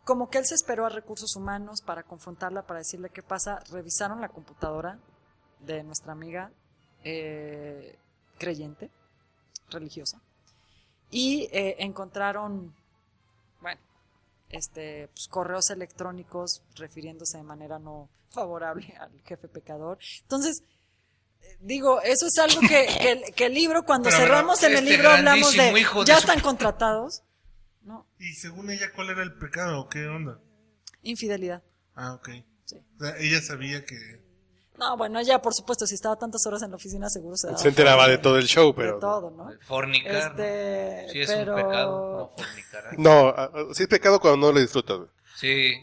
como 0.03 0.29
que 0.29 0.39
él 0.39 0.45
se 0.45 0.55
esperó 0.55 0.85
a 0.85 0.89
recursos 0.89 1.35
humanos 1.35 1.81
para 1.85 2.03
confrontarla, 2.03 2.63
para 2.63 2.79
decirle 2.79 3.09
qué 3.09 3.21
pasa, 3.21 3.59
revisaron 3.71 4.21
la 4.21 4.29
computadora 4.29 4.99
de 5.59 5.83
nuestra 5.83 6.13
amiga 6.13 6.51
eh, 7.03 7.97
creyente, 8.37 8.89
religiosa, 9.69 10.21
y 11.11 11.49
eh, 11.51 11.75
encontraron, 11.79 12.73
bueno, 13.61 13.81
este, 14.49 15.09
pues, 15.09 15.27
correos 15.27 15.69
electrónicos 15.69 16.63
refiriéndose 16.75 17.37
de 17.37 17.43
manera 17.43 17.77
no 17.79 18.09
favorable 18.29 18.93
al 18.99 19.11
jefe 19.23 19.47
pecador. 19.47 19.97
Entonces, 20.21 20.61
eh, 21.41 21.57
digo, 21.59 22.01
eso 22.01 22.27
es 22.27 22.37
algo 22.39 22.59
que, 22.61 22.67
que 23.01 23.11
el- 23.11 23.33
que 23.33 23.45
el 23.47 23.53
libro, 23.53 23.83
cuando 23.83 24.09
Pero, 24.09 24.21
cerramos 24.21 24.61
en 24.63 24.71
el 24.71 24.77
este 24.79 24.89
libro 24.91 25.09
hablamos 25.09 25.51
de, 25.53 25.71
de 25.73 25.83
ya 26.05 26.15
su- 26.15 26.19
están 26.27 26.39
contratados, 26.41 27.23
¿no? 27.81 28.05
Y 28.19 28.33
según 28.33 28.69
ella, 28.69 28.87
¿cuál 28.95 29.09
era 29.09 29.23
el 29.23 29.33
pecado? 29.37 29.81
¿O 29.81 29.89
¿Qué 29.89 30.05
onda? 30.07 30.39
Infidelidad. 31.03 31.63
Ah, 31.95 32.13
ok. 32.13 32.29
Sí. 32.65 32.75
O 32.99 33.03
sea, 33.03 33.17
ella 33.17 33.41
sabía 33.41 33.85
que... 33.85 33.95
No, 34.77 34.95
bueno, 34.95 35.19
ella, 35.19 35.41
por 35.41 35.55
supuesto, 35.55 35.87
si 35.87 35.95
estaba 35.95 36.17
tantas 36.17 36.45
horas 36.45 36.61
en 36.61 36.69
la 36.69 36.75
oficina, 36.75 37.09
seguro 37.09 37.35
se 37.35 37.47
daba 37.47 37.57
Se 37.57 37.69
enteraba 37.69 38.03
de 38.03 38.09
cuenta 38.15 38.21
todo 38.23 38.37
el 38.37 38.45
show, 38.45 38.67
de 38.67 38.73
pero... 38.75 38.99
todo, 38.99 39.31
¿no? 39.31 39.49
Fornicar. 39.65 40.13
¿no? 40.13 40.19
Este, 40.43 41.07
Sí, 41.11 41.21
es 41.21 41.31
pero... 41.31 41.55
un 41.55 41.63
pecado. 41.63 42.33
No 42.37 42.43
fornicar. 42.45 42.99
No, 42.99 43.27
ah, 43.29 43.51
ah, 43.55 43.63
sí 43.73 43.83
es 43.83 43.89
pecado 43.89 44.19
cuando 44.19 44.45
no 44.47 44.53
lo 44.53 44.59
disfrutas. 44.59 44.99
Sí. 45.35 45.73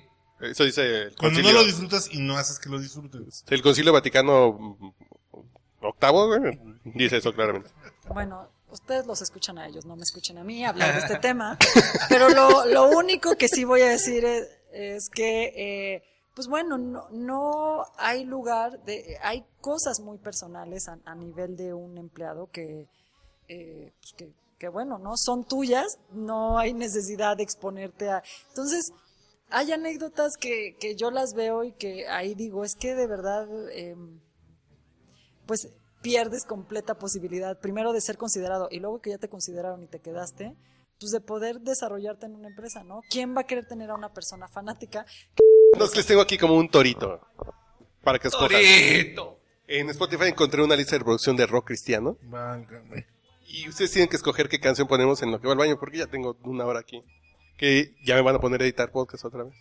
Eso 0.44 0.64
dice 0.64 1.02
el 1.02 1.16
Cuando 1.16 1.36
concilio, 1.38 1.52
no 1.52 1.58
lo 1.60 1.64
disfrutas 1.64 2.08
y 2.12 2.18
no 2.18 2.36
haces 2.36 2.58
que 2.58 2.68
lo 2.68 2.78
disfrutes. 2.78 3.44
el 3.48 3.62
concilio 3.62 3.92
Vaticano 3.92 4.52
mm, 4.52 4.92
octavo, 5.82 6.28
dice 6.84 7.18
eso 7.18 7.32
claramente. 7.32 7.70
Bueno, 8.08 8.48
ustedes 8.70 9.06
los 9.06 9.22
escuchan 9.22 9.58
a 9.58 9.66
ellos, 9.66 9.84
no 9.86 9.96
me 9.96 10.02
escuchen 10.02 10.38
a 10.38 10.44
mí 10.44 10.64
hablar 10.64 10.94
de 10.94 11.00
este 11.00 11.18
tema. 11.18 11.58
Pero 12.08 12.28
lo, 12.28 12.66
lo 12.66 12.88
único 12.88 13.36
que 13.36 13.48
sí 13.48 13.64
voy 13.64 13.82
a 13.82 13.88
decir 13.88 14.24
es, 14.24 14.48
es 14.72 15.08
que, 15.08 15.52
eh, 15.94 16.02
pues 16.34 16.48
bueno, 16.48 16.76
no, 16.76 17.08
no 17.10 17.84
hay 17.96 18.24
lugar, 18.24 18.82
de, 18.84 19.18
hay 19.22 19.44
cosas 19.60 20.00
muy 20.00 20.18
personales 20.18 20.88
a, 20.88 20.98
a 21.04 21.14
nivel 21.14 21.56
de 21.56 21.72
un 21.72 21.96
empleado 21.96 22.48
que, 22.50 22.88
eh, 23.48 23.92
pues 24.00 24.12
que, 24.16 24.32
que 24.58 24.68
bueno, 24.68 24.98
¿no? 24.98 25.16
Son 25.16 25.44
tuyas, 25.44 25.86
no 26.10 26.58
hay 26.58 26.72
necesidad 26.72 27.36
de 27.36 27.44
exponerte 27.44 28.10
a... 28.10 28.22
Entonces, 28.48 28.90
hay 29.50 29.72
anécdotas 29.72 30.36
que, 30.38 30.76
que 30.80 30.96
yo 30.96 31.10
las 31.10 31.34
veo 31.34 31.64
y 31.64 31.72
que 31.72 32.06
ahí 32.08 32.34
digo, 32.34 32.64
es 32.64 32.74
que 32.74 32.94
de 32.94 33.06
verdad... 33.06 33.48
em, 33.72 34.20
pues 35.46 35.68
pierdes 36.04 36.44
completa 36.44 36.96
posibilidad, 36.98 37.58
primero 37.58 37.94
de 37.94 38.00
ser 38.02 38.18
considerado 38.18 38.68
y 38.70 38.78
luego 38.78 39.00
que 39.00 39.10
ya 39.10 39.18
te 39.18 39.30
consideraron 39.30 39.82
y 39.82 39.86
te 39.86 40.00
quedaste, 40.00 40.54
pues 41.00 41.12
de 41.12 41.20
poder 41.22 41.60
desarrollarte 41.60 42.26
en 42.26 42.34
una 42.34 42.48
empresa, 42.48 42.84
¿no? 42.84 43.00
¿Quién 43.08 43.34
va 43.34 43.40
a 43.40 43.44
querer 43.44 43.66
tener 43.66 43.90
a 43.90 43.94
una 43.94 44.12
persona 44.12 44.46
fanática? 44.48 45.06
Entonces 45.72 45.96
les 45.96 46.06
tengo 46.06 46.20
aquí 46.20 46.36
como 46.36 46.56
un 46.56 46.68
torito 46.68 47.20
para 48.02 48.18
que 48.18 48.28
escojan. 48.28 48.50
Torito. 48.50 49.40
En 49.66 49.88
Spotify 49.88 50.24
encontré 50.28 50.62
una 50.62 50.76
lista 50.76 50.92
de 50.92 50.98
reproducción 50.98 51.36
de 51.36 51.46
rock 51.46 51.68
cristiano 51.68 52.18
Válgame. 52.24 53.06
y 53.46 53.66
ustedes 53.66 53.92
tienen 53.92 54.10
que 54.10 54.16
escoger 54.16 54.50
qué 54.50 54.60
canción 54.60 54.86
ponemos 54.86 55.22
en 55.22 55.30
lo 55.30 55.40
que 55.40 55.46
va 55.46 55.54
al 55.54 55.58
baño 55.58 55.78
porque 55.80 55.96
ya 55.96 56.06
tengo 56.06 56.36
una 56.44 56.66
hora 56.66 56.80
aquí. 56.80 57.02
Que 57.56 57.94
ya 58.04 58.14
me 58.16 58.22
van 58.22 58.36
a 58.36 58.38
poner 58.40 58.60
a 58.60 58.64
editar 58.64 58.90
podcast 58.90 59.24
otra 59.24 59.44
vez. 59.44 59.54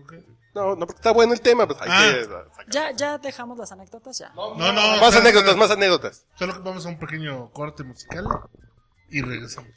Ok. 0.00 0.14
No, 0.54 0.74
no, 0.74 0.86
porque 0.86 0.98
está 1.00 1.10
bueno 1.12 1.34
el 1.34 1.40
tema, 1.42 1.66
pues 1.66 1.78
hay 1.82 1.88
Ah. 1.90 2.12
que 2.14 2.24
sacar. 2.24 2.46
Ya, 2.70 2.90
ya 2.92 3.18
dejamos 3.18 3.58
las 3.58 3.72
anécdotas, 3.72 4.18
ya. 4.18 4.30
No, 4.34 4.54
no. 4.54 4.72
Más 4.72 5.02
espera, 5.02 5.20
anécdotas, 5.20 5.56
más 5.56 5.70
anécdotas. 5.70 6.26
Solo 6.34 6.54
que 6.54 6.60
vamos 6.60 6.86
a 6.86 6.88
un 6.88 6.98
pequeño 6.98 7.50
corte 7.52 7.84
musical 7.84 8.26
y 9.10 9.20
regresamos. 9.20 9.70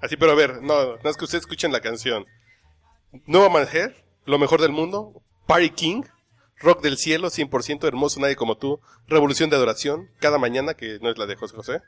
Así, 0.00 0.16
pero 0.16 0.32
a 0.32 0.34
ver, 0.36 0.62
no, 0.62 0.96
no 0.96 1.10
es 1.10 1.16
que 1.16 1.24
ustedes 1.24 1.42
escuchen 1.42 1.72
la 1.72 1.80
canción. 1.80 2.24
Nueva 3.26 3.48
Manjer, 3.48 4.04
Lo 4.24 4.38
mejor 4.38 4.60
del 4.60 4.70
mundo, 4.70 5.20
Party 5.48 5.70
King, 5.70 6.02
Rock 6.60 6.80
del 6.80 6.96
cielo, 6.96 7.28
100% 7.28 7.88
hermoso, 7.88 8.20
nadie 8.20 8.36
como 8.36 8.56
tú, 8.56 8.80
Revolución 9.08 9.50
de 9.50 9.56
adoración, 9.56 10.08
Cada 10.20 10.38
mañana, 10.38 10.74
que 10.74 11.00
no 11.02 11.10
es 11.10 11.18
la 11.18 11.26
de 11.26 11.34
José 11.34 11.56
José, 11.56 11.82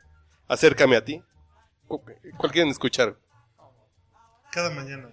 Acércame 0.48 0.96
a 0.96 1.04
ti. 1.04 1.22
¿Cu- 1.86 2.02
¿Cuál 2.36 2.50
quieren 2.52 2.70
escuchar? 2.72 3.16
Cada 4.54 4.70
mañana. 4.70 5.08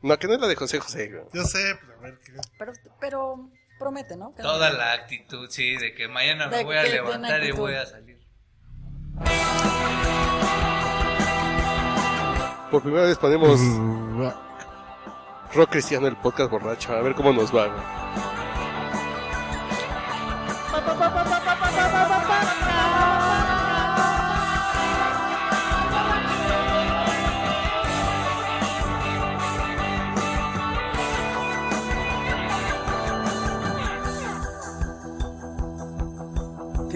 No, 0.00 0.16
que 0.16 0.28
no 0.28 0.34
es 0.34 0.40
la 0.40 0.46
de 0.46 0.54
José 0.54 0.78
José. 0.78 1.08
güey. 1.08 1.24
Yo 1.34 1.42
sé, 1.42 1.76
pero 1.80 1.98
a 1.98 2.02
ver 2.02 2.18
qué. 2.24 2.32
Pero, 2.56 2.72
pero 3.00 3.50
promete, 3.80 4.16
¿no? 4.16 4.32
Que- 4.32 4.42
Toda 4.42 4.70
la 4.70 4.92
actitud, 4.92 5.50
sí, 5.50 5.76
de 5.76 5.92
que 5.92 6.06
mañana 6.06 6.46
me 6.46 6.58
De 6.58 6.64
voy 6.64 6.76
a 6.76 6.84
que 6.84 6.90
levantar 6.90 7.42
y 7.42 7.50
voy 7.50 7.74
a 7.74 7.84
salir. 7.84 8.16
Por 12.70 12.82
primera 12.82 13.06
vez 13.06 13.16
ponemos 13.18 13.58
Rock 15.54 15.70
Cristiano, 15.70 16.06
el 16.06 16.16
podcast 16.16 16.50
borracho, 16.50 16.92
a 16.92 17.00
ver 17.00 17.14
cómo 17.14 17.32
nos 17.32 17.54
va. 17.54 17.66
güey. 17.66 17.82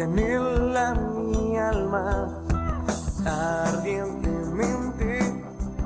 Que 0.03 0.05
anhela 0.05 0.94
mi 0.94 1.57
alma. 1.57 2.28
Ardientemente 3.24 5.20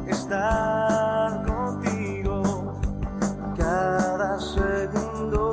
estar 0.09 1.45
contigo. 1.45 2.43
Cada 3.57 4.39
segundo, 4.41 5.53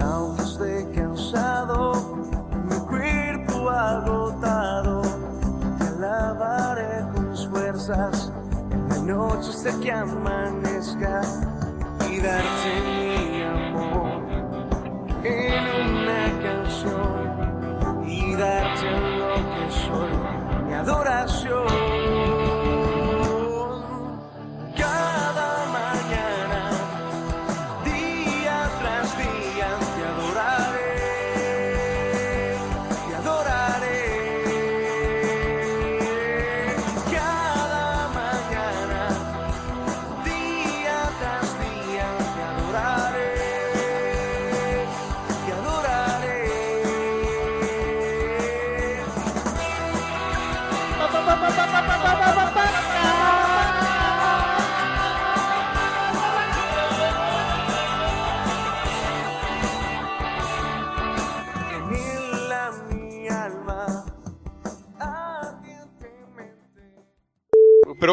aunque 0.00 0.42
esté 0.42 0.90
cansado, 0.92 1.92
mi 2.68 2.78
cuerpo 2.86 3.70
agotado, 3.70 5.02
te 5.78 5.84
alabaré 5.84 7.04
con 7.14 7.36
fuerzas. 7.50 8.32
En 8.70 8.88
la 8.88 8.98
noche 9.14 9.50
hasta 9.50 9.80
que 9.80 9.92
amanezca 9.92 11.20
y 12.10 12.20
darte 12.20 12.70
mi 12.86 13.42
amor. 13.42 14.22
En 15.22 15.75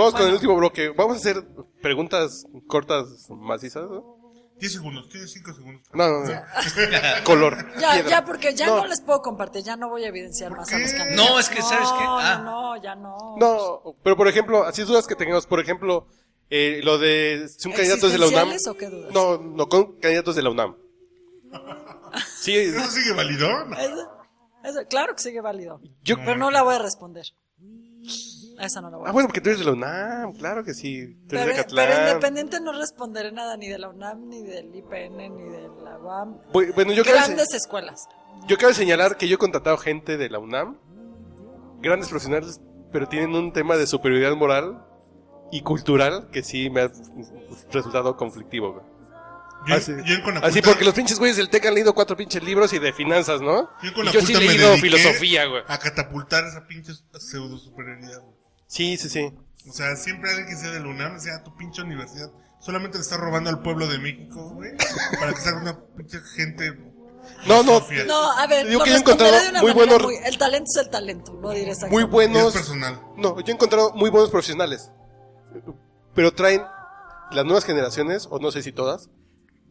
Vamos 0.06 0.20
con 0.20 0.28
el 0.28 0.34
último 0.34 0.56
bloque. 0.56 0.89
Vamos 0.89 1.16
a 1.18 1.20
hacer 1.20 1.43
preguntas 1.82 2.45
cortas, 2.68 3.28
macizas. 3.30 3.89
¿no? 3.89 4.14
10 4.60 4.72
segundos, 4.74 5.10
tienes 5.10 5.32
5 5.34 5.54
segundos. 5.54 5.82
No, 5.93 6.08
no, 6.10 6.24
no. 6.26 6.41
Color. 7.26 7.74
Ya, 7.80 7.93
piedra. 7.93 8.10
ya, 8.10 8.26
porque 8.26 8.54
ya 8.56 8.68
no. 8.68 8.78
No. 8.78 8.86
les 8.88 9.01
puedo 9.01 9.22
compartir, 9.22 9.64
ya 9.64 9.76
no 9.76 9.89
voy 9.89 10.04
a 10.06 10.08
evidenciar 10.10 10.51
más 10.51 10.72
a 10.72 10.78
los 10.80 10.93
candidatos. 10.93 11.16
No, 11.32 11.39
es 11.39 11.49
que, 11.49 11.62
¿sabes 11.62 11.89
qué? 11.97 12.04
No, 12.04 12.20
Ah. 12.20 12.38
no, 12.43 12.82
ya 12.82 12.95
no. 12.95 13.36
No, 13.39 13.95
pero 14.04 14.16
por 14.16 14.28
ejemplo, 14.28 14.64
así 14.64 14.84
dudas 14.84 15.08
que 15.08 15.16
tengamos, 15.16 15.47
por 15.47 15.60
ejemplo, 15.60 16.08
eh, 16.49 16.82
lo 16.84 16.97
de 16.99 17.47
si 17.49 17.68
un 17.68 17.74
candidato 17.74 18.06
es 18.08 18.14
de 18.14 18.20
la 18.20 18.28
UNAM. 18.28 18.49
¿Existenciales 18.51 18.68
o 18.68 18.78
qué 18.78 18.95
dudas? 18.95 19.12
No, 19.14 19.38
no, 19.38 19.68
con 19.68 19.99
candidatos 19.99 20.36
de 20.36 20.41
la 20.43 20.49
UNAM. 20.51 20.76
Sí, 22.38 22.56
¿Eso 22.56 22.91
sigue 22.91 23.12
válido? 23.14 23.49
Eso- 23.74 24.08
eso- 24.64 24.88
claro 24.88 25.16
que 25.16 25.22
sigue 25.24 25.41
válido. 25.41 25.82
yo. 26.04 26.16
Pero 26.18 26.38
no 26.38 26.51
la 26.51 26.62
voy 26.62 26.76
a 26.76 26.80
responder. 26.80 27.26
A 28.58 28.66
esa 28.66 28.82
no 28.82 28.89
la 28.91 28.97
voy 28.97 29.08
a 29.08 29.10
Ah, 29.10 29.14
bueno, 29.14 29.28
porque 29.28 29.41
tú 29.41 29.49
eres 29.49 29.60
de 29.60 29.66
la 29.66 29.72
UNAM, 29.72 30.34
claro 30.34 30.64
que 30.64 30.74
sí. 30.74 31.16
Tú 31.28 31.36
eres 31.36 31.47
de 31.47 31.51
Pero, 31.54 31.64
Catlán. 31.64 31.88
pero 31.89 32.08
independiente 32.10 32.60
no 32.62 32.72
responderé 32.72 33.32
nada 33.32 33.58
ni 33.58 33.68
de 33.68 33.80
la 33.80 33.89
UNAM, 33.89 34.28
ni 34.30 34.43
del 34.43 34.74
IPN, 34.76 35.30
ni 35.36 35.43
de 35.49 35.70
la 35.84 35.97
UAM. 35.99 36.38
Bueno, 36.54 36.93
yo 36.93 37.04
Grandes 37.04 37.54
escuelas. 37.54 38.08
yo 38.47 38.58
quiero 38.58 38.74
señalar 38.74 39.18
que 39.18 39.28
yo 39.28 39.36
he 39.36 39.38
contratado 39.39 39.78
gente 39.78 40.18
de 40.18 40.30
la 40.30 40.39
UNAM, 40.39 40.78
grandes 41.82 42.10
profesionales, 42.10 42.62
pero 42.91 43.08
tienen 43.08 43.34
un 43.36 43.51
tema 43.54 43.76
de 43.76 43.88
superioridad 43.88 44.36
moral 44.36 44.86
y 45.51 45.62
cultural 45.62 46.30
que 46.32 46.43
sí 46.43 46.70
me 46.70 46.82
ha 46.82 46.91
resultado 47.72 48.16
conflictivo. 48.18 48.74
güey. 48.74 48.86
Yo, 49.66 49.76
Así, 49.76 49.93
yo 50.06 50.16
en 50.16 50.22
Conaculta- 50.24 50.47
así 50.47 50.62
porque 50.62 50.84
los 50.84 50.93
pinches 50.93 51.18
güeyes 51.18 51.38
del 51.38 51.49
TEC 51.49 51.68
han 51.68 51.74
leído 51.76 51.93
cuatro 51.93 52.18
pinches 52.18 52.43
libros 52.43 52.74
y 52.74 52.80
de 52.80 52.91
finanzas, 52.91 53.39
¿no? 53.41 53.70
yo 53.82 53.91
en 54.01 54.08
Y 54.08 54.12
yo 54.12 54.22
sí 54.22 54.34
he 54.34 54.39
leído 54.39 54.76
filosofía, 54.76 55.45
güey. 55.45 55.64
A 55.68 55.78
catapultar 55.78 56.43
esa 56.45 56.68
pinche 56.68 56.91
pseudo 57.18 57.58
superioridad. 57.58 58.20
güey. 58.22 58.43
Sí, 58.74 58.97
sí, 58.97 59.07
sí. 59.09 59.32
O 59.69 59.71
sea, 59.71 59.95
siempre 59.95 60.30
alguien 60.32 60.47
que 60.47 60.55
sea 60.55 60.71
de 60.71 60.80
la 60.80 60.88
UNAM, 60.88 61.19
sea 61.19 61.43
tu 61.43 61.55
pinche 61.55 61.82
universidad, 61.84 62.32
solamente 62.59 62.97
le 62.97 63.03
está 63.03 63.17
robando 63.17 63.49
al 63.51 63.61
pueblo 63.61 63.88
de 63.88 63.99
México, 63.99 64.49
güey, 64.55 64.71
para 65.19 65.32
que 65.34 65.39
salga 65.41 65.61
una 65.61 65.80
pinche 65.95 66.19
gente. 66.36 66.71
No, 67.45 67.61
no. 67.63 67.80
Sofía. 67.80 68.03
No, 68.05 68.32
a 68.32 68.47
ver, 68.47 68.65
Digo 68.67 68.80
lo 68.80 68.84
que 68.86 68.89
yo 68.89 68.95
he 68.97 68.99
encontrado 68.99 69.39
de 69.39 69.49
una 69.49 69.61
muy 69.61 69.71
buenos- 69.74 70.01
muy- 70.01 70.15
El 70.26 70.38
talento 70.39 70.65
es 70.76 70.86
el 70.86 70.89
talento, 70.89 71.34
no 71.39 71.51
diré 71.51 71.71
Muy 71.89 72.03
es 72.03 72.09
buenos. 72.09 72.51
personal. 72.53 72.99
No, 73.15 73.39
yo 73.39 73.45
he 73.47 73.51
encontrado 73.51 73.91
muy 73.93 74.09
buenos 74.09 74.30
profesionales. 74.32 74.89
Pero 76.15 76.34
traen 76.34 76.63
las 77.32 77.45
nuevas 77.45 77.65
generaciones, 77.65 78.28
o 78.30 78.39
no 78.39 78.51
sé 78.51 78.61
si 78.63 78.71
todas, 78.71 79.09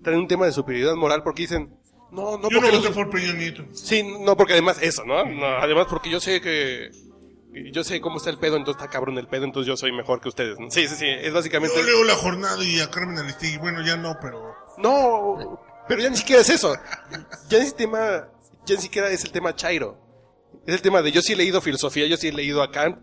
traen 0.03 0.21
un 0.21 0.29
tema 0.29 0.47
de 0.47 0.53
superioridad 0.53 0.95
moral 0.95 1.23
porque 1.23 1.43
dicen, 1.43 1.77
no, 2.11 2.39
no, 2.39 2.49
Yo 2.49 2.61
no 2.61 2.61
porque 2.61 2.71
voté 2.77 2.89
los- 2.89 2.95
por 2.97 3.11
Peña 3.11 3.33
Nieto. 3.35 3.65
Sí, 3.73 4.03
no, 4.03 4.37
porque 4.37 4.53
además 4.55 4.79
eso, 4.81 5.05
¿no? 5.05 5.25
No, 5.25 5.47
Además 5.59 5.87
porque 5.91 6.09
yo 6.09 6.21
sé 6.21 6.41
que... 6.41 6.91
Yo 7.73 7.85
sé 7.85 8.01
cómo 8.01 8.17
está 8.17 8.31
el 8.31 8.39
pedo, 8.39 8.57
entonces 8.57 8.81
está 8.81 8.93
cabrón 8.93 9.19
el 9.19 9.29
pedo, 9.29 9.45
entonces 9.45 9.69
yo 9.69 9.77
soy 9.77 9.93
mejor 9.93 10.21
que 10.21 10.29
ustedes. 10.29 10.59
¿no? 10.59 10.71
Sí, 10.71 10.89
sí, 10.89 10.97
sí, 10.97 11.07
es 11.07 11.33
básicamente... 11.33 11.77
Yo 11.77 11.83
leo 11.83 12.05
la 12.05 12.15
jornada 12.15 12.63
y 12.65 12.81
a 12.81 12.91
Carmen 12.91 13.19
Aristegui, 13.19 13.59
bueno, 13.59 13.85
ya 13.85 13.97
no, 13.97 14.17
pero. 14.21 14.55
No, 14.79 15.61
pero 15.87 16.01
ya 16.01 16.09
ni 16.09 16.17
siquiera 16.17 16.41
es 16.41 16.49
eso. 16.49 16.75
Ya 17.49 17.59
ese 17.59 17.73
tema, 17.73 18.29
ya 18.65 18.77
ni 18.77 18.83
siquiera 18.83 19.11
es 19.11 19.25
el 19.25 19.33
tema 19.33 19.55
Chairo. 19.55 19.99
Es 20.67 20.75
el 20.75 20.83
tema 20.83 21.03
de 21.03 21.13
yo 21.13 21.21
sí 21.21 21.35
he 21.35 21.37
leído 21.37 21.61
filosofía, 21.61 22.07
yo 22.07 22.17
sí 22.17 22.29
he 22.29 22.33
leído 22.33 22.63
a 22.63 22.71
Kant, 22.71 22.99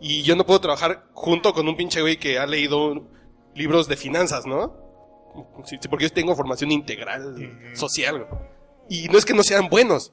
y 0.00 0.22
yo 0.22 0.36
no 0.36 0.44
puedo 0.44 0.60
trabajar 0.60 1.06
junto 1.12 1.54
con 1.54 1.66
un 1.68 1.76
pinche 1.76 2.00
güey 2.00 2.18
que 2.18 2.38
ha 2.38 2.46
leído 2.46 3.08
libros 3.54 3.88
de 3.88 3.96
finanzas, 3.96 4.44
¿no? 4.46 4.76
Sí, 5.64 5.76
sí, 5.80 5.88
porque 5.88 6.04
yo 6.04 6.12
tengo 6.12 6.36
formación 6.36 6.72
integral, 6.72 7.72
social. 7.74 8.26
Y 8.88 9.08
no 9.08 9.16
es 9.16 9.24
que 9.24 9.32
no 9.32 9.42
sean 9.42 9.68
buenos, 9.68 10.12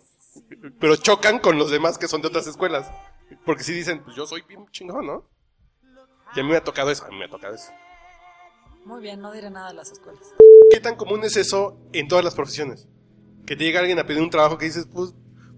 pero 0.79 0.95
chocan 0.95 1.39
con 1.39 1.57
los 1.57 1.71
demás 1.71 1.97
que 1.97 2.07
son 2.07 2.21
de 2.21 2.29
otras 2.29 2.47
escuelas. 2.47 2.89
Porque 3.45 3.63
si 3.63 3.73
dicen, 3.73 4.03
pues 4.03 4.15
yo 4.15 4.25
soy 4.25 4.41
bien 4.47 4.65
chingón, 4.71 5.05
¿no? 5.05 5.25
Y 6.35 6.39
a 6.39 6.43
mí 6.43 6.49
me 6.49 6.57
ha 6.57 6.63
tocado 6.63 6.89
eso, 6.91 7.05
a 7.05 7.09
mí 7.09 7.17
me 7.17 7.25
ha 7.25 7.29
tocado 7.29 7.53
eso. 7.55 7.71
Muy 8.85 9.01
bien, 9.01 9.19
no 9.19 9.31
diré 9.31 9.49
nada 9.49 9.69
de 9.69 9.75
las 9.75 9.91
escuelas. 9.91 10.23
¿Qué 10.71 10.79
tan 10.79 10.95
común 10.95 11.23
es 11.23 11.35
eso 11.37 11.77
en 11.93 12.07
todas 12.07 12.23
las 12.23 12.35
profesiones? 12.35 12.87
Que 13.45 13.55
te 13.55 13.63
llega 13.63 13.79
alguien 13.79 13.99
a 13.99 14.05
pedir 14.05 14.21
un 14.21 14.29
trabajo 14.29 14.57
que 14.57 14.65
dices, 14.65 14.87
pues, 14.91 15.13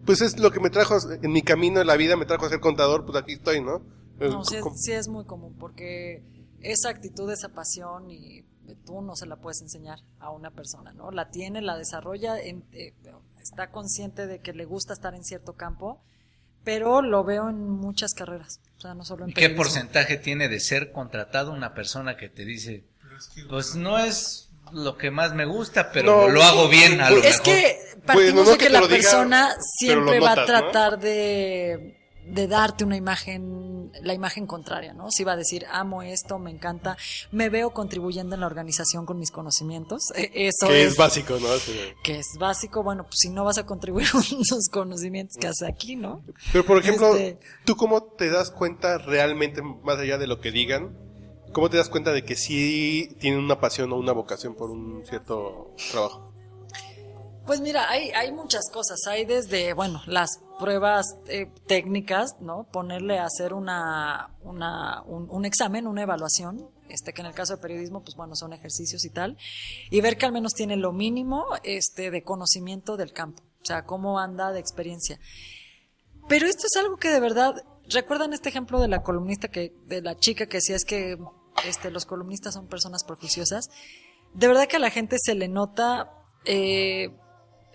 pues 0.06 0.22
es 0.22 0.40
lo 0.40 0.52
que 0.52 0.60
me 0.60 0.70
trajo 0.70 0.98
en 1.22 1.32
mi 1.32 1.42
camino 1.44 1.80
en 1.80 1.88
la 1.88 1.96
vida, 1.96 2.16
me 2.18 2.26
trajo 2.26 2.46
a 2.46 2.50
ser 2.50 2.60
contador, 2.60 3.06
pues 3.06 3.18
aquí 3.18 3.34
estoy, 3.34 3.62
¿no? 3.62 3.82
No, 4.20 4.44
sí 4.44 4.56
es, 4.56 4.64
sí 4.76 4.92
es 4.92 5.08
muy 5.08 5.26
común 5.26 5.56
porque 5.60 6.24
esa 6.62 6.90
actitud, 6.90 7.30
esa 7.32 7.50
pasión 7.50 8.10
y 8.10 8.44
tú 8.86 9.02
no 9.02 9.16
se 9.16 9.26
la 9.26 9.36
puedes 9.38 9.62
enseñar 9.62 10.00
a 10.20 10.32
una 10.32 10.52
persona, 10.52 10.94
¿no? 10.94 11.12
La 11.12 11.30
tiene, 11.30 11.62
la 11.62 11.78
desarrolla, 11.78 12.40
en- 12.40 12.66
eh, 12.72 12.94
está 13.42 13.70
consciente 13.72 14.28
de 14.28 14.40
que 14.40 14.54
le 14.54 14.66
gusta 14.66 14.94
estar 14.94 15.14
en 15.14 15.24
cierto 15.24 15.54
campo, 15.54 16.02
pero 16.64 17.02
lo 17.02 17.24
veo 17.24 17.50
en 17.50 17.70
muchas 17.70 18.14
carreras, 18.14 18.60
o 18.78 18.82
sea, 18.82 18.94
no 18.94 19.04
solo 19.06 19.26
en 19.26 19.32
¿Y 19.32 19.34
qué 19.34 19.50
porcentaje 19.50 20.18
tiene 20.18 20.48
de 20.50 20.60
ser 20.60 20.92
contratado 20.92 21.52
una 21.52 21.74
persona 21.74 22.18
que 22.18 22.30
te 22.30 22.46
dice, 22.46 22.84
pues 23.50 23.76
no 23.76 23.98
es 24.00 24.50
lo 24.72 24.98
que 24.98 25.12
más 25.12 25.34
me 25.34 25.46
gusta, 25.46 25.92
pero 25.92 26.22
No, 26.22 26.28
lo 26.30 26.44
hago 26.44 26.68
bien 26.68 27.00
a 27.02 27.10
lo 27.10 27.18
Es 27.18 27.24
mejor"? 27.24 27.44
que 27.44 27.78
Pues, 27.94 28.06
partimos 28.06 28.46
no 28.46 28.52
de 28.52 28.58
que 28.58 28.70
la 28.70 28.80
diga, 28.80 28.90
persona 28.90 29.56
siempre 29.78 30.20
va 30.20 30.32
a 30.32 30.36
¿no? 30.38 30.46
tratar 30.46 31.00
de, 31.00 32.03
de 32.26 32.48
darte 32.48 32.84
una 32.84 32.96
imagen, 32.98 33.92
la 34.02 34.14
imagen 34.14 34.48
contraria, 34.48 34.94
¿no? 34.94 35.12
Si 35.12 35.24
va 35.24 35.34
a 35.34 35.36
decir, 35.36 35.66
amo 35.72 36.02
esto, 36.02 36.40
me 36.40 36.52
encanta, 36.52 36.98
me 37.32 37.50
veo 37.50 37.72
contribuyendo 37.72 38.36
en 38.36 38.42
la 38.42 38.48
organización 38.48 39.06
con 39.06 39.20
mis 39.20 39.32
conocimientos, 39.32 40.12
e- 40.16 40.32
eso 40.34 40.68
Que 40.68 40.84
es, 40.84 40.92
es 40.94 40.98
básico, 40.98 41.38
¿no? 41.40 41.48
Sí. 41.58 41.78
que 42.04 42.20
es 42.20 42.28
básico, 42.40 42.84
bueno, 42.84 43.04
pues 43.04 43.16
si 43.20 43.30
no 43.30 43.44
vas 43.44 43.58
a 43.58 43.66
contribuir 43.66 44.08
con 44.12 44.24
los 44.50 44.70
conocimientos 44.72 45.36
que 45.40 45.48
hace 45.48 45.68
aquí, 45.68 45.96
¿no? 45.96 46.24
Pero, 46.52 46.66
por 46.66 46.78
ejemplo, 46.78 47.16
Este- 47.16 47.40
¿tú 47.66 47.76
cómo 47.76 48.04
te 48.04 48.30
das 48.30 48.52
cuenta 48.52 48.98
realmente, 48.98 49.62
más 49.62 49.98
allá 50.00 50.18
de 50.18 50.28
lo 50.28 50.40
que 50.40 50.52
digan, 50.52 50.98
cómo 51.54 51.70
te 51.70 51.78
das 51.78 51.90
cuenta 51.90 52.12
de 52.12 52.24
que 52.26 52.36
sí 52.36 53.16
tienen 53.20 53.40
una 53.40 53.60
pasión 53.60 53.92
o 53.92 53.98
una 53.98 54.12
vocación 54.12 54.56
por 54.56 54.72
un 54.72 55.06
cierto 55.06 55.76
trabajo? 55.92 56.33
Pues 57.46 57.60
mira, 57.60 57.90
hay, 57.90 58.12
hay 58.12 58.32
muchas 58.32 58.70
cosas. 58.72 59.06
Hay 59.08 59.26
desde, 59.26 59.74
bueno, 59.74 60.02
las 60.06 60.40
pruebas 60.60 61.06
eh, 61.28 61.52
técnicas, 61.68 62.36
¿no? 62.40 62.68
Ponerle 62.72 63.20
a 63.20 63.26
hacer 63.26 63.54
una, 63.54 64.30
una, 64.44 65.02
un, 65.04 65.30
un 65.30 65.46
examen, 65.46 65.88
una 65.88 66.04
evaluación, 66.04 66.70
este 66.90 67.12
que 67.12 67.22
en 67.22 67.28
el 67.28 67.34
caso 67.34 67.56
de 67.56 67.62
periodismo, 67.62 68.02
pues 68.02 68.16
bueno, 68.16 68.36
son 68.36 68.54
ejercicios 68.54 69.04
y 69.04 69.10
tal, 69.10 69.38
y 69.90 70.00
ver 70.02 70.18
que 70.18 70.26
al 70.26 70.32
menos 70.32 70.54
tiene 70.54 70.78
lo 70.78 70.94
mínimo 70.94 71.46
este, 71.64 72.12
de 72.12 72.24
conocimiento 72.24 72.96
del 72.98 73.12
campo, 73.12 73.44
o 73.62 73.66
sea, 73.66 73.84
cómo 73.84 74.20
anda 74.20 74.52
de 74.52 74.60
experiencia. 74.60 75.20
Pero 76.30 76.48
esto 76.48 76.68
es 76.68 76.78
algo 76.78 76.98
que 76.98 77.10
de 77.10 77.20
verdad, 77.20 77.56
¿recuerdan 77.90 78.32
este 78.34 78.50
ejemplo 78.50 78.80
de 78.80 78.88
la 78.88 79.04
columnista 79.04 79.50
que, 79.50 79.74
de 79.88 80.02
la 80.02 80.16
chica 80.16 80.46
que 80.46 80.58
decía 80.58 80.76
es 80.76 80.86
que 80.86 81.18
este, 81.68 81.92
los 81.92 82.06
columnistas 82.06 82.54
son 82.54 82.68
personas 82.68 83.04
prejuiciosas? 83.04 83.70
De 84.34 84.48
verdad 84.48 84.68
que 84.68 84.78
a 84.78 84.80
la 84.80 84.90
gente 84.90 85.18
se 85.20 85.36
le 85.36 85.48
nota 85.48 86.12
eh, 86.46 87.10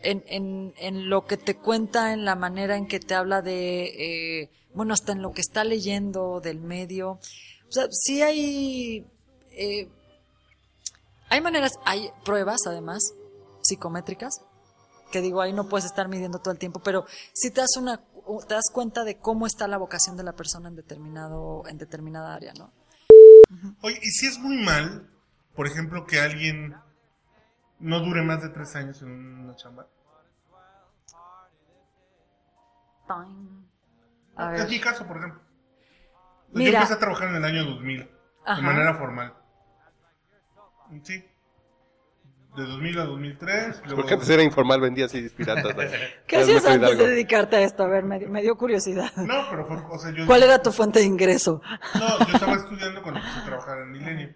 en, 0.02 0.24
en, 0.26 0.74
en 0.76 1.08
lo 1.08 1.26
que 1.26 1.36
te 1.36 1.56
cuenta, 1.56 2.12
en 2.12 2.24
la 2.24 2.34
manera 2.34 2.76
en 2.76 2.86
que 2.86 3.00
te 3.00 3.14
habla 3.14 3.42
de, 3.42 4.42
eh, 4.42 4.50
bueno, 4.74 4.94
hasta 4.94 5.12
en 5.12 5.22
lo 5.22 5.32
que 5.32 5.40
está 5.40 5.64
leyendo 5.64 6.40
del 6.40 6.60
medio. 6.60 7.12
O 7.68 7.72
sea, 7.72 7.86
sí 7.90 8.22
hay, 8.22 9.06
eh, 9.52 9.88
hay 11.28 11.40
maneras, 11.40 11.72
hay 11.84 12.10
pruebas 12.24 12.60
además, 12.66 13.12
psicométricas, 13.62 14.40
que 15.10 15.20
digo, 15.20 15.40
ahí 15.40 15.52
no 15.52 15.68
puedes 15.68 15.86
estar 15.86 16.08
midiendo 16.08 16.38
todo 16.38 16.52
el 16.52 16.58
tiempo, 16.58 16.80
pero 16.82 17.06
si 17.32 17.50
te 17.50 17.60
das 17.60 17.76
una, 17.76 17.96
te 17.96 18.54
das 18.54 18.70
cuenta 18.72 19.04
de 19.04 19.16
cómo 19.16 19.46
está 19.46 19.66
la 19.68 19.78
vocación 19.78 20.16
de 20.16 20.22
la 20.22 20.34
persona 20.34 20.68
en 20.68 20.76
determinado, 20.76 21.62
en 21.66 21.78
determinada 21.78 22.34
área, 22.34 22.52
¿no? 22.54 22.72
Oye, 23.80 23.98
y 24.02 24.10
si 24.10 24.26
es 24.26 24.38
muy 24.38 24.58
mal, 24.62 25.08
por 25.54 25.66
ejemplo, 25.66 26.06
que 26.06 26.20
alguien 26.20 26.74
no 27.80 28.00
dure 28.00 28.22
más 28.22 28.42
de 28.42 28.48
tres 28.50 28.74
años 28.76 29.00
en 29.02 29.10
una 29.40 29.54
chamba. 29.56 29.86
A 34.36 34.54
Es 34.54 34.60
ver. 34.62 34.68
mi 34.70 34.80
caso, 34.80 35.06
por 35.06 35.16
ejemplo. 35.18 35.40
Yo 36.52 36.58
Mira. 36.58 36.78
empecé 36.78 36.94
a 36.94 36.98
trabajar 36.98 37.28
en 37.28 37.36
el 37.36 37.44
año 37.44 37.64
2000, 37.64 38.10
Ajá. 38.44 38.56
de 38.60 38.66
manera 38.66 38.94
formal. 38.94 39.34
Sí. 41.02 41.24
De 42.56 42.62
2000 42.64 42.98
a 42.98 43.04
2003. 43.04 43.80
luego- 43.84 43.96
Porque 43.96 44.14
antes 44.14 44.28
era 44.30 44.42
informal, 44.42 44.80
vendía 44.80 45.04
así 45.06 45.28
piratas. 45.28 45.76
¿no? 45.76 45.82
¿Qué 46.26 46.36
hacías 46.38 46.64
antes 46.64 46.96
de 46.98 47.06
dedicarte 47.08 47.56
a 47.56 47.60
esto? 47.60 47.82
A 47.84 47.88
ver, 47.88 48.04
me, 48.04 48.18
dio- 48.18 48.28
me 48.30 48.42
dio 48.42 48.56
curiosidad. 48.56 49.14
No, 49.16 49.34
pero 49.50 49.66
fue, 49.66 49.76
o 49.90 49.98
sea, 49.98 50.10
yo... 50.12 50.26
¿Cuál 50.26 50.42
era 50.42 50.60
tu 50.62 50.72
fuente 50.72 50.98
de 51.00 51.04
ingreso? 51.04 51.60
No, 51.94 52.18
yo 52.26 52.34
estaba 52.34 52.54
estudiando 52.54 53.02
cuando 53.02 53.20
empecé 53.20 53.40
a 53.40 53.44
trabajar 53.44 53.78
en 53.80 53.90
Milenio. 53.92 54.34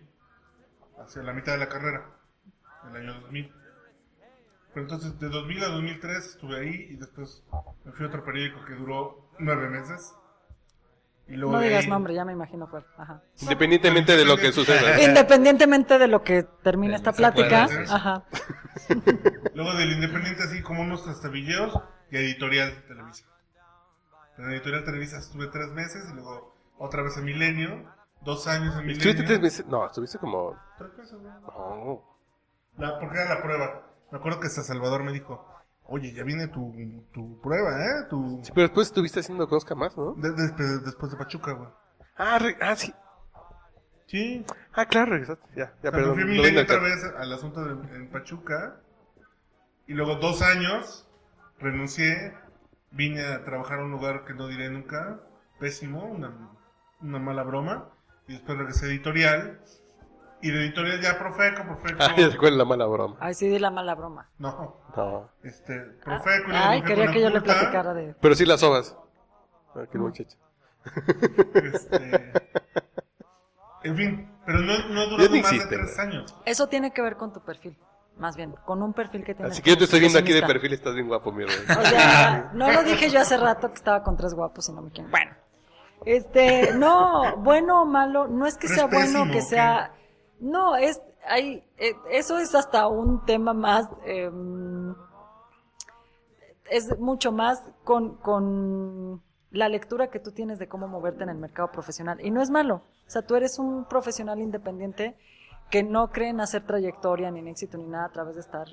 Hacia 1.03 1.23
la 1.23 1.33
mitad 1.33 1.53
de 1.53 1.59
la 1.59 1.69
carrera. 1.69 2.07
El 2.91 2.97
año 2.97 3.21
2000. 3.21 3.53
Pero 4.75 4.83
entonces, 4.85 5.19
de 5.21 5.29
2000 5.29 5.65
a 5.65 5.69
2003 5.69 6.17
estuve 6.27 6.57
ahí 6.61 6.87
y 6.91 6.97
después 6.97 7.45
me 7.85 7.93
fui 7.93 8.07
a 8.07 8.09
otro 8.09 8.25
periódico 8.25 8.65
que 8.65 8.75
duró 8.75 9.29
nueve 9.39 9.69
meses. 9.69 10.15
Y 11.29 11.37
luego 11.37 11.53
No 11.53 11.59
de 11.61 11.69
digas 11.69 11.85
ahí- 11.85 11.91
nombre, 11.91 12.15
ya 12.15 12.25
me 12.25 12.33
imagino 12.33 12.69
cuál. 12.69 12.85
Ajá. 12.99 13.23
Independientemente 13.41 14.17
de 14.17 14.25
lo 14.25 14.37
que 14.37 14.51
suceda. 14.53 15.01
Independientemente 15.03 15.99
de 15.99 16.09
lo 16.09 16.23
que 16.23 16.43
termine 16.63 16.95
esta 16.97 17.13
Se 17.13 17.19
plática, 17.19 17.67
puede 17.67 17.83
hacer. 17.83 17.87
ajá. 17.95 18.25
Luego 19.55 19.75
del 19.75 19.93
Independiente, 19.93 20.43
así 20.43 20.63
como 20.63 20.83
unos 20.83 21.05
trastabilleos 21.05 21.79
y 22.11 22.17
Editorial 22.17 22.85
Televisa. 22.89 23.27
En 24.39 24.51
Editorial 24.51 24.85
Televisa 24.85 25.19
estuve 25.19 25.47
tres 25.49 25.69
meses 25.73 26.05
y 26.11 26.15
luego 26.15 26.57
otra 26.79 27.03
vez 27.03 27.17
en 27.19 27.25
Milenio. 27.25 27.85
Dos 28.23 28.47
años 28.47 28.75
en 28.77 28.87
Milenio. 28.87 28.97
¿Estuviste 28.99 29.23
tres 29.25 29.41
meses? 29.41 29.67
No, 29.67 29.87
estuviste 29.87 30.19
como... 30.19 30.57
Tres 30.79 30.91
meses, 30.97 31.19
güey. 31.19 31.33
No. 31.43 32.12
La, 32.79 32.99
porque 32.99 33.19
era 33.19 33.35
la 33.35 33.43
prueba. 33.43 33.83
Me 34.11 34.19
acuerdo 34.19 34.41
que 34.41 34.47
hasta 34.49 34.63
Salvador 34.63 35.03
me 35.05 35.13
dijo, 35.13 35.47
oye, 35.85 36.13
ya 36.13 36.25
viene 36.25 36.49
tu, 36.49 36.73
tu 37.13 37.41
prueba, 37.41 37.71
¿eh? 37.85 38.07
Tu... 38.11 38.41
Sí, 38.43 38.51
pero 38.55 38.67
después 38.69 38.89
estuviste 38.89 39.21
haciendo 39.21 39.49
Conozca 39.49 39.75
Más, 39.75 39.97
¿no? 39.97 40.15
De- 40.15 40.31
de- 40.33 40.79
después 40.85 41.13
de 41.13 41.19
Pachuca, 41.19 41.53
güey. 41.53 41.69
Ah, 42.17 42.39
re- 42.39 42.57
ah, 42.61 42.77
sí. 42.77 42.93
Sí. 44.07 44.45
Ah, 44.75 44.85
claro, 44.87 45.13
regresaste. 45.13 45.47
Ya, 45.57 45.65
ya, 45.67 45.73
O 45.73 45.81
sea, 45.81 45.91
perdón. 45.93 46.17
me 46.17 46.23
fui 46.25 46.53
lo 46.53 46.61
otra 46.61 46.79
vez 46.81 47.03
al 47.17 47.33
asunto 47.33 47.65
de, 47.65 47.97
en 47.97 48.11
Pachuca. 48.11 48.77
Y 49.87 49.95
luego 49.95 50.17
dos 50.17 50.43
años 50.43 51.09
renuncié. 51.59 52.35
Vine 52.91 53.25
a 53.25 53.43
trabajar 53.45 53.79
a 53.81 53.85
un 53.85 53.91
lugar 53.91 54.25
que 54.27 54.35
no 54.35 54.49
diré 54.49 54.69
nunca. 54.69 55.21
Pésimo, 55.59 56.05
una, 56.05 56.51
una 57.01 57.19
mala 57.19 57.43
broma. 57.43 57.89
Y 58.29 58.35
después 58.35 58.59
regresé 58.59 58.85
a 58.87 58.89
editorial. 58.91 59.61
Y 60.43 60.51
de 60.51 60.59
editorial 60.61 61.01
ya 61.01 61.19
Profeco, 61.19 61.63
Profeco. 61.65 61.99
Ah, 62.01 62.15
ya 62.17 62.29
recuerdo 62.29 62.57
la 62.59 62.65
mala 62.65 62.87
broma. 62.87 63.17
Ay, 63.21 63.35
sí, 63.35 63.49
di 63.49 63.59
la 63.59 63.71
mala 63.71 63.95
broma. 63.95 64.29
No, 64.39 64.77
No. 64.97 65.31
este, 65.45 65.79
Profeco. 66.05 66.49
y 66.49 66.53
luego 66.53 66.65
Ay, 66.67 66.83
quería 66.83 67.11
que 67.13 67.21
yo 67.21 67.31
le 67.31 67.41
platicara 67.41 67.95
de... 67.95 68.15
Pero 68.21 68.35
sí 68.35 68.45
las 68.45 68.61
sobas. 68.61 68.97
Ah, 69.75 69.85
qué 69.91 69.99
muchacho. 69.99 70.37
Este, 71.55 72.33
en 73.85 73.97
fin, 73.97 74.33
pero 74.47 74.59
no, 74.61 74.79
no 74.89 75.07
no 75.07 75.17
más 75.17 75.31
existe, 75.33 75.77
de 75.77 75.83
tres 75.85 75.99
años. 75.99 76.35
Eso 76.45 76.67
tiene 76.69 76.93
que 76.93 77.03
ver 77.03 77.17
con 77.17 77.33
tu 77.33 77.41
perfil, 77.41 77.77
más 78.19 78.37
bien, 78.37 78.55
con 78.65 78.83
un 78.83 78.93
perfil 78.93 79.25
que 79.25 79.35
tienes. 79.35 79.53
Así 79.53 79.63
que 79.63 79.71
yo 79.71 79.79
te 79.79 79.85
estoy 79.85 80.01
viendo 80.01 80.19
aquí 80.19 80.33
de 80.33 80.43
perfil, 80.43 80.73
estás 80.73 80.95
bien 80.95 81.07
guapo, 81.09 81.33
mi 81.33 81.45
rey. 81.45 81.55
O 81.79 81.83
sea, 81.87 82.51
no 82.55 82.71
lo 82.73 82.83
dije 82.83 83.11
yo 83.11 83.21
hace 83.21 83.37
rato 83.37 83.69
que 83.69 83.75
estaba 83.77 84.03
con 84.03 84.17
tres 84.17 84.35
guapos 84.35 84.69
y 84.69 84.73
no 84.73 84.83
me 84.83 84.91
quieren. 84.91 85.11
Bueno, 85.11 85.33
Este, 86.05 86.73
no, 86.75 87.37
bueno 87.39 87.83
o 87.83 87.85
malo, 87.87 88.27
no 88.29 88.47
es 88.47 88.57
que 88.57 88.67
Pero 88.69 88.75
sea 88.75 88.85
es 89.03 89.13
bueno 89.13 89.33
que 89.33 89.39
¿o 89.39 89.43
sea, 89.43 89.93
no, 90.43 90.75
es, 90.75 91.01
hay, 91.25 91.65
eh, 91.79 91.95
eso 92.11 92.37
es 92.39 92.55
hasta 92.55 92.89
un 92.89 93.25
tema 93.25 93.55
más, 93.55 93.89
em, 94.05 94.95
es 96.69 96.99
mucho 96.99 97.31
más 97.31 97.63
con, 97.85 98.17
con 98.17 99.23
la 99.51 99.69
lectura 99.69 100.11
que 100.11 100.19
tú 100.19 100.33
tienes 100.33 100.59
de 100.59 100.69
cómo 100.69 100.89
moverte 100.89 101.23
en 101.23 101.29
el 101.29 101.39
mercado 101.39 101.71
profesional. 101.71 102.19
Y 102.21 102.31
no 102.33 102.43
es 102.43 102.51
malo. 102.51 102.83
O 103.07 103.11
sea, 103.11 103.23
tú 103.23 103.37
eres 103.37 103.59
un 103.61 103.85
profesional 103.85 104.41
independiente 104.41 105.17
que 105.71 105.85
no 105.85 106.11
cree 106.11 106.31
en 106.31 106.41
hacer 106.41 106.67
trayectoria, 106.67 107.31
ni 107.31 107.39
en 107.39 107.49
éxito, 107.49 107.79
ni 107.79 107.87
nada 107.87 108.07
a 108.07 108.13
través 108.13 108.35
de 108.35 108.41
estar 108.41 108.67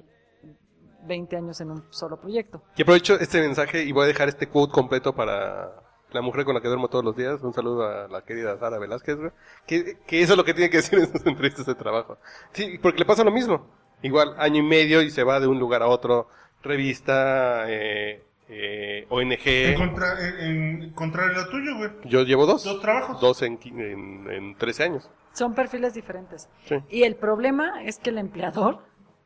20 1.05 1.37
años 1.37 1.61
en 1.61 1.69
un 1.69 1.83
solo 1.91 2.19
proyecto. 2.19 2.63
Y 2.77 2.81
aprovecho 2.81 3.19
este 3.19 3.41
mensaje 3.41 3.83
y 3.83 3.91
voy 3.91 4.05
a 4.05 4.07
dejar 4.07 4.27
este 4.27 4.49
quote 4.49 4.73
completo 4.73 5.13
para 5.13 5.88
la 6.11 6.21
mujer 6.21 6.45
con 6.45 6.55
la 6.55 6.61
que 6.61 6.67
duermo 6.67 6.87
todos 6.87 7.05
los 7.05 7.15
días. 7.15 7.41
Un 7.41 7.53
saludo 7.53 7.83
a 7.87 8.07
la 8.07 8.23
querida 8.23 8.57
Sara 8.57 8.79
Velázquez, 8.79 9.17
güey. 9.17 9.31
Que, 9.67 9.97
que 10.07 10.21
eso 10.21 10.33
es 10.33 10.37
lo 10.37 10.43
que 10.45 10.53
tiene 10.53 10.69
que 10.69 10.77
decir 10.77 10.99
en 10.99 11.11
sus 11.11 11.25
entrevistas 11.25 11.65
de 11.65 11.75
trabajo. 11.75 12.17
Sí, 12.53 12.77
porque 12.81 12.99
le 12.99 13.05
pasa 13.05 13.23
lo 13.23 13.31
mismo. 13.31 13.67
Igual, 14.01 14.35
año 14.37 14.59
y 14.59 14.65
medio 14.65 15.01
y 15.01 15.11
se 15.11 15.23
va 15.23 15.39
de 15.39 15.47
un 15.47 15.59
lugar 15.59 15.83
a 15.83 15.87
otro. 15.87 16.27
Revista, 16.63 17.65
eh, 17.69 18.23
eh, 18.49 19.07
En, 19.09 19.31
ONG. 19.31 19.77
contra, 19.77 20.27
en, 20.45 20.83
en 20.83 20.89
contrario 20.93 21.31
a 21.39 21.45
lo 21.45 21.49
tuyo, 21.49 21.77
güey. 21.77 21.89
Yo 22.05 22.23
llevo 22.23 22.45
dos. 22.45 22.63
Dos 22.63 22.81
trabajos. 22.81 23.19
Dos 23.21 23.41
en, 23.41 23.59
en, 23.63 24.29
en 24.31 24.55
13 24.57 24.83
años. 24.83 25.09
Son 25.33 25.53
perfiles 25.53 25.93
diferentes. 25.93 26.49
Sí. 26.65 26.75
Y 26.89 27.03
el 27.03 27.15
problema 27.15 27.83
es 27.83 27.99
que 27.99 28.09
el 28.09 28.17
empleador 28.17 28.79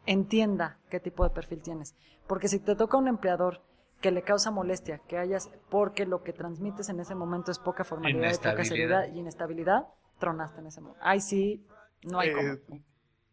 entienda 0.05 0.77
qué 0.89 0.99
tipo 0.99 1.23
de 1.23 1.29
perfil 1.29 1.61
tienes. 1.61 1.95
Porque 2.27 2.47
si 2.47 2.59
te 2.59 2.75
toca 2.75 2.97
un 2.97 3.07
empleador 3.07 3.61
que 4.03 4.11
le 4.11 4.21
causa 4.21 4.51
molestia, 4.51 4.99
que 5.07 5.17
hayas, 5.17 5.49
porque 5.69 6.05
lo 6.05 6.23
que 6.23 6.33
transmites 6.33 6.89
en 6.89 6.99
ese 6.99 7.15
momento 7.15 7.51
es 7.51 7.57
poca 7.57 7.85
formalidad, 7.85 8.33
y 8.33 8.37
poca 8.37 8.65
seriedad 8.65 9.07
y 9.07 9.19
inestabilidad, 9.19 9.87
tronaste 10.19 10.59
en 10.59 10.67
ese 10.67 10.81
momento. 10.81 10.99
Ay, 11.01 11.21
sí, 11.21 11.65
no 12.03 12.19
hay 12.19 12.33
cómo. 12.33 12.49
Eh, 12.49 12.61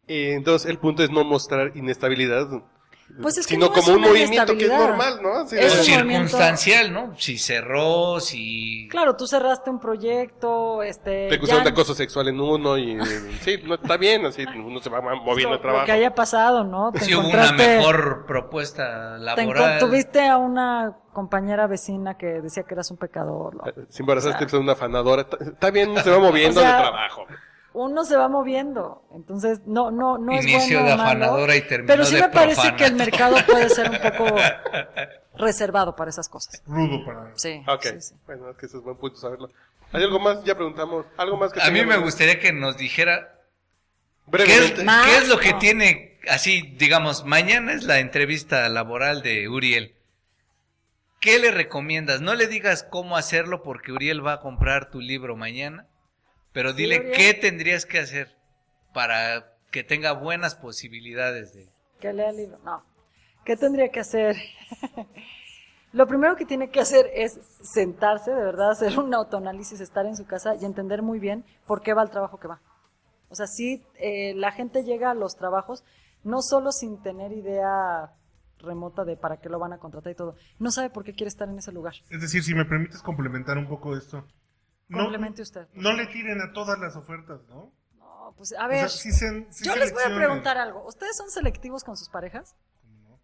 eh, 0.07 0.33
entonces, 0.33 0.71
el 0.71 0.79
punto 0.79 1.03
es 1.03 1.11
no 1.11 1.25
mostrar 1.25 1.75
inestabilidad. 1.75 2.47
Pues 3.21 3.37
es 3.37 3.47
que 3.47 3.55
sino 3.55 3.67
no 3.67 3.73
es 3.73 3.79
como 3.79 3.93
un 3.95 3.99
una 3.99 4.07
movimiento 4.09 4.57
que 4.57 4.63
es 4.65 4.69
normal, 4.71 5.19
¿no? 5.23 5.33
Así 5.39 5.57
Es 5.57 5.73
O 5.73 5.75
un 5.75 5.79
movimiento- 5.81 6.27
circunstancial, 6.29 6.93
¿no? 6.93 7.13
Si 7.17 7.37
cerró, 7.37 8.19
si... 8.19 8.87
Claro, 8.89 9.15
tú 9.15 9.25
cerraste 9.27 9.69
un 9.69 9.79
proyecto, 9.79 10.83
este... 10.83 11.27
Te 11.29 11.35
acusaron 11.35 11.61
ya- 11.61 11.69
de 11.69 11.69
acoso 11.71 11.93
sexual 11.95 12.27
en 12.27 12.39
uno 12.39 12.77
y 12.77 12.97
sí, 13.41 13.59
no 13.65 13.75
está 13.75 13.97
bien, 13.97 14.25
así 14.25 14.45
uno 14.45 14.79
se 14.79 14.89
va 14.89 15.01
moviendo 15.01 15.55
el 15.55 15.61
trabajo. 15.61 15.81
lo 15.81 15.85
que 15.85 15.91
haya 15.93 16.13
pasado, 16.15 16.63
¿no? 16.63 16.91
Te 16.91 16.99
Si 16.99 17.13
hubo 17.15 17.21
una 17.27 17.45
encontraste- 17.47 17.77
mejor 17.77 18.25
propuesta 18.25 19.13
te 19.15 19.19
laboral. 19.23 19.47
encon- 19.47 19.79
tuviste 19.79 20.27
a 20.27 20.37
una 20.37 20.97
compañera 21.13 21.67
vecina 21.67 22.17
que 22.17 22.25
decía 22.41 22.63
que 22.63 22.73
eras 22.73 22.89
un 22.91 22.97
pecador. 22.97 23.55
¿no? 23.55 23.63
Si 23.89 24.01
embarazaste 24.03 24.45
pues, 24.45 24.53
a 24.53 24.59
una 24.59 24.73
afanadora, 24.73 25.27
está- 25.39 25.71
bien, 25.71 25.95
se 26.03 26.09
va 26.09 26.19
moviendo 26.19 26.59
O 26.59 26.63
sea, 26.63 26.75
de 26.75 26.81
trabajo. 26.81 27.25
Uno 27.73 28.03
se 28.03 28.17
va 28.17 28.27
moviendo, 28.27 29.03
entonces 29.15 29.61
no, 29.65 29.91
no, 29.91 30.17
no 30.17 30.33
es 30.33 30.43
Inicio 30.45 30.79
bueno 30.79 30.91
de 30.91 30.97
malo, 30.97 31.09
afanadora 31.25 31.55
y 31.55 31.61
terminó 31.61 31.87
Pero 31.87 32.03
sí 32.05 32.15
de 32.15 32.21
me 32.21 32.29
parece 32.29 32.55
profana. 32.55 32.75
que 32.77 32.85
el 32.85 32.95
mercado 32.95 33.35
puede 33.47 33.69
ser 33.69 33.89
un 33.89 33.97
poco 33.97 34.35
reservado 35.37 35.95
para 35.95 36.09
esas 36.09 36.27
cosas. 36.27 36.61
Rudo 36.67 37.05
para. 37.05 37.31
Sí, 37.35 37.63
Ok, 37.67 37.83
sí, 37.83 38.01
sí. 38.01 38.15
bueno, 38.25 38.49
es 38.49 38.57
que 38.57 38.65
eso 38.65 38.77
es 38.79 38.83
buen 38.83 38.97
punto 38.97 39.15
saberlo. 39.17 39.49
¿Hay 39.93 40.03
algo 40.03 40.19
más? 40.19 40.43
Ya 40.43 40.55
preguntamos. 40.55 41.05
¿Algo 41.17 41.37
más 41.37 41.53
que 41.53 41.61
A 41.61 41.69
mí 41.71 41.85
me 41.85 41.97
gustaría 41.97 42.39
que 42.39 42.51
nos 42.53 42.77
dijera 42.77 43.33
¿Qué 44.25 44.31
Brevemente. 44.31 44.79
es, 44.79 44.83
Más, 44.85 45.05
qué 45.07 45.17
es 45.17 45.27
lo 45.29 45.37
que 45.39 45.51
no. 45.53 45.59
tiene, 45.59 46.19
así, 46.29 46.61
digamos, 46.77 47.25
mañana 47.25 47.73
es 47.73 47.83
la 47.83 47.99
entrevista 47.99 48.67
laboral 48.69 49.21
de 49.21 49.47
Uriel? 49.49 49.95
¿Qué 51.19 51.39
le 51.39 51.51
recomiendas? 51.51 52.19
No 52.21 52.35
le 52.35 52.47
digas 52.47 52.83
cómo 52.83 53.15
hacerlo 53.17 53.63
porque 53.63 53.91
Uriel 53.91 54.25
va 54.25 54.33
a 54.33 54.39
comprar 54.41 54.89
tu 54.91 54.99
libro 55.01 55.35
mañana, 55.35 55.85
pero 56.53 56.73
dile 56.73 57.11
qué 57.11 57.33
tendrías 57.33 57.85
que 57.85 57.99
hacer 57.99 58.35
para 58.93 59.55
que 59.71 59.83
tenga 59.83 60.13
buenas 60.13 60.55
posibilidades 60.55 61.53
de... 61.53 61.69
Que 61.99 62.13
lea 62.13 62.29
el 62.29 62.37
libro. 62.37 62.59
No. 62.63 62.83
¿Qué 63.45 63.55
tendría 63.55 63.89
que 63.89 64.01
hacer? 64.01 64.35
Lo 65.93 66.07
primero 66.07 66.35
que 66.35 66.45
tiene 66.45 66.69
que 66.69 66.79
hacer 66.79 67.09
es 67.13 67.39
sentarse, 67.61 68.31
de 68.31 68.43
verdad, 68.43 68.71
hacer 68.71 68.97
un 68.99 69.13
autoanálisis, 69.13 69.81
estar 69.81 70.05
en 70.05 70.15
su 70.15 70.25
casa 70.25 70.55
y 70.55 70.65
entender 70.65 71.01
muy 71.01 71.19
bien 71.19 71.43
por 71.67 71.81
qué 71.81 71.93
va 71.93 72.03
el 72.03 72.09
trabajo 72.09 72.39
que 72.39 72.47
va. 72.47 72.61
O 73.29 73.35
sea, 73.35 73.47
sí, 73.47 73.83
eh, 73.95 74.33
la 74.35 74.51
gente 74.51 74.83
llega 74.83 75.11
a 75.11 75.15
los 75.15 75.35
trabajos 75.35 75.83
no 76.23 76.41
solo 76.41 76.71
sin 76.71 77.01
tener 77.01 77.31
idea 77.31 78.11
remota 78.59 79.03
de 79.03 79.17
para 79.17 79.37
qué 79.37 79.49
lo 79.49 79.59
van 79.59 79.73
a 79.73 79.79
contratar 79.79 80.11
y 80.11 80.15
todo, 80.15 80.35
no 80.59 80.71
sabe 80.71 80.89
por 80.89 81.03
qué 81.03 81.13
quiere 81.13 81.29
estar 81.29 81.49
en 81.49 81.57
ese 81.57 81.71
lugar. 81.71 81.93
Es 82.09 82.21
decir, 82.21 82.43
si 82.43 82.53
me 82.53 82.65
permites 82.65 83.01
complementar 83.01 83.57
un 83.57 83.67
poco 83.67 83.97
esto. 83.97 84.25
No, 84.91 85.03
Complemente 85.03 85.41
usted. 85.41 85.67
no 85.73 85.93
le 85.93 86.05
tiren 86.07 86.41
a 86.41 86.51
todas 86.53 86.77
las 86.79 86.95
ofertas, 86.97 87.39
¿no? 87.47 87.71
No, 87.97 88.33
pues 88.37 88.53
a 88.53 88.65
O 88.65 88.69
ver, 88.69 88.79
sea, 88.79 88.89
sí 88.89 89.11
se- 89.11 89.47
sí 89.51 89.63
yo 89.65 89.75
les 89.77 89.93
voy 89.93 90.03
a 90.03 90.13
preguntar 90.15 90.57
algo. 90.57 90.85
¿Ustedes 90.85 91.15
son 91.15 91.29
selectivos 91.31 91.83
con 91.85 91.95
sus 91.95 92.09
parejas? 92.09 92.55
¿Cómo 92.83 93.19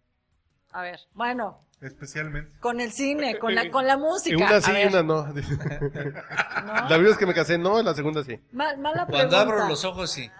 A 0.72 0.82
ver, 0.82 1.00
bueno, 1.12 1.60
no? 1.80 1.86
Especialmente. 1.86 2.58
con 2.58 2.80
el 2.80 2.90
cine, 2.90 3.38
con 3.38 3.54
la, 3.54 3.70
con 3.70 3.86
la 3.86 3.96
música. 3.98 4.34
Y 4.38 4.42
una 4.42 4.60
sí 4.60 4.72
y 4.72 4.86
una 4.86 5.02
no. 5.02 5.26
¿no? 5.26 5.32
La 5.34 6.86
primera 6.88 6.98
vez 7.10 7.18
que 7.18 7.26
me 7.26 7.34
casé, 7.34 7.58
no, 7.58 7.82
la 7.82 7.94
segunda 7.94 8.24
sí. 8.24 8.40
Mal- 8.52 8.78
mala 8.78 9.04
Cuando 9.06 9.28
pregunta. 9.28 9.40
abro 9.42 9.68
los 9.68 9.84
ojos, 9.84 10.10
sí. 10.10 10.30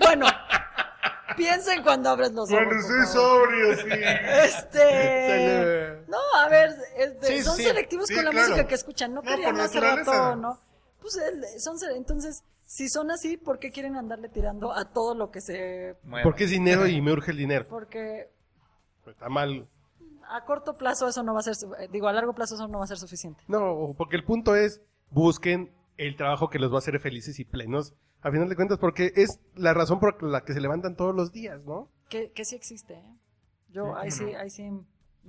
Bueno, 0.00 0.26
piensen 1.36 1.82
cuando 1.82 2.10
abres 2.10 2.32
los 2.32 2.50
ojos. 2.50 2.64
Bueno, 2.64 2.70
por 2.70 2.78
estoy 2.80 3.06
sobrio, 3.06 3.76
sí. 3.76 3.88
Este. 4.44 6.04
No, 6.08 6.18
a 6.38 6.48
ver, 6.48 6.74
este, 6.96 7.26
Sí, 7.26 7.42
son 7.42 7.56
sí. 7.56 7.64
selectivos 7.64 8.06
Sí, 8.08 8.14
con 8.14 8.24
la 8.24 8.30
claro. 8.30 8.48
música 8.48 8.66
que 8.68 8.74
escuchan. 8.74 9.14
No, 9.14 9.22
No, 9.22 9.30
querían 9.30 9.54
por 9.54 9.64
hace 9.64 9.80
naturaleza. 9.80 10.12
rato, 10.12 10.36
¿no? 10.36 10.58
Pues 11.00 11.18
son 11.62 11.76
entonces, 11.94 12.42
si 12.64 12.88
son 12.88 13.10
así, 13.10 13.36
¿por 13.36 13.58
qué 13.58 13.70
quieren 13.70 13.96
andarle 13.96 14.28
tirando 14.28 14.72
a 14.72 14.84
todo 14.92 15.14
lo 15.14 15.30
que 15.30 15.40
se. 15.40 15.96
Mueve. 16.02 16.24
Porque 16.24 16.44
es 16.44 16.50
dinero 16.50 16.86
y 16.86 17.00
me 17.00 17.12
urge 17.12 17.30
el 17.30 17.36
dinero. 17.36 17.66
Porque 17.68 18.30
Está 19.06 19.28
mal. 19.28 19.68
a 20.28 20.44
corto 20.44 20.74
plazo 20.76 21.06
eso 21.08 21.22
no 21.22 21.32
va 21.34 21.40
a 21.40 21.42
ser. 21.44 21.54
eh, 21.78 21.88
Digo, 21.92 22.08
a 22.08 22.12
largo 22.12 22.34
plazo 22.34 22.54
eso 22.56 22.66
no 22.66 22.78
va 22.78 22.84
a 22.84 22.88
ser 22.88 22.98
suficiente. 22.98 23.44
No, 23.46 23.94
porque 23.96 24.16
el 24.16 24.24
punto 24.24 24.56
es, 24.56 24.80
busquen 25.10 25.72
el 25.96 26.16
trabajo 26.16 26.50
que 26.50 26.58
los 26.58 26.72
va 26.72 26.76
a 26.76 26.78
hacer 26.78 26.98
felices 26.98 27.38
y 27.38 27.44
plenos. 27.44 27.94
A 28.22 28.30
final 28.30 28.48
de 28.48 28.56
cuentas, 28.56 28.78
porque 28.78 29.12
es 29.14 29.40
la 29.54 29.72
razón 29.74 30.00
por 30.00 30.22
la 30.22 30.44
que 30.44 30.52
se 30.52 30.60
levantan 30.60 30.96
todos 30.96 31.14
los 31.14 31.32
días, 31.32 31.64
¿no? 31.64 31.90
Que, 32.08 32.32
que 32.32 32.44
sí 32.44 32.56
existe, 32.56 32.94
¿eh? 32.94 33.16
Yo, 33.70 33.86
Sí, 33.86 33.92
ahí 33.96 34.10
sí, 34.10 34.24
ahí 34.34 34.50
sí 34.50 34.70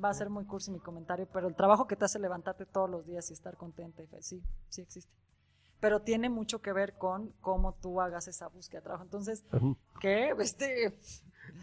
va 0.04 0.10
a 0.10 0.14
ser 0.14 0.30
muy 0.30 0.46
cursi 0.46 0.72
mi 0.72 0.80
comentario, 0.80 1.28
pero 1.32 1.48
el 1.48 1.56
trabajo 1.56 1.88
que 1.88 1.96
te 1.96 2.06
hace 2.06 2.20
levantarte 2.20 2.66
todos 2.66 2.90
los 2.90 3.06
días 3.06 3.30
y 3.30 3.34
estar 3.34 3.58
contenta, 3.58 4.04
sí, 4.22 4.42
sí 4.70 4.82
existe. 4.82 5.12
Pero 5.80 6.02
tiene 6.02 6.30
mucho 6.30 6.60
que 6.62 6.74
ver 6.74 6.94
con 6.94 7.34
cómo 7.42 7.74
tú 7.74 8.02
hagas 8.02 8.28
esa 8.28 8.48
búsqueda 8.48 8.80
de 8.80 8.84
trabajo. 8.86 9.04
Entonces, 9.04 9.44
¿qué? 10.00 10.34
Este, 10.40 10.98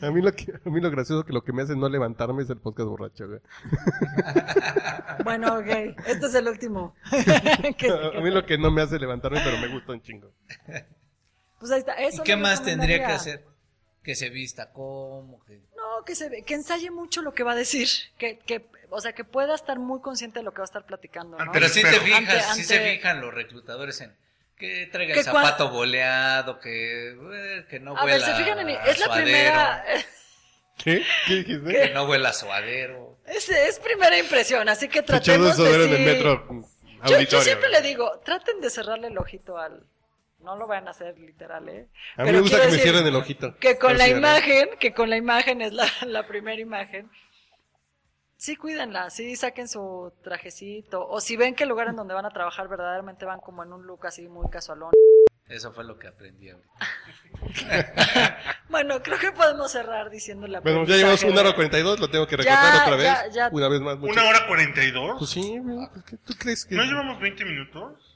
A 0.00 0.10
mí 0.12 0.22
lo 0.22 0.32
que, 0.32 0.52
a 0.64 0.70
mí 0.70 0.80
lo 0.80 0.90
gracioso 0.90 1.24
que 1.24 1.32
lo 1.32 1.42
que 1.42 1.52
me 1.52 1.62
hace 1.62 1.74
no 1.74 1.88
levantarme 1.88 2.42
es 2.42 2.50
el 2.50 2.58
podcast 2.58 2.88
borracho, 2.88 3.26
güey. 3.26 3.40
bueno, 5.24 5.58
ok, 5.58 5.96
este 6.06 6.26
es 6.26 6.34
el 6.34 6.46
último. 6.46 6.94
A 7.10 8.20
mí 8.20 8.30
lo 8.30 8.46
que 8.46 8.56
no 8.56 8.70
me 8.70 8.82
hace 8.82 8.98
levantarme, 8.98 9.40
pero 9.42 9.58
me 9.58 9.72
gusta 9.72 9.92
un 9.92 10.00
chingo. 10.00 10.32
Pues 11.58 11.70
ahí 11.72 11.78
está. 11.80 11.94
Eso 11.94 12.22
¿Y 12.22 12.24
qué 12.24 12.36
más 12.36 12.62
tendría 12.62 12.98
que 13.06 13.12
hacer? 13.12 13.44
Que 14.02 14.14
se 14.14 14.28
vista, 14.28 14.70
¿cómo? 14.72 15.42
Que... 15.46 15.60
No, 15.76 16.04
que 16.04 16.14
se 16.14 16.28
ve- 16.28 16.42
que 16.42 16.54
ensaye 16.54 16.90
mucho 16.90 17.22
lo 17.22 17.32
que 17.32 17.42
va 17.42 17.52
a 17.52 17.56
decir, 17.56 17.88
que, 18.18 18.38
que, 18.40 18.66
o 18.90 19.00
sea, 19.00 19.12
que 19.14 19.24
pueda 19.24 19.54
estar 19.54 19.78
muy 19.78 20.00
consciente 20.02 20.40
de 20.40 20.44
lo 20.44 20.52
que 20.52 20.58
va 20.58 20.64
a 20.64 20.66
estar 20.66 20.84
platicando, 20.84 21.38
¿no? 21.38 21.52
Pero 21.52 21.68
sí 21.70 21.80
te 21.82 21.88
fijas, 22.00 22.18
Ante- 22.18 22.40
sí 22.40 22.46
ante- 22.50 22.64
se 22.64 22.80
fijan 22.96 23.20
los 23.22 23.32
reclutadores 23.32 24.00
en 24.02 24.14
que 24.58 24.86
traiga 24.92 25.14
Que 25.14 25.20
el 25.20 25.24
zapato 25.24 25.70
boleado, 25.70 26.60
que, 26.60 27.08
eh, 27.12 27.66
que 27.70 27.80
no 27.80 27.96
A 27.96 28.04
huela 28.04 28.26
ver, 28.26 28.36
se 28.36 28.42
fijan 28.44 28.58
en 28.60 28.68
a 28.76 28.84
es 28.84 28.98
la 28.98 29.06
suadero, 29.06 29.24
primera 29.24 29.84
¿Qué? 30.76 31.02
¿Qué 31.26 31.34
dijiste? 31.36 31.72
que 31.72 31.90
no 31.94 32.04
huela 32.04 32.28
a 32.28 32.32
suadero. 32.34 33.18
es, 33.26 33.48
es 33.48 33.78
primera 33.78 34.18
impresión, 34.18 34.68
así 34.68 34.88
que 34.88 35.02
tratemos 35.02 35.56
de 35.56 35.74
en 35.74 35.80
el 35.92 35.96
sí- 35.96 36.02
metro 36.04 36.46
Yo, 36.46 37.16
auditorio. 37.16 37.28
yo 37.28 37.40
siempre 37.40 37.68
le 37.70 37.80
digo, 37.80 38.20
traten 38.24 38.60
de 38.60 38.68
cerrarle 38.70 39.08
el 39.08 39.16
ojito 39.18 39.56
al. 39.56 39.82
No 40.44 40.56
lo 40.56 40.66
van 40.66 40.86
a 40.86 40.90
hacer 40.90 41.18
literal, 41.18 41.68
¿eh? 41.68 41.88
A 42.16 42.22
mí 42.22 42.26
Pero 42.28 42.32
me 42.32 42.40
gusta 42.42 42.60
que 42.60 42.68
me 42.72 42.78
cierren 42.78 43.06
el 43.06 43.16
ojito. 43.16 43.56
Que 43.58 43.78
con 43.78 43.96
la 43.98 44.08
imagen, 44.08 44.68
que 44.78 44.92
con 44.94 45.08
la 45.10 45.16
imagen 45.16 45.62
es 45.62 45.72
la, 45.72 45.86
la 46.02 46.26
primera 46.26 46.60
imagen. 46.60 47.10
Sí, 48.36 48.56
cuídenla, 48.56 49.08
sí, 49.10 49.36
saquen 49.36 49.68
su 49.68 50.12
trajecito. 50.22 51.06
O 51.08 51.20
si 51.20 51.36
ven 51.36 51.54
que 51.54 51.62
el 51.62 51.70
lugar 51.70 51.88
en 51.88 51.96
donde 51.96 52.12
van 52.14 52.26
a 52.26 52.30
trabajar 52.30 52.68
verdaderamente 52.68 53.24
van 53.24 53.40
como 53.40 53.62
en 53.62 53.72
un 53.72 53.86
look 53.86 54.06
así 54.06 54.28
muy 54.28 54.50
casualón. 54.50 54.90
Eso 55.46 55.72
fue 55.72 55.84
lo 55.84 55.98
que 55.98 56.08
aprendí 56.08 56.50
ahorita. 56.50 56.70
Bueno, 58.68 59.02
creo 59.02 59.18
que 59.18 59.30
podemos 59.32 59.70
cerrar 59.70 60.10
diciendo 60.10 60.46
la 60.46 60.60
Bueno, 60.60 60.84
ya 60.84 60.96
llevamos 60.96 61.22
una 61.22 61.40
hora 61.42 61.54
cuarenta 61.54 61.78
y 61.78 61.82
dos, 61.82 62.00
lo 62.00 62.08
tengo 62.08 62.26
que 62.26 62.36
recordar 62.36 62.74
Ya, 62.74 62.82
otra 62.82 62.96
vez. 62.96 63.04
ya, 63.04 63.28
ya. 63.30 63.48
Una 63.52 63.68
vez 63.68 63.80
más. 63.80 63.98
mucho- 63.98 64.12
¿Una 64.12 64.28
hora 64.28 64.46
cuarenta 64.46 64.82
y 64.82 64.90
dos? 64.90 65.16
Pues 65.18 65.30
sí, 65.30 65.58
güey, 65.58 65.86
pues, 65.92 66.04
¿qué- 66.04 66.16
¿tú 66.16 66.34
crees 66.38 66.64
que 66.64 66.74
¿No 66.74 66.82
llevamos 66.84 67.20
20 67.20 67.44
minutos? 67.44 68.13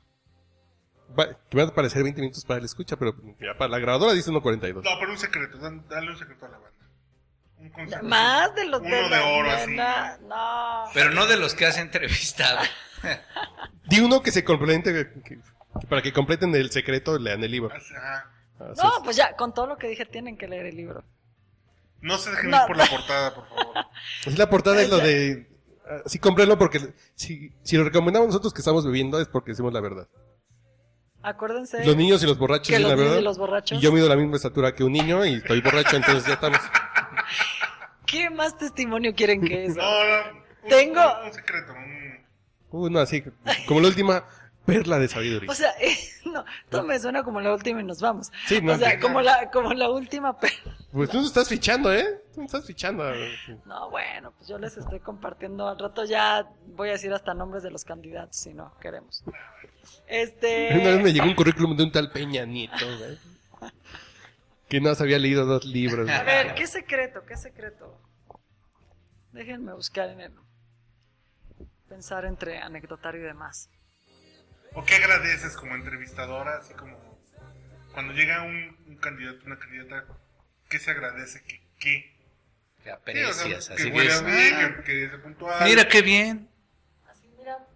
Va, 1.17 1.29
que 1.49 1.57
van 1.57 1.69
a 1.69 1.75
parecer 1.75 2.03
20 2.03 2.21
minutos 2.21 2.45
para 2.45 2.61
la 2.61 2.67
escucha, 2.67 2.97
pero 2.97 3.15
ya 3.41 3.57
para 3.57 3.71
la 3.71 3.79
grabadora 3.79 4.13
dice 4.15 4.31
1.42? 4.31 4.75
No, 4.83 4.91
pero 4.99 5.13
un 5.13 5.19
secreto. 5.19 5.59
dan- 5.59 5.87
Dale 5.89 6.11
un 6.11 6.19
secreto 6.19 6.47
a 6.47 6.49
la 6.49 6.59
banda. 6.59 6.79
Un 7.59 7.71
consejo. 7.71 8.03
Más 8.05 8.55
de 8.55 8.65
los 8.67 8.81
Uno 8.81 8.91
de, 8.91 9.03
de 9.03 9.09
la 9.11 9.27
oro, 9.27 9.51
así. 9.51 9.77
No. 9.77 10.85
Pero 10.95 11.11
no 11.11 11.27
de 11.27 11.37
los 11.37 11.55
que 11.55 11.67
has 11.67 11.77
entrevistado. 11.79 12.61
Di 13.89 14.01
uno 14.01 14.23
que 14.23 14.31
se 14.33 14.45
complemente, 14.45 14.93
que- 14.93 15.23
que- 15.23 15.39
para 15.89 16.03
que 16.03 16.13
completen 16.13 16.55
el 16.55 16.71
secreto, 16.71 17.19
lean 17.19 17.43
el 17.45 17.51
libro. 17.51 17.71
Ajá. 17.75 18.31
Así 18.59 18.81
No, 18.83 18.89
es. 18.99 19.03
pues 19.05 19.17
ya, 19.17 19.37
con 19.37 19.55
todo 19.55 19.67
lo 19.67 19.77
que 19.77 19.89
dije, 19.89 20.05
tienen 20.07 20.37
que 20.37 20.49
leer 20.49 20.67
el 20.67 20.77
libro. 20.77 21.05
No 22.01 22.17
se 22.19 22.31
dejen 22.31 22.51
No. 22.51 22.61
ir 22.61 22.67
por 22.67 22.77
la 22.77 22.87
portada, 22.87 23.35
por 23.35 23.49
favor. 23.49 23.75
Así 24.27 24.37
la 24.37 24.49
portada 24.51 24.81
es 24.83 24.89
lo 24.91 24.99
de... 24.99 25.49
ah, 25.89 26.03
Sí, 26.07 26.19
cómprenlo 26.19 26.59
porque 26.59 26.81
si, 27.15 27.53
si 27.63 27.77
lo 27.77 27.85
recomendamos 27.85 28.29
nosotros 28.29 28.53
que 28.53 28.61
estamos 28.61 28.85
bebiendo 28.85 29.21
es 29.21 29.29
porque 29.29 29.51
decimos 29.53 29.73
la 29.73 29.81
verdad. 29.81 30.09
Acuérdense 31.29 31.85
Los 31.85 31.97
niños 31.97 32.22
y 32.22 32.26
los 32.26 32.39
borrachos 32.39 32.68
que 32.68 32.79
los 32.79 32.89
la 32.91 32.97
niños 32.97 33.09
verdad. 33.11 33.20
y 33.20 33.24
los 33.24 33.39
borrachos. 33.39 33.79
Y 33.79 33.81
yo 33.81 33.93
mido 33.93 34.09
la 34.09 34.16
misma 34.16 34.37
estatura 34.37 34.74
que 34.74 34.85
un 34.85 34.93
niño 34.93 35.24
y 35.26 35.35
estoy 35.35 35.61
borracho, 35.61 35.97
entonces 35.97 36.26
ya 36.26 36.35
estamos. 36.35 36.59
¿Qué 38.07 38.31
más 38.31 38.57
testimonio 38.57 39.14
quieren 39.14 39.43
que 39.43 39.66
eso? 39.66 39.76
No, 39.76 39.83
no. 40.05 40.39
un- 40.62 40.68
Tengo- 40.68 41.24
Un 41.26 41.33
secreto. 41.33 41.72
un- 41.72 42.18
Uno 42.70 43.01
así, 43.01 43.22
como 43.66 43.81
la 43.81 43.89
última 43.89 44.24
perla 44.66 44.99
de 44.99 45.09
sabiduría. 45.09 45.51
O 45.51 45.55
sea, 45.55 45.70
eh, 45.81 45.97
no, 46.33 46.45
todo 46.68 46.83
me 46.85 46.99
suena 46.99 47.22
como 47.22 47.41
la 47.41 47.53
última 47.53 47.81
y 47.81 47.85
nos 47.85 48.01
vamos. 48.01 48.31
Sí, 48.47 48.61
no, 48.61 48.74
o 48.74 48.79
sea, 48.79 48.99
como 49.01 49.20
la, 49.20 49.51
como 49.51 49.72
la 49.74 49.91
última, 49.91 50.37
pero... 50.41 50.55
Pues 50.93 51.11
tú 51.11 51.24
estás 51.24 51.49
fichando, 51.49 51.93
¿eh? 51.93 52.22
Tú 52.35 52.43
estás 52.43 52.64
fichando. 52.64 53.05
No, 53.66 53.91
bueno, 53.91 54.33
pues 54.33 54.49
yo 54.49 54.59
les 54.59 54.76
estoy 54.76 55.01
compartiendo. 55.01 55.68
Al 55.68 55.79
rato 55.79 56.05
ya 56.05 56.49
voy 56.66 56.89
a 56.89 56.93
decir 56.93 57.12
hasta 57.12 57.35
nombres 57.35 57.62
de 57.62 57.70
los 57.70 57.85
candidatos, 57.85 58.37
si 58.37 58.55
no 58.55 58.72
queremos. 58.81 59.22
Este... 60.07 60.70
Una 60.74 60.91
vez 60.91 61.03
me 61.03 61.12
llegó 61.12 61.26
un 61.26 61.35
currículum 61.35 61.76
de 61.76 61.85
un 61.85 61.93
tal 61.93 62.11
Peña 62.11 62.45
Nieto. 62.47 62.87
Que 64.68 64.81
no 64.81 64.95
se 64.95 65.03
había 65.03 65.18
leído 65.18 65.47
dos 65.47 65.64
libros. 65.64 66.09
A 66.09 66.22
ver, 66.22 66.55
¿qué 66.55 66.66
secreto? 66.66 67.24
¿Qué 67.26 67.37
secreto? 67.37 68.01
Déjenme 69.33 69.72
buscar 69.74 70.09
en 70.11 70.20
el... 70.20 70.33
Pensar 71.89 72.24
entre 72.26 72.59
anecdotario 72.59 73.22
y 73.22 73.24
demás. 73.24 73.70
¿O 74.75 74.85
qué 74.85 74.97
agradeces 74.97 75.57
como 75.57 75.75
entrevistadora? 75.75 76.59
Así 76.59 76.75
como 76.75 76.97
cuando 77.93 78.12
llega 78.12 78.43
un, 78.43 78.77
un 78.87 78.97
candidato, 78.97 79.39
una 79.47 79.59
candidata, 79.59 80.05
¿qué 80.69 80.79
se 80.79 80.91
agradece? 80.91 81.43
¿Qué? 81.45 81.61
qué? 81.79 82.16
Que 82.79 82.85
Sí, 82.85 82.91
o 82.91 82.95
aprecias, 82.95 83.37
sea, 83.64 83.75
así 83.75 83.85
que 83.91 83.93
que 83.93 84.07
es, 84.07 84.25
bien, 84.25 84.55
"Ah, 84.55 84.77
que, 84.77 84.83
que 84.85 85.11
se 85.11 85.19
puntual. 85.19 85.64
Mira 85.64 85.89
qué 85.89 86.01
bien. 86.03 86.49
Así, 87.09 87.29
mira, 87.37 87.66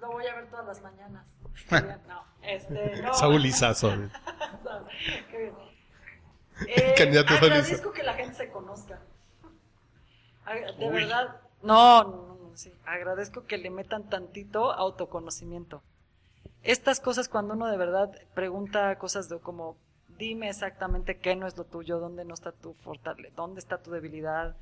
lo 0.00 0.08
voy 0.12 0.26
a 0.26 0.34
ver 0.34 0.46
todas 0.50 0.66
las 0.66 0.80
mañanas. 0.82 1.26
No, 2.08 2.24
este, 2.42 3.02
no. 3.02 3.14
Saúl 3.14 3.44
Izazo. 3.44 3.90
Qué 5.30 5.38
bien. 5.38 5.54
Eh, 6.66 6.94
Candidato 6.96 7.34
Saúl 7.34 7.44
agradezco 7.52 7.92
que 7.92 8.02
la 8.02 8.14
gente 8.14 8.34
se 8.34 8.48
conozca. 8.50 8.98
De 10.78 10.86
Uy. 10.86 10.92
verdad, 10.94 11.40
no, 11.62 12.02
no, 12.02 12.38
no, 12.50 12.56
sí. 12.56 12.72
Agradezco 12.84 13.46
que 13.46 13.58
le 13.58 13.70
metan 13.70 14.08
tantito 14.10 14.72
autoconocimiento. 14.72 15.84
Estas 16.68 17.00
cosas 17.00 17.28
cuando 17.28 17.54
uno 17.54 17.66
de 17.66 17.76
verdad 17.76 18.10
pregunta 18.34 18.96
cosas 18.98 19.28
de 19.28 19.38
como 19.40 19.76
dime 20.18 20.48
exactamente 20.50 21.18
qué 21.18 21.34
no 21.36 21.46
es 21.46 21.56
lo 21.56 21.64
tuyo, 21.64 21.98
dónde 21.98 22.24
no 22.24 22.34
está 22.34 22.52
tu 22.52 22.74
fortaleza, 22.74 23.34
dónde 23.36 23.60
está 23.60 23.82
tu 23.82 23.90
debilidad. 23.90 24.56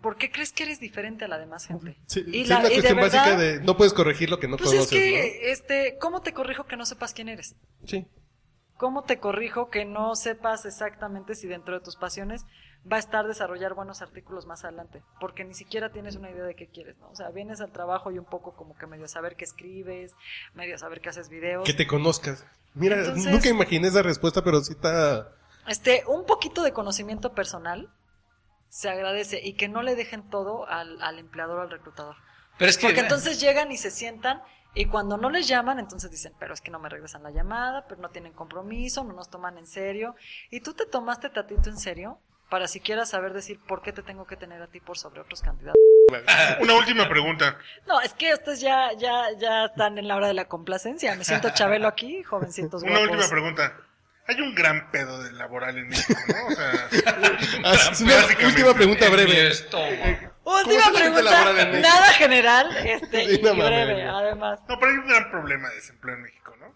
¿Por 0.00 0.16
qué 0.16 0.30
crees 0.30 0.52
que 0.52 0.62
eres 0.64 0.80
diferente 0.80 1.24
a 1.24 1.28
la 1.28 1.38
demás 1.38 1.66
gente? 1.66 1.96
Sí, 2.06 2.20
Y 2.26 2.44
sí, 2.44 2.48
la- 2.48 2.60
y 2.60 2.62
de 2.62 2.70
cuestión 2.74 2.96
básica 3.00 3.36
verdad- 3.36 3.38
de 3.38 3.60
no 3.60 3.76
puedes 3.76 3.92
corregir 3.92 4.30
lo 4.30 4.38
que 4.38 4.48
no 4.48 4.56
Pues 4.56 4.70
conoces, 4.70 4.92
es 4.92 4.98
que, 4.98 5.50
este, 5.52 5.96
¿cómo 6.00 6.20
te 6.22 6.32
corrijo 6.32 6.64
que 6.66 6.76
no 6.76 6.84
sepas 6.86 7.12
quién 7.14 7.28
eres? 7.28 7.54
Sí. 7.84 8.06
¿Cómo 8.78 9.02
te 9.02 9.18
corrijo 9.18 9.70
que 9.70 9.84
no 9.84 10.14
sepas 10.14 10.64
exactamente 10.64 11.34
si 11.34 11.48
dentro 11.48 11.74
de 11.74 11.84
tus 11.84 11.96
pasiones 11.96 12.46
va 12.90 12.96
a 12.96 13.00
estar 13.00 13.26
desarrollar 13.26 13.74
buenos 13.74 14.02
artículos 14.02 14.46
más 14.46 14.64
adelante? 14.64 15.02
Porque 15.20 15.44
ni 15.44 15.52
siquiera 15.52 15.90
tienes 15.90 16.14
una 16.14 16.30
idea 16.30 16.44
de 16.44 16.54
qué 16.54 16.68
quieres, 16.68 16.96
¿no? 16.98 17.10
O 17.10 17.16
sea, 17.16 17.30
vienes 17.30 17.60
al 17.60 17.72
trabajo 17.72 18.12
y 18.12 18.18
un 18.18 18.24
poco 18.24 18.54
como 18.54 18.78
que 18.78 18.86
medio 18.86 19.08
saber 19.08 19.34
qué 19.34 19.44
escribes, 19.44 20.14
medio 20.54 20.78
saber 20.78 21.00
qué 21.00 21.08
haces 21.08 21.28
videos. 21.28 21.64
Que 21.66 21.74
te 21.74 21.88
conozcas. 21.88 22.46
Mira, 22.74 22.96
Entonces- 23.00 23.32
nunca 23.32 23.48
imaginé 23.48 23.88
esa 23.88 24.02
respuesta, 24.02 24.44
pero 24.44 24.60
sí 24.60 24.72
está... 24.74 25.32
Este, 25.66 26.04
un 26.06 26.24
poquito 26.24 26.62
de 26.62 26.72
conocimiento 26.72 27.34
personal 27.34 27.92
se 28.68 28.88
agradece 28.88 29.40
y 29.44 29.54
que 29.54 29.66
no 29.66 29.82
le 29.82 29.96
dejen 29.96 30.30
todo 30.30 30.68
al, 30.68 31.02
al 31.02 31.18
empleador 31.18 31.58
o 31.58 31.62
al 31.62 31.70
reclutador. 31.70 32.14
Pero 32.58 32.70
es 32.70 32.78
que 32.78 32.86
Porque 32.86 33.00
entonces 33.00 33.40
llegan 33.40 33.72
y 33.72 33.76
se 33.76 33.90
sientan 33.90 34.40
y 34.74 34.86
cuando 34.86 35.16
no 35.16 35.30
les 35.30 35.48
llaman, 35.48 35.78
entonces 35.78 36.10
dicen, 36.10 36.32
pero 36.38 36.54
es 36.54 36.60
que 36.60 36.70
no 36.70 36.78
me 36.78 36.88
regresan 36.88 37.22
la 37.22 37.30
llamada, 37.30 37.86
pero 37.88 38.00
no 38.00 38.10
tienen 38.10 38.32
compromiso, 38.32 39.02
no 39.04 39.12
nos 39.12 39.28
toman 39.30 39.58
en 39.58 39.66
serio. 39.66 40.14
Y 40.50 40.60
tú 40.60 40.74
te 40.74 40.86
tomaste 40.86 41.30
tatito 41.30 41.68
en 41.68 41.78
serio 41.78 42.18
para 42.48 42.68
siquiera 42.68 43.04
saber 43.04 43.32
decir 43.32 43.58
por 43.66 43.82
qué 43.82 43.92
te 43.92 44.02
tengo 44.02 44.26
que 44.26 44.36
tener 44.36 44.62
a 44.62 44.68
ti 44.68 44.80
por 44.80 44.96
sobre 44.96 45.20
otros 45.20 45.42
candidatos. 45.42 45.80
Una 46.60 46.74
última 46.76 47.08
pregunta. 47.08 47.58
No, 47.86 48.00
es 48.00 48.14
que 48.14 48.32
ustedes 48.32 48.60
ya, 48.60 48.92
ya, 48.94 49.30
ya 49.38 49.66
están 49.66 49.98
en 49.98 50.08
la 50.08 50.16
hora 50.16 50.28
de 50.28 50.34
la 50.34 50.46
complacencia. 50.46 51.14
Me 51.16 51.24
siento 51.24 51.50
chabelo 51.50 51.88
aquí, 51.88 52.22
jovencitos 52.22 52.82
Una 52.82 52.92
guapos. 52.92 53.08
última 53.10 53.28
pregunta. 53.28 53.76
Hay 54.28 54.40
un 54.42 54.54
gran 54.54 54.90
pedo 54.90 55.22
de 55.22 55.32
laboral 55.32 55.78
en 55.78 55.88
México, 55.88 56.20
¿no? 56.28 56.46
O 56.46 56.50
sea, 56.50 56.70
Ah, 57.64 57.74
es 57.92 58.00
una 58.00 58.14
Básicamente. 58.14 58.46
última 58.46 58.74
pregunta 58.74 59.08
breve. 59.08 59.52
¿Cómo 59.70 60.58
Última 60.58 60.92
pregunta, 60.94 61.52
nada 61.80 62.12
general, 62.14 62.76
este, 62.86 63.24
Sí, 63.26 63.34
y 63.34 63.42
breve, 63.42 64.02
además. 64.04 64.60
no, 64.68 64.78
pero 64.78 64.92
hay 64.92 64.98
un 64.98 65.08
gran 65.08 65.30
problema 65.30 65.68
de 65.70 65.74
desempleo 65.76 66.14
en 66.16 66.22
México, 66.22 66.54
¿no? 66.60 66.74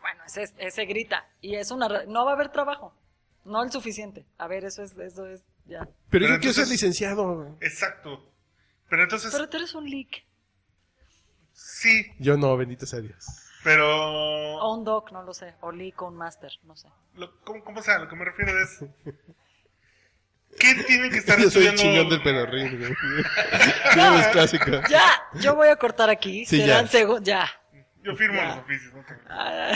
Bueno, 0.00 0.22
ese, 0.26 0.44
ese 0.58 0.84
grita. 0.86 1.26
Y 1.40 1.56
es 1.56 1.70
una. 1.70 1.88
re- 1.88 2.06
No 2.06 2.24
va 2.24 2.32
a 2.32 2.34
haber 2.34 2.50
trabajo. 2.50 2.94
No 3.44 3.62
el 3.62 3.70
suficiente. 3.70 4.24
A 4.38 4.46
ver, 4.46 4.64
eso 4.64 4.82
es, 4.82 4.96
eso 4.98 5.26
es 5.26 5.42
ya. 5.66 5.80
Pero, 5.80 5.94
Pero 6.10 6.26
yo 6.28 6.38
quiero 6.40 6.54
ser 6.54 6.62
entonces- 6.64 6.68
licenciado. 6.70 7.56
Exacto. 7.60 8.30
Pero 8.88 9.02
entonces, 9.02 9.30
Pero 9.32 9.48
tú 9.48 9.56
eres 9.58 9.74
un 9.74 9.88
leak. 9.88 10.24
sí, 11.52 12.06
Yo 12.18 12.36
no, 12.36 12.56
bendito 12.56 12.86
sea 12.86 13.00
Dios. 13.00 13.26
Pero... 13.64 14.56
O 14.58 14.74
un 14.74 14.84
doc, 14.84 15.10
no 15.12 15.22
lo 15.22 15.34
sé. 15.34 15.54
O 15.60 15.70
leak 15.72 16.00
o 16.02 16.06
un 16.08 16.16
master, 16.16 16.52
no 16.64 16.76
sé. 16.76 16.88
Lo, 17.14 17.40
¿cómo, 17.42 17.62
¿Cómo 17.64 17.82
sea? 17.82 17.98
Lo 17.98 18.08
que 18.08 18.16
me 18.16 18.24
refiero 18.24 18.52
es... 18.62 18.84
¿Qué 20.58 20.74
tienen 20.86 21.10
que 21.10 21.18
estar 21.18 21.38
Yo 21.40 21.50
soy 21.50 21.66
el 21.66 21.74
estudiando? 21.74 21.82
chingón 22.04 22.08
del 22.10 22.22
pedorrín. 22.22 22.78
güey. 22.78 22.92
Sí, 23.92 24.00
es 24.20 24.26
clásico. 24.28 24.70
Ya, 24.88 25.04
yo 25.34 25.54
voy 25.54 25.68
a 25.68 25.76
cortar 25.76 26.10
aquí. 26.10 26.44
Sí, 26.46 26.60
Serán 26.60 26.86
ya. 26.86 26.98
segu- 27.00 27.22
Ya. 27.22 27.48
Yo 28.02 28.14
firmo 28.16 28.36
Ya. 28.36 28.46
los 28.48 28.58
oficios, 28.58 28.94
¿no? 28.94 29.04
Ah, 29.28 29.72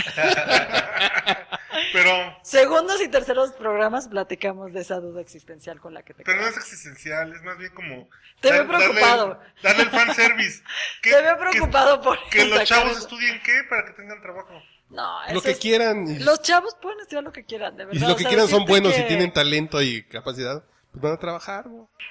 Pero, 1.92 2.10
Segundos 2.42 3.00
y 3.02 3.08
terceros 3.08 3.52
programas 3.52 4.08
platicamos 4.08 4.72
de 4.72 4.80
esa 4.80 5.00
duda 5.00 5.20
existencial 5.20 5.80
con 5.80 5.94
la 5.94 6.02
que 6.02 6.14
te 6.14 6.24
pero 6.24 6.40
no 6.40 6.46
es 6.48 6.56
existencial, 6.56 7.32
es 7.32 7.42
más 7.42 7.58
bien 7.58 7.72
como... 7.74 8.08
Te 8.40 8.50
veo 8.52 8.66
preocupado. 8.66 9.38
Darle 9.62 9.82
el 9.84 9.90
fanservice. 9.90 10.62
¿Qué- 11.02 11.10
Te 11.12 11.22
veo 11.22 11.38
preocupado 11.38 12.00
por 12.00 12.18
Que 12.30 12.44
los 12.46 12.64
chavos 12.64 12.92
eso. 12.92 13.00
estudien 13.02 13.40
qué 13.44 13.62
para 13.68 13.84
que 13.86 13.92
tengan 13.92 14.20
trabajo. 14.20 14.60
No, 14.90 15.20
Lo 15.26 15.32
eso 15.32 15.42
que 15.42 15.50
es- 15.52 15.58
quieran. 15.58 16.06
Y, 16.08 16.18
Los 16.18 16.42
chavos 16.42 16.74
pueden 16.82 17.00
estudiar 17.00 17.22
lo 17.24 17.32
que 17.32 17.44
quieran, 17.44 17.76
de 17.76 17.84
verdad. 17.86 17.96
y 17.96 18.00
si 18.00 18.06
lo 18.06 18.12
o 18.12 18.16
que 18.16 18.22
sea, 18.22 18.30
quieran 18.30 18.48
son 18.48 18.64
buenos 18.66 18.92
y 18.92 19.02
que- 19.02 19.08
tienen 19.08 19.32
talento 19.32 19.80
y 19.80 20.02
capacidad, 20.04 20.64
pues 20.90 21.00
van 21.02 21.12
a 21.12 21.16
trabajar. 21.18 21.64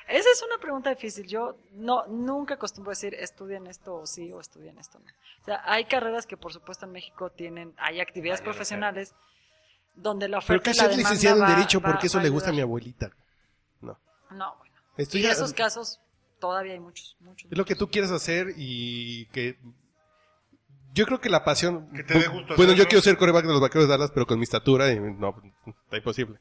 Esa 0.08 0.30
es 0.32 0.42
una 0.42 0.58
pregunta 0.58 0.90
difícil. 0.90 1.28
Yo 1.28 1.58
no 1.74 2.06
nunca 2.08 2.56
acostumbro 2.56 2.92
a 2.92 2.94
decir 2.94 3.14
estudien 3.14 3.68
esto 3.68 3.94
o 3.96 4.08
sí 4.08 4.32
o 4.34 4.40
estudien 4.42 4.80
esto 4.80 4.98
no. 5.00 5.06
O 5.42 5.46
sea, 5.46 5.62
hay 5.66 5.86
carreras 5.86 6.26
que 6.26 6.38
por 6.38 6.52
supuesto 6.54 6.86
en 6.86 6.92
México 6.94 7.30
tienen, 7.30 7.74
hay 7.78 8.00
actividades 8.02 8.42
profesionales 8.42 9.14
donde 9.96 10.28
la 10.28 10.40
Pero 10.40 10.60
oferta 10.60 10.72
que 10.72 10.78
y 10.78 10.80
la 10.80 10.84
ser 10.90 10.98
licenciado 10.98 11.42
en 11.44 11.56
Derecho, 11.56 11.82
va- 11.82 11.92
porque 11.92 12.08
eso 12.08 12.18
va 12.18 12.24
le 12.24 12.30
gusta 12.30 12.50
a 12.50 12.54
mi 12.54 12.62
abuelita. 12.62 13.12
No. 13.82 13.98
No, 14.32 14.56
bueno. 14.58 14.76
Esto 14.98 15.18
y 15.18 15.26
esos 15.26 15.54
casos 15.54 16.00
todavía 16.40 16.74
hay 16.74 16.80
muchos, 16.80 17.16
muchos. 17.20 17.52
Es 17.52 17.58
lo 17.58 17.66
que 17.66 17.76
tú 17.76 17.90
quieres 17.90 18.12
hacer 18.12 18.54
y 18.58 19.26
que... 19.28 19.58
Yo 20.94 21.06
creo 21.06 21.22
que 21.22 21.30
la 21.30 21.46
pasión... 21.46 21.90
Que 21.94 22.04
te 22.04 22.20
dé 22.20 22.28
gusto 22.28 22.56
bueno, 22.58 22.74
yo 22.74 22.86
quiero 22.88 23.02
ser 23.02 23.18
coreback 23.18 23.46
de 23.46 23.52
los 23.54 23.62
vaqueros 23.62 23.88
de 23.88 23.92
Dallas, 23.94 24.12
pero 24.12 24.28
con 24.28 24.38
mi 24.38 24.44
estatura, 24.44 24.92
y 24.92 25.00
no, 25.00 25.42
está 25.66 25.98
imposible. 25.98 26.40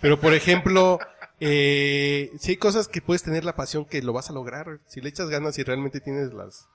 Pero, 0.00 0.18
por 0.18 0.32
ejemplo, 0.32 0.98
eh, 1.40 2.32
si 2.38 2.52
hay 2.52 2.56
cosas 2.56 2.88
que 2.88 3.02
puedes 3.02 3.22
tener 3.22 3.44
la 3.44 3.54
pasión 3.54 3.84
que 3.84 4.02
lo 4.02 4.12
vas 4.14 4.30
a 4.30 4.32
lograr. 4.32 4.80
Si 4.86 5.00
le 5.02 5.10
echas 5.10 5.28
ganas 5.28 5.58
y 5.58 5.62
realmente 5.62 6.00
tienes 6.00 6.32
las 6.32 6.68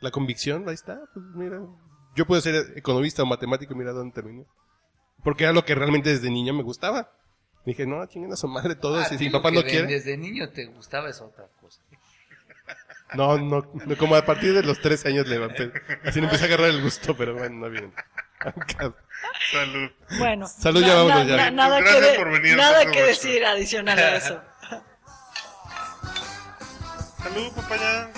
la 0.00 0.10
convicción, 0.10 0.68
ahí 0.68 0.74
está. 0.74 1.00
Pues 1.14 1.24
mira, 1.34 1.60
yo 2.14 2.26
puedo 2.26 2.40
ser 2.40 2.72
economista 2.76 3.22
o 3.22 3.26
matemático 3.26 3.72
y 3.72 3.76
mira 3.76 3.92
dónde 3.92 4.14
terminé. 4.14 4.44
Porque 5.22 5.44
era 5.44 5.52
lo 5.52 5.64
que 5.64 5.74
realmente 5.74 6.10
desde 6.10 6.30
niño 6.30 6.52
me 6.52 6.62
gustaba. 6.62 7.10
Dije, 7.64 7.86
no, 7.86 8.04
chinguen 8.06 8.32
a 8.32 8.36
su 8.36 8.46
madre 8.46 8.74
todos. 8.74 9.06
Ah, 9.10 9.14
y 9.14 9.18
si 9.18 9.30
papá 9.30 9.50
no 9.50 9.62
quiere... 9.62 9.86
Desde 9.86 10.16
niño 10.16 10.50
te 10.50 10.66
gustaba 10.66 11.08
es 11.08 11.20
otra 11.20 11.46
cosa. 11.60 11.80
No, 13.14 13.38
no, 13.38 13.70
no, 13.86 13.96
como 13.96 14.16
a 14.16 14.24
partir 14.24 14.54
de 14.54 14.62
los 14.62 14.80
tres 14.80 15.04
años 15.06 15.28
le 15.28 15.36
así 15.44 16.18
le 16.20 16.24
empecé 16.26 16.44
a 16.44 16.46
agarrar 16.48 16.70
el 16.70 16.82
gusto, 16.82 17.14
pero 17.16 17.34
bueno, 17.34 17.54
no 17.56 17.70
bien. 17.70 17.92
Salud. 19.52 19.90
Bueno, 20.18 20.48
Salud, 20.48 20.80
ya 20.80 20.94
vámonos, 20.94 21.26
ya. 21.28 21.50
nada 21.50 21.78
Gracias 21.80 22.02
que, 22.02 22.10
de- 22.10 22.16
por 22.18 22.30
venir 22.32 22.56
nada 22.56 22.90
que 22.90 23.02
decir 23.02 23.44
adicional 23.44 23.98
a 23.98 24.16
eso. 24.16 24.40
Salud, 27.22 27.52
papaya. 27.54 28.10